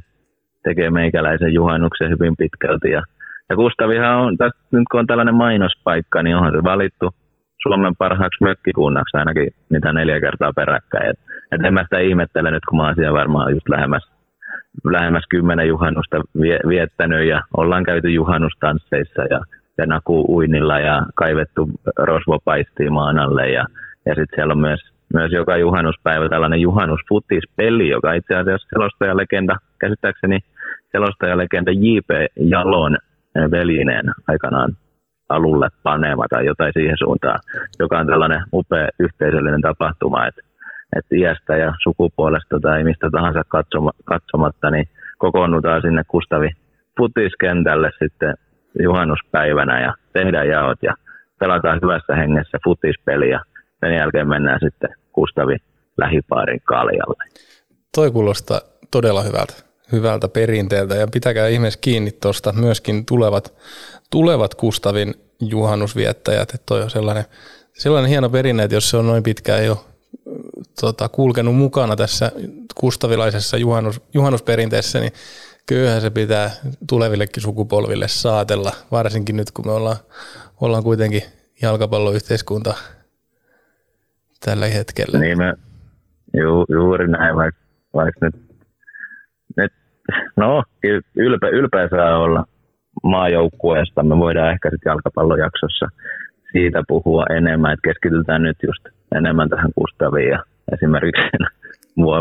tekee 0.62 0.90
meikäläisen 0.90 1.54
juhannuksen 1.54 2.10
hyvin 2.10 2.36
pitkälti. 2.36 2.90
Ja, 2.90 3.02
ja 3.50 3.56
Kustavihan 3.56 4.16
on, 4.16 4.36
tästä, 4.36 4.58
nyt 4.70 4.84
kun 4.90 5.00
on 5.00 5.06
tällainen 5.06 5.34
mainospaikka, 5.34 6.22
niin 6.22 6.36
onhan 6.36 6.52
se 6.52 6.64
valittu 6.64 7.10
Suomen 7.62 7.96
parhaaksi 7.98 8.44
mökkikunnaksi 8.44 9.16
ainakin 9.16 9.50
mitä 9.68 9.92
neljä 9.92 10.20
kertaa 10.20 10.52
peräkkäin. 10.52 11.10
Et, 11.10 11.18
et 11.52 11.64
en 11.64 11.74
mä 11.74 11.82
sitä 11.82 11.98
ihmettele 11.98 12.50
nyt, 12.50 12.64
kun 12.68 12.78
mä 12.78 12.86
oon 12.86 12.94
siellä 12.94 13.18
varmaan 13.18 13.52
just 13.52 13.68
lähemmäs, 13.68 14.10
lähemmäs 14.84 15.24
kymmenen 15.30 15.68
juhannusta 15.68 16.20
vie, 16.40 16.58
viettänyt 16.68 17.28
ja 17.28 17.42
ollaan 17.56 17.84
käyty 17.84 18.10
juhannustansseissa 18.10 19.22
ja, 19.30 19.40
ja 19.78 19.86
naku 19.86 20.24
uinnilla 20.28 20.80
ja 20.80 21.06
kaivettu 21.14 21.70
rosvopaistia 21.98 22.90
maan 22.90 23.18
alle 23.18 23.50
ja, 23.50 23.64
ja 24.06 24.14
sitten 24.14 24.36
siellä 24.36 24.52
on 24.52 24.58
myös, 24.58 24.80
myös 25.14 25.32
joka 25.32 25.56
juhannuspäivä 25.56 26.28
tällainen 26.28 26.60
juhannusfutispeli, 26.60 27.88
joka 27.88 28.12
itse 28.12 28.34
asiassa 28.34 28.68
selostajalegenda, 28.70 29.56
käsittääkseni 29.82 30.38
selostajalegenda 30.92 31.72
J.P. 31.84 32.10
Jalon 32.52 32.94
eh, 33.36 33.50
veljineen 33.50 34.06
aikanaan 34.28 34.70
alulle 35.28 35.68
panema 35.82 36.24
tai 36.30 36.46
jotain 36.46 36.72
siihen 36.72 36.98
suuntaan, 36.98 37.40
joka 37.78 37.98
on 37.98 38.06
tällainen 38.06 38.42
upea 38.52 38.88
yhteisöllinen 38.98 39.60
tapahtuma, 39.60 40.26
että, 40.26 40.42
että 40.96 41.16
iästä 41.16 41.56
ja 41.56 41.74
sukupuolesta 41.82 42.60
tai 42.62 42.84
mistä 42.84 43.08
tahansa 43.12 43.42
katsoma, 43.48 43.90
katsomatta, 44.04 44.70
niin 44.70 44.86
kokoonnutaan 45.18 45.82
sinne 45.82 46.02
Kustavi 46.08 46.50
futiskentälle 46.96 47.90
sitten 48.02 48.34
juhannuspäivänä 48.82 49.80
ja 49.80 49.94
tehdään 50.12 50.48
jaot 50.48 50.78
ja 50.82 50.94
pelataan 51.38 51.80
hyvässä 51.82 52.14
hengessä 52.14 52.58
futispeliä. 52.64 53.40
Sen 53.80 53.94
jälkeen 53.94 54.28
mennään 54.28 54.60
sitten 54.60 54.90
Kustavi 55.12 55.56
lähipaarin 55.98 56.60
kaljalle. 56.64 57.24
Toi 57.94 58.10
kuulostaa 58.10 58.60
todella 58.90 59.22
hyvältä, 59.22 59.54
hyvältä 59.92 60.28
perinteeltä. 60.28 60.94
Ja 60.94 61.06
pitäkää 61.06 61.48
ihmeessä 61.48 61.78
kiinni 61.80 62.12
tuosta 62.12 62.52
myöskin 62.52 63.06
tulevat, 63.06 63.54
tulevat 64.10 64.54
Kustavin 64.54 65.14
juhannusviettäjät, 65.40 66.54
että 66.54 66.66
toi 66.66 66.82
on 66.82 66.90
sellainen, 66.90 67.24
sellainen 67.72 68.10
hieno 68.10 68.30
perinne, 68.30 68.62
että 68.62 68.76
jos 68.76 68.90
se 68.90 68.96
on 68.96 69.06
noin 69.06 69.22
pitkään 69.22 69.64
jo 69.64 69.84
tota, 70.80 71.08
kulkenut 71.08 71.56
mukana 71.56 71.96
tässä 71.96 72.32
kustavilaisessa 72.74 73.56
juhannus, 73.56 74.00
juhannusperinteessä, 74.14 75.00
niin 75.00 75.12
kyllähän 75.66 76.00
se 76.00 76.10
pitää 76.10 76.50
tulevillekin 76.88 77.42
sukupolville 77.42 78.08
saatella, 78.08 78.72
varsinkin 78.90 79.36
nyt 79.36 79.50
kun 79.50 79.66
me 79.66 79.72
ollaan, 79.72 79.96
ollaan 80.60 80.82
kuitenkin 80.82 81.22
jalkapalloyhteiskunta 81.62 82.74
tällä 84.44 84.66
hetkellä. 84.66 85.18
Niin 85.18 85.38
me, 85.38 85.54
ju, 86.34 86.64
juuri 86.68 87.08
näin, 87.08 87.36
vaikka, 87.36 87.60
vaikka 87.94 88.26
nyt, 88.26 88.51
no 90.36 90.62
ylpeä, 91.16 91.50
ylpeä 91.50 91.88
saa 91.88 92.18
olla 92.18 92.44
maajoukkueesta. 93.02 94.02
Me 94.02 94.16
voidaan 94.16 94.50
ehkä 94.50 94.70
sitten 94.70 94.90
jalkapallojaksossa 94.90 95.86
siitä 96.52 96.82
puhua 96.88 97.24
enemmän, 97.30 97.72
että 97.72 97.88
keskitytään 97.88 98.42
nyt 98.42 98.56
just 98.62 98.84
enemmän 99.16 99.48
tähän 99.48 99.70
Kustaviin 99.74 100.28
ja 100.28 100.42
esimerkiksi 100.72 101.22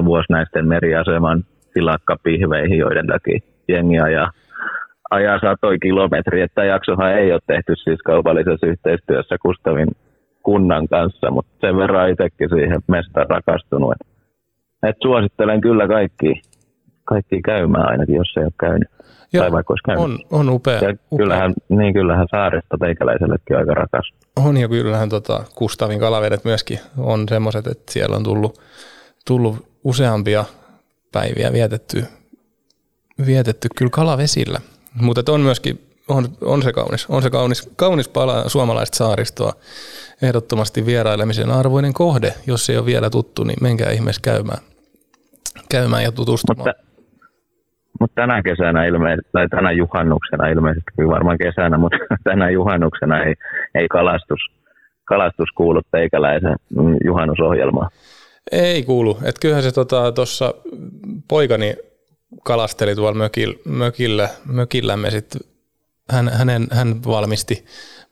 vuosinaisten 0.05 0.67
meriaseman 0.67 1.43
silakkapihveihin, 1.73 2.77
joiden 2.77 3.07
takia 3.07 3.39
jengi 3.67 3.99
ajaa, 3.99 4.31
ajaa 5.11 5.39
satoi 5.39 5.79
kilometriä. 5.79 6.47
Tämä 6.47 6.65
jaksohan 6.65 7.13
ei 7.17 7.31
ole 7.31 7.41
tehty 7.47 7.75
siis 7.75 7.99
kaupallisessa 8.05 8.67
yhteistyössä 8.67 9.35
Kustavin 9.41 9.87
kunnan 10.43 10.87
kanssa, 10.87 11.31
mutta 11.31 11.51
sen 11.61 11.77
verran 11.77 12.09
itsekin 12.09 12.49
siihen 12.49 12.81
mestaan 12.87 13.29
rakastunut. 13.29 13.93
Et 14.83 14.95
suosittelen 15.01 15.61
kyllä 15.61 15.87
kaikki, 15.87 16.41
kaikki 17.11 17.41
käymään 17.41 17.89
ainakin, 17.89 18.15
jos 18.15 18.33
ei 18.37 18.43
ole 18.43 18.53
käynyt. 18.59 18.89
Joo, 19.33 19.43
tai 19.43 19.51
vaikka 19.51 19.73
olisi 19.73 19.83
käynyt. 19.83 20.03
on, 20.03 20.19
on 20.31 20.49
upea, 20.49 20.73
ja 20.73 20.79
upea. 20.79 21.17
kyllähän, 21.17 21.53
niin 21.69 21.93
kyllähän 21.93 22.27
saaristo 22.31 22.77
teikäläisellekin 22.77 23.57
aika 23.57 23.73
rakas. 23.73 24.13
On 24.35 24.57
ja 24.57 24.67
kyllähän 24.67 25.09
tota 25.09 25.43
Kustavin 25.55 25.99
kalavedet 25.99 26.45
myöskin 26.45 26.79
on 26.97 27.25
semmoiset, 27.29 27.67
että 27.67 27.91
siellä 27.91 28.15
on 28.15 28.23
tullut, 28.23 28.61
tullut 29.27 29.67
useampia 29.83 30.45
päiviä 31.11 31.53
vietetty, 31.53 32.05
vietetty 33.25 33.67
kyllä 33.77 33.89
kalavesillä. 33.89 34.59
Mutta 35.01 35.31
on 35.31 35.41
myöskin, 35.41 35.81
on, 36.07 36.27
on 36.41 36.63
se 36.63 36.73
kaunis, 36.73 37.05
on 37.09 37.21
se 37.21 37.29
kaunis, 37.29 37.69
kaunis 37.75 38.07
pala 38.07 38.49
suomalaista 38.49 38.97
saaristoa. 38.97 39.53
Ehdottomasti 40.21 40.85
vierailemisen 40.85 41.51
arvoinen 41.51 41.93
kohde. 41.93 42.33
Jos 42.47 42.69
ei 42.69 42.77
ole 42.77 42.85
vielä 42.85 43.09
tuttu, 43.09 43.43
niin 43.43 43.57
menkää 43.61 43.91
ihmeessä 43.91 44.21
käymään, 44.21 44.59
käymään 45.69 46.03
ja 46.03 46.11
tutustumaan. 46.11 46.67
Mutta, 46.67 46.90
mutta 47.99 48.21
tänä 48.21 48.41
kesänä 48.41 48.85
ilmeisesti, 48.85 49.29
tai 49.31 49.47
tänä 49.49 49.71
juhannuksena 49.71 50.47
ilmeisesti, 50.47 50.91
kyllä 50.95 51.11
varmaan 51.11 51.37
kesänä, 51.37 51.77
mutta 51.77 51.97
tänä 52.23 52.49
juhannuksena 52.49 53.23
ei, 53.23 53.33
ei 53.75 53.87
kalastus, 53.87 54.39
kalastus 55.05 55.49
kuulu 55.55 55.81
teikäläisen 55.91 56.55
juhannusohjelmaan. 57.05 57.89
Ei 58.51 58.83
kuulu. 58.83 59.17
Et 59.23 59.39
kyllähän 59.39 59.63
se 59.63 59.71
tuossa 60.15 60.53
tota, 60.53 60.69
poikani 61.27 61.75
kalasteli 62.43 62.95
tuolla 62.95 63.17
mökillä, 63.17 63.55
mökillä, 63.65 64.29
mökillämme 64.45 65.11
sitten. 65.11 65.41
Hän, 66.09 66.29
hänen, 66.29 66.67
hän 66.71 67.03
valmisti 67.07 67.65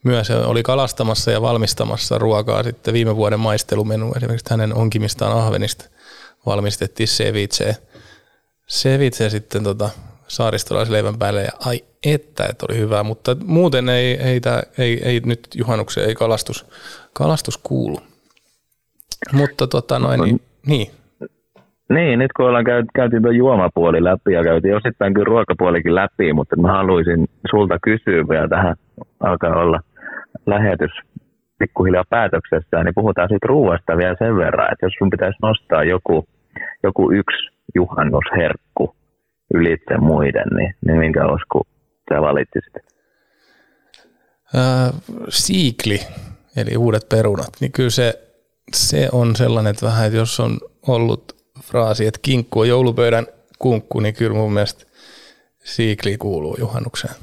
myös, 0.03 0.32
oli 0.32 0.63
kalastamassa 0.63 1.32
ja 1.32 1.41
valmistamassa 1.41 2.17
ruokaa 2.17 2.63
sitten 2.63 2.93
viime 2.93 3.15
vuoden 3.15 3.39
maistelumenu. 3.39 4.13
Esimerkiksi 4.17 4.53
hänen 4.53 4.75
onkimistaan 4.75 5.38
ahvenista 5.38 5.86
valmistettiin 6.45 7.09
ceviche. 7.09 7.75
Ceviche 8.70 9.30
sitten 9.30 9.63
tota, 9.63 9.89
saaristolaisleivän 10.28 11.20
päälle 11.20 11.41
ja 11.41 11.51
ai 11.65 11.80
että, 12.05 12.43
että 12.49 12.65
oli 12.70 12.80
hyvää, 12.80 13.03
mutta 13.03 13.36
muuten 13.45 13.89
ei, 13.89 14.17
ei, 14.22 14.39
tää, 14.39 14.61
ei, 14.78 15.01
ei 15.03 15.22
nyt 15.26 15.39
juhannukseen 15.55 16.07
ei 16.09 16.15
kalastus, 16.15 16.65
kalastus 17.13 17.57
kuulu. 17.57 17.97
Mutta 19.34 19.67
tota 19.67 19.99
noin, 19.99 20.22
niin, 20.22 20.41
niin. 20.67 20.88
Niin, 21.89 22.20
nyt 22.20 22.34
kun 22.34 22.45
ollaan 22.45 22.63
käyty, 22.63 22.88
käyty 22.95 23.22
tuon 23.22 23.36
juomapuoli 23.36 24.03
läpi 24.03 24.34
ja 24.34 24.43
käytiin 24.43 24.76
osittain 24.76 25.13
kyllä 25.13 25.26
ruokapuolikin 25.26 25.95
läpi, 25.95 26.34
mutta 26.34 26.55
mä 26.55 26.72
haluaisin 26.72 27.28
sulta 27.49 27.78
kysyä 27.84 28.28
vielä 28.30 28.47
tähän, 28.47 28.76
alkaa 29.20 29.55
olla 29.55 29.80
lähetys 30.45 30.91
pikkuhiljaa 31.59 32.03
päätöksessä, 32.09 32.84
niin 32.84 32.93
puhutaan 32.95 33.30
siitä 33.30 33.47
ruoasta 33.47 33.97
vielä 33.97 34.15
sen 34.20 34.36
verran, 34.36 34.72
että 34.72 34.86
jos 34.86 34.93
sun 34.99 35.09
pitäisi 35.09 35.38
nostaa 35.41 35.84
joku, 35.84 36.26
joku 36.84 37.11
yksi 37.11 37.59
juhannusherkku 37.76 38.95
ylitse 39.53 39.97
muiden, 39.97 40.47
niin, 40.55 40.76
niin 40.86 40.97
minkä 40.97 41.26
osku 41.26 41.67
sä 42.13 42.22
valitsisit? 42.22 42.74
Äh, 44.55 44.93
siikli, 45.30 45.99
eli 46.57 46.78
uudet 46.78 47.09
perunat, 47.09 47.49
niin 47.59 47.72
kyllä 47.72 47.89
se, 47.89 48.13
se 48.74 49.09
on 49.11 49.36
sellainen, 49.36 49.72
että 49.72 49.86
vähän, 49.86 50.05
että 50.05 50.17
jos 50.17 50.39
on 50.39 50.57
ollut 50.88 51.24
fraasi, 51.63 52.07
että 52.07 52.20
kinkku 52.22 52.59
on 52.59 52.67
joulupöydän 52.67 53.26
kunkku, 53.59 53.99
niin 53.99 54.13
kyllä 54.13 54.36
mun 54.36 54.53
mielestä 54.53 54.86
siikli 55.63 56.17
kuuluu 56.17 56.55
juhannukseen. 56.59 57.13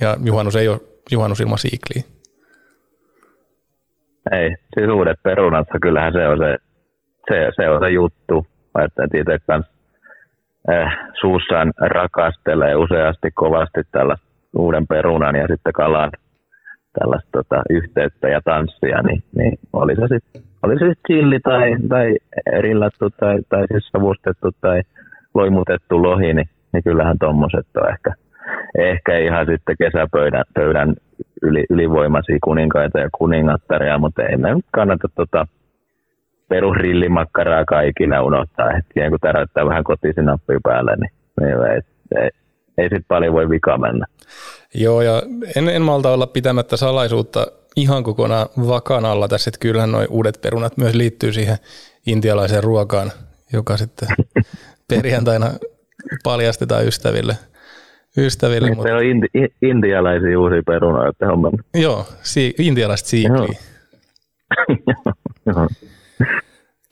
Ja 0.00 0.16
juhannus 0.24 0.56
ei 0.56 0.68
ole 0.68 0.80
juhannus 1.10 1.40
ilman 1.40 1.58
siikliä. 1.58 2.02
Ei, 4.32 4.56
siis 4.74 4.90
uudet 4.94 5.22
perunat, 5.22 5.68
kyllähän 5.82 6.12
se 6.12 6.28
on 6.28 6.38
se, 6.38 6.58
se, 7.28 7.50
se, 7.56 7.68
on 7.68 7.80
se 7.80 7.90
juttu. 7.90 8.46
Että 8.84 9.02
itse 9.14 9.38
kanssa 9.46 9.72
eh, 10.72 10.88
suussaan 11.20 11.72
rakastelee 11.80 12.76
useasti 12.76 13.30
kovasti 13.30 13.80
tällaista 13.92 14.26
uuden 14.56 14.86
perunan 14.86 15.36
ja 15.36 15.46
sitten 15.46 15.72
kalan 15.72 16.10
tällaista 16.98 17.28
tota, 17.32 17.62
yhteyttä 17.70 18.28
ja 18.28 18.40
tanssia, 18.44 19.02
niin, 19.02 19.22
niin 19.36 19.58
oli 19.72 19.94
se 19.96 20.02
sitten 20.08 20.42
oli 20.62 20.78
se 20.78 20.88
sit 20.88 20.98
chilli 21.06 21.40
tai, 21.40 21.76
tai 21.88 22.16
erillattu 22.52 23.10
tai, 23.10 23.38
tai 23.48 23.66
siis 23.72 23.88
savustettu 23.88 24.50
tai 24.60 24.82
loimutettu 25.34 26.02
lohi, 26.02 26.34
niin, 26.34 26.48
niin 26.72 26.84
kyllähän 26.84 27.18
tuommoiset 27.18 27.66
on 27.76 27.90
ehkä, 27.90 28.12
ehkä 28.78 29.18
ihan 29.18 29.46
sitten 29.46 29.76
kesäpöydän 29.78 30.44
pöydän 30.54 30.94
yli, 31.42 31.64
ylivoimaisia 31.70 32.38
kuninkaita 32.44 32.98
ja 32.98 33.08
kuningattaria, 33.18 33.98
mutta 33.98 34.22
ei 34.22 34.36
me 34.36 34.54
nyt 34.54 34.64
kannata 34.72 35.08
tota, 35.14 35.46
perusrillimakkaraa 36.48 37.64
kaikille 37.64 38.20
unohtaa. 38.20 38.72
Hetkiä 38.76 39.10
kun 39.10 39.18
täräyttää 39.20 39.66
vähän 39.66 39.84
kotisin 39.84 40.24
nappi 40.24 40.54
päälle, 40.62 40.96
niin 40.96 41.10
ei, 41.40 41.74
ei, 41.74 41.80
ei, 42.22 42.30
ei 42.78 42.88
sit 42.88 43.04
paljon 43.08 43.34
voi 43.34 43.50
vika 43.50 43.78
mennä. 43.78 44.06
Joo, 44.74 45.02
ja 45.02 45.22
en, 45.56 45.68
en 45.68 45.82
malta 45.82 46.10
olla 46.10 46.26
pitämättä 46.26 46.76
salaisuutta 46.76 47.46
ihan 47.76 48.02
kokonaan 48.02 48.46
vakan 48.68 49.04
alla 49.04 49.28
tässä, 49.28 49.48
että 49.48 49.58
kyllähän 49.60 49.92
nuo 49.92 50.06
uudet 50.10 50.38
perunat 50.42 50.76
myös 50.76 50.94
liittyy 50.94 51.32
siihen 51.32 51.56
intialaiseen 52.06 52.64
ruokaan, 52.64 53.12
joka 53.52 53.76
sitten 53.76 54.08
perjantaina 54.94 55.46
paljastetaan 56.24 56.86
ystäville. 56.86 57.34
ystäville 58.18 58.68
niin, 58.68 58.76
mutta... 58.76 58.88
Se 58.88 58.94
on 58.94 59.04
inti, 59.04 59.28
intialaisia 59.62 60.40
uusia 60.40 60.62
perunoita. 60.66 61.26
Joo, 61.74 62.06
si, 62.22 62.54
intialaiset 62.58 63.06
siikliä. 63.06 63.58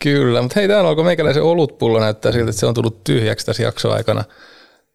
Kyllä, 0.04 0.42
mutta 0.42 0.60
hei, 0.60 0.68
täällä 0.68 0.88
alkoi 0.88 1.04
meikäläisen 1.04 1.42
olutpullo 1.42 2.00
näyttää 2.00 2.32
siltä, 2.32 2.50
että 2.50 2.60
se 2.60 2.66
on 2.66 2.74
tullut 2.74 3.04
tyhjäksi 3.04 3.46
tässä 3.46 3.62
jaksoaikana. 3.62 4.24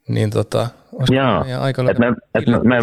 Niin 0.08 0.30
tota, 0.30 0.68
Joo, 1.12 1.62
aika 1.62 1.82
et 1.92 2.00
me, 2.00 2.08
et 2.36 2.48
me, 2.48 2.60
me, 2.64 2.78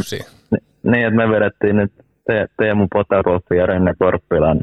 niin, 0.82 1.06
että 1.06 1.16
me 1.16 1.30
vedettiin 1.30 1.76
nyt 1.76 1.92
te, 2.26 2.46
Teemu 2.56 2.86
Potakoffi 2.92 3.56
ja 3.56 3.66
Renne 3.66 3.94
Korppilan 3.98 4.60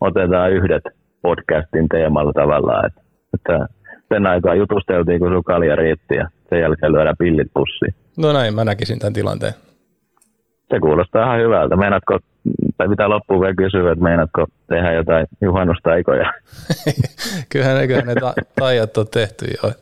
otetaan 0.00 0.52
yhdet 0.52 0.82
podcastin 1.22 1.88
teemalla 1.88 2.32
tavallaan, 2.32 2.86
että, 2.86 3.00
että 3.34 3.66
sen 4.08 4.26
aikaa 4.26 4.54
jutusteltiin, 4.54 5.20
kun 5.20 5.32
sun 5.32 5.44
kalja 5.44 5.76
riitti 5.76 6.14
ja 6.14 6.28
sen 6.48 6.60
jälkeen 6.60 6.92
lyödään 6.92 7.16
pillit 7.18 7.50
pussiin. 7.54 7.94
No 8.18 8.32
näin, 8.32 8.54
mä 8.54 8.64
näkisin 8.64 8.98
tämän 8.98 9.12
tilanteen. 9.12 9.54
Se 10.70 10.80
kuulostaa 10.80 11.24
ihan 11.24 11.40
hyvältä. 11.40 11.76
Meinaatko, 11.76 12.18
tai 12.76 12.88
mitä 12.88 13.08
loppuun 13.08 13.40
vielä 13.40 13.54
kysyä, 13.54 13.92
että 13.92 14.04
meinaatko 14.04 14.46
tehdä 14.68 14.92
jotain 14.92 15.26
juhannustaikoja? 15.40 16.32
kyllähän 17.52 17.76
ne, 17.76 17.86
kyllähän 17.86 18.06
ne 18.06 18.14
ta- 18.14 18.34
taijat 18.60 18.98
on 18.98 19.06
tehty 19.08 19.46
jo. 19.62 19.72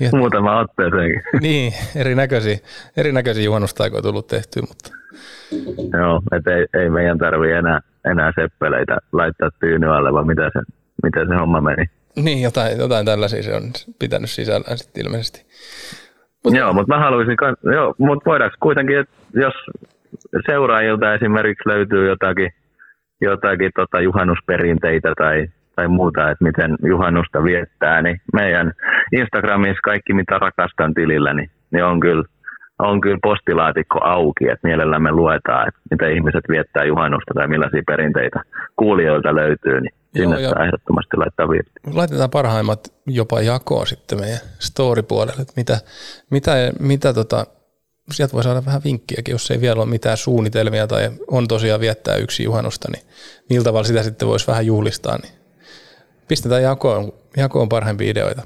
Ja, 0.00 0.10
Muutama 0.12 0.60
otteeseenkin. 0.60 1.22
Niin, 1.40 1.72
erinäköisiä, 1.96 2.56
erinäköisiä 2.96 3.44
juhannustaikoja 3.44 4.02
tullut 4.02 4.26
tehty, 4.26 4.60
mutta... 4.60 4.90
Joo, 5.98 6.22
että 6.36 6.56
ei, 6.56 6.66
ei 6.74 6.90
meidän 6.90 7.18
tarvi 7.18 7.52
enää, 7.52 7.80
enää 8.04 8.32
seppeleitä 8.34 8.98
laittaa 9.12 9.50
tyyny 9.60 9.86
vaan 9.86 10.26
mitä 10.26 10.50
se, 10.52 10.60
mitä 11.02 11.20
se 11.28 11.34
homma 11.34 11.60
meni. 11.60 11.84
Niin, 12.16 12.42
jotain, 12.42 12.78
jotain 12.78 13.06
tällaisia 13.06 13.42
se 13.42 13.54
on 13.54 13.62
pitänyt 13.98 14.30
sisällään 14.30 14.78
sitten 14.78 15.06
ilmeisesti. 15.06 15.46
Mut... 16.44 16.54
Joo, 16.54 16.72
mutta 16.72 16.94
mä 16.94 17.00
haluaisin, 17.00 17.36
joo, 17.74 17.94
mutta 17.98 18.30
voidaanko 18.30 18.56
kuitenkin, 18.60 18.98
että 18.98 19.14
jos 19.34 19.54
seuraajilta 20.46 21.14
esimerkiksi 21.14 21.68
löytyy 21.68 22.08
jotakin, 22.08 22.50
jotakin 23.20 23.70
tota 23.76 24.00
juhannusperinteitä 24.00 25.12
tai, 25.16 25.46
tai 25.76 25.88
muuta, 25.88 26.30
että 26.30 26.44
miten 26.44 26.76
juhannusta 26.86 27.44
viettää, 27.44 28.02
niin 28.02 28.20
meidän 28.32 28.72
Instagramissa 29.12 29.80
kaikki 29.84 30.14
mitä 30.14 30.38
rakastan 30.38 30.94
tilillä, 30.94 31.34
niin, 31.34 31.50
niin 31.70 31.84
on 31.84 32.00
kyllä 32.00 32.24
on 32.78 33.00
kyllä 33.00 33.18
postilaatikko 33.22 33.98
auki, 34.04 34.44
että 34.44 34.68
mielellämme 34.68 35.12
luetaan, 35.12 35.68
että 35.68 35.80
mitä 35.90 36.08
ihmiset 36.08 36.44
viettää 36.48 36.84
juhannusta 36.84 37.34
tai 37.34 37.48
millaisia 37.48 37.82
perinteitä 37.86 38.40
kuulijoilta 38.76 39.34
löytyy, 39.34 39.80
niin 39.80 39.94
sinne 40.16 40.40
Joo, 40.40 40.50
saa 40.50 40.64
ehdottomasti 40.64 41.16
laittaa 41.16 41.48
viesti. 41.48 41.72
Laitetaan 41.94 42.30
parhaimmat 42.30 42.80
jopa 43.06 43.40
jakoon 43.40 43.86
sitten 43.86 44.20
meidän 44.20 44.38
story-puolelle, 44.58 45.42
että 45.42 45.52
mitä, 45.56 45.78
mitä, 46.30 46.50
mitä 46.80 47.12
tota, 47.12 47.46
sieltä 48.12 48.32
voi 48.32 48.42
saada 48.42 48.66
vähän 48.66 48.80
vinkkiäkin, 48.84 49.32
jos 49.32 49.50
ei 49.50 49.60
vielä 49.60 49.80
ole 49.82 49.90
mitään 49.90 50.16
suunnitelmia 50.16 50.86
tai 50.86 51.10
on 51.30 51.48
tosiaan 51.48 51.80
viettää 51.80 52.16
yksi 52.16 52.44
juhannusta, 52.44 52.88
niin 52.92 53.04
millä 53.50 53.64
tavalla 53.64 53.84
sitä 53.84 54.02
sitten 54.02 54.28
voisi 54.28 54.46
vähän 54.46 54.66
juhlistaa, 54.66 55.18
niin 55.22 55.32
pistetään 56.28 56.62
jakoon, 56.62 57.12
jakoon 57.36 57.68
parhaimpia 57.68 58.10
ideoita. 58.10 58.42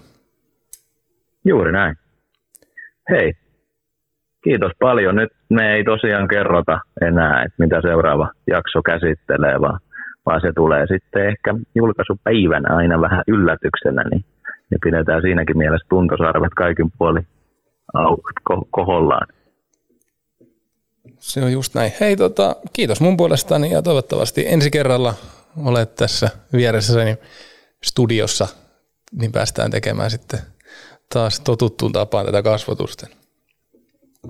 Juuri 1.44 1.72
näin. 1.72 1.96
Hei, 3.11 3.32
kiitos 4.44 4.72
paljon. 4.80 5.16
Nyt 5.16 5.32
me 5.50 5.74
ei 5.74 5.84
tosiaan 5.84 6.28
kerrota 6.28 6.80
enää, 7.00 7.42
että 7.42 7.62
mitä 7.64 7.80
seuraava 7.82 8.30
jakso 8.46 8.82
käsittelee, 8.82 9.61
vaan, 9.61 9.80
vaan 10.26 10.40
se 10.40 10.52
tulee 10.56 10.86
sitten 10.86 11.28
ehkä 11.28 11.54
julkaisupäivänä 11.74 12.76
aina 12.76 13.00
vähän 13.00 13.24
yllätyksenä, 13.28 14.04
niin 14.11 14.24
ja 14.70 14.78
pidetään 14.82 15.22
siinäkin 15.22 15.59
mielessä 15.59 15.86
tuntosarvet 15.88 16.54
kaikin 16.56 16.90
puolin 16.98 17.26
ko- 18.50 18.68
kohollaan. 18.70 19.26
Se 21.18 21.44
on 21.44 21.52
just 21.52 21.74
näin. 21.74 21.92
Hei, 22.00 22.16
tota, 22.16 22.56
kiitos 22.72 23.00
mun 23.00 23.16
puolestani 23.16 23.70
ja 23.70 23.82
toivottavasti 23.82 24.44
ensi 24.48 24.70
kerralla 24.70 25.14
olet 25.64 25.94
tässä 25.94 26.28
vieressäni 26.52 27.16
studiossa, 27.82 28.46
niin 29.12 29.32
päästään 29.32 29.70
tekemään 29.70 30.10
sitten 30.10 30.40
taas 31.12 31.40
totuttuun 31.40 31.92
tapaan 31.92 32.26
tätä 32.26 32.42
kasvotusta. 32.42 33.06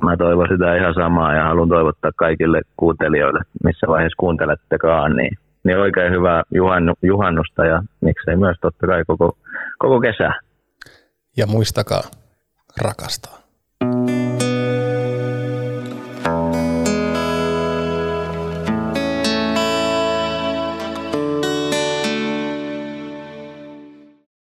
Mä 0.02 0.16
toivon 0.16 0.48
sitä 0.52 0.76
ihan 0.76 0.94
samaa 0.94 1.34
ja 1.34 1.44
haluan 1.44 1.68
toivottaa 1.68 2.10
kaikille 2.16 2.60
kuuntelijoille, 2.76 3.40
missä 3.64 3.86
vaiheessa 3.86 4.16
kuuntelettekaan, 4.20 5.16
niin, 5.16 5.38
niin 5.64 5.78
oikein 5.78 6.12
hyvää 6.12 6.42
juhannu, 6.54 6.94
juhannusta 7.02 7.64
ja 7.64 7.82
miksei 8.00 8.36
myös 8.36 8.56
totta 8.60 8.86
kai 8.86 9.04
koko, 9.06 9.38
koko 9.78 10.00
kesä. 10.00 10.32
Ja 11.36 11.46
muistakaa 11.46 12.02
rakastaa. 12.82 13.38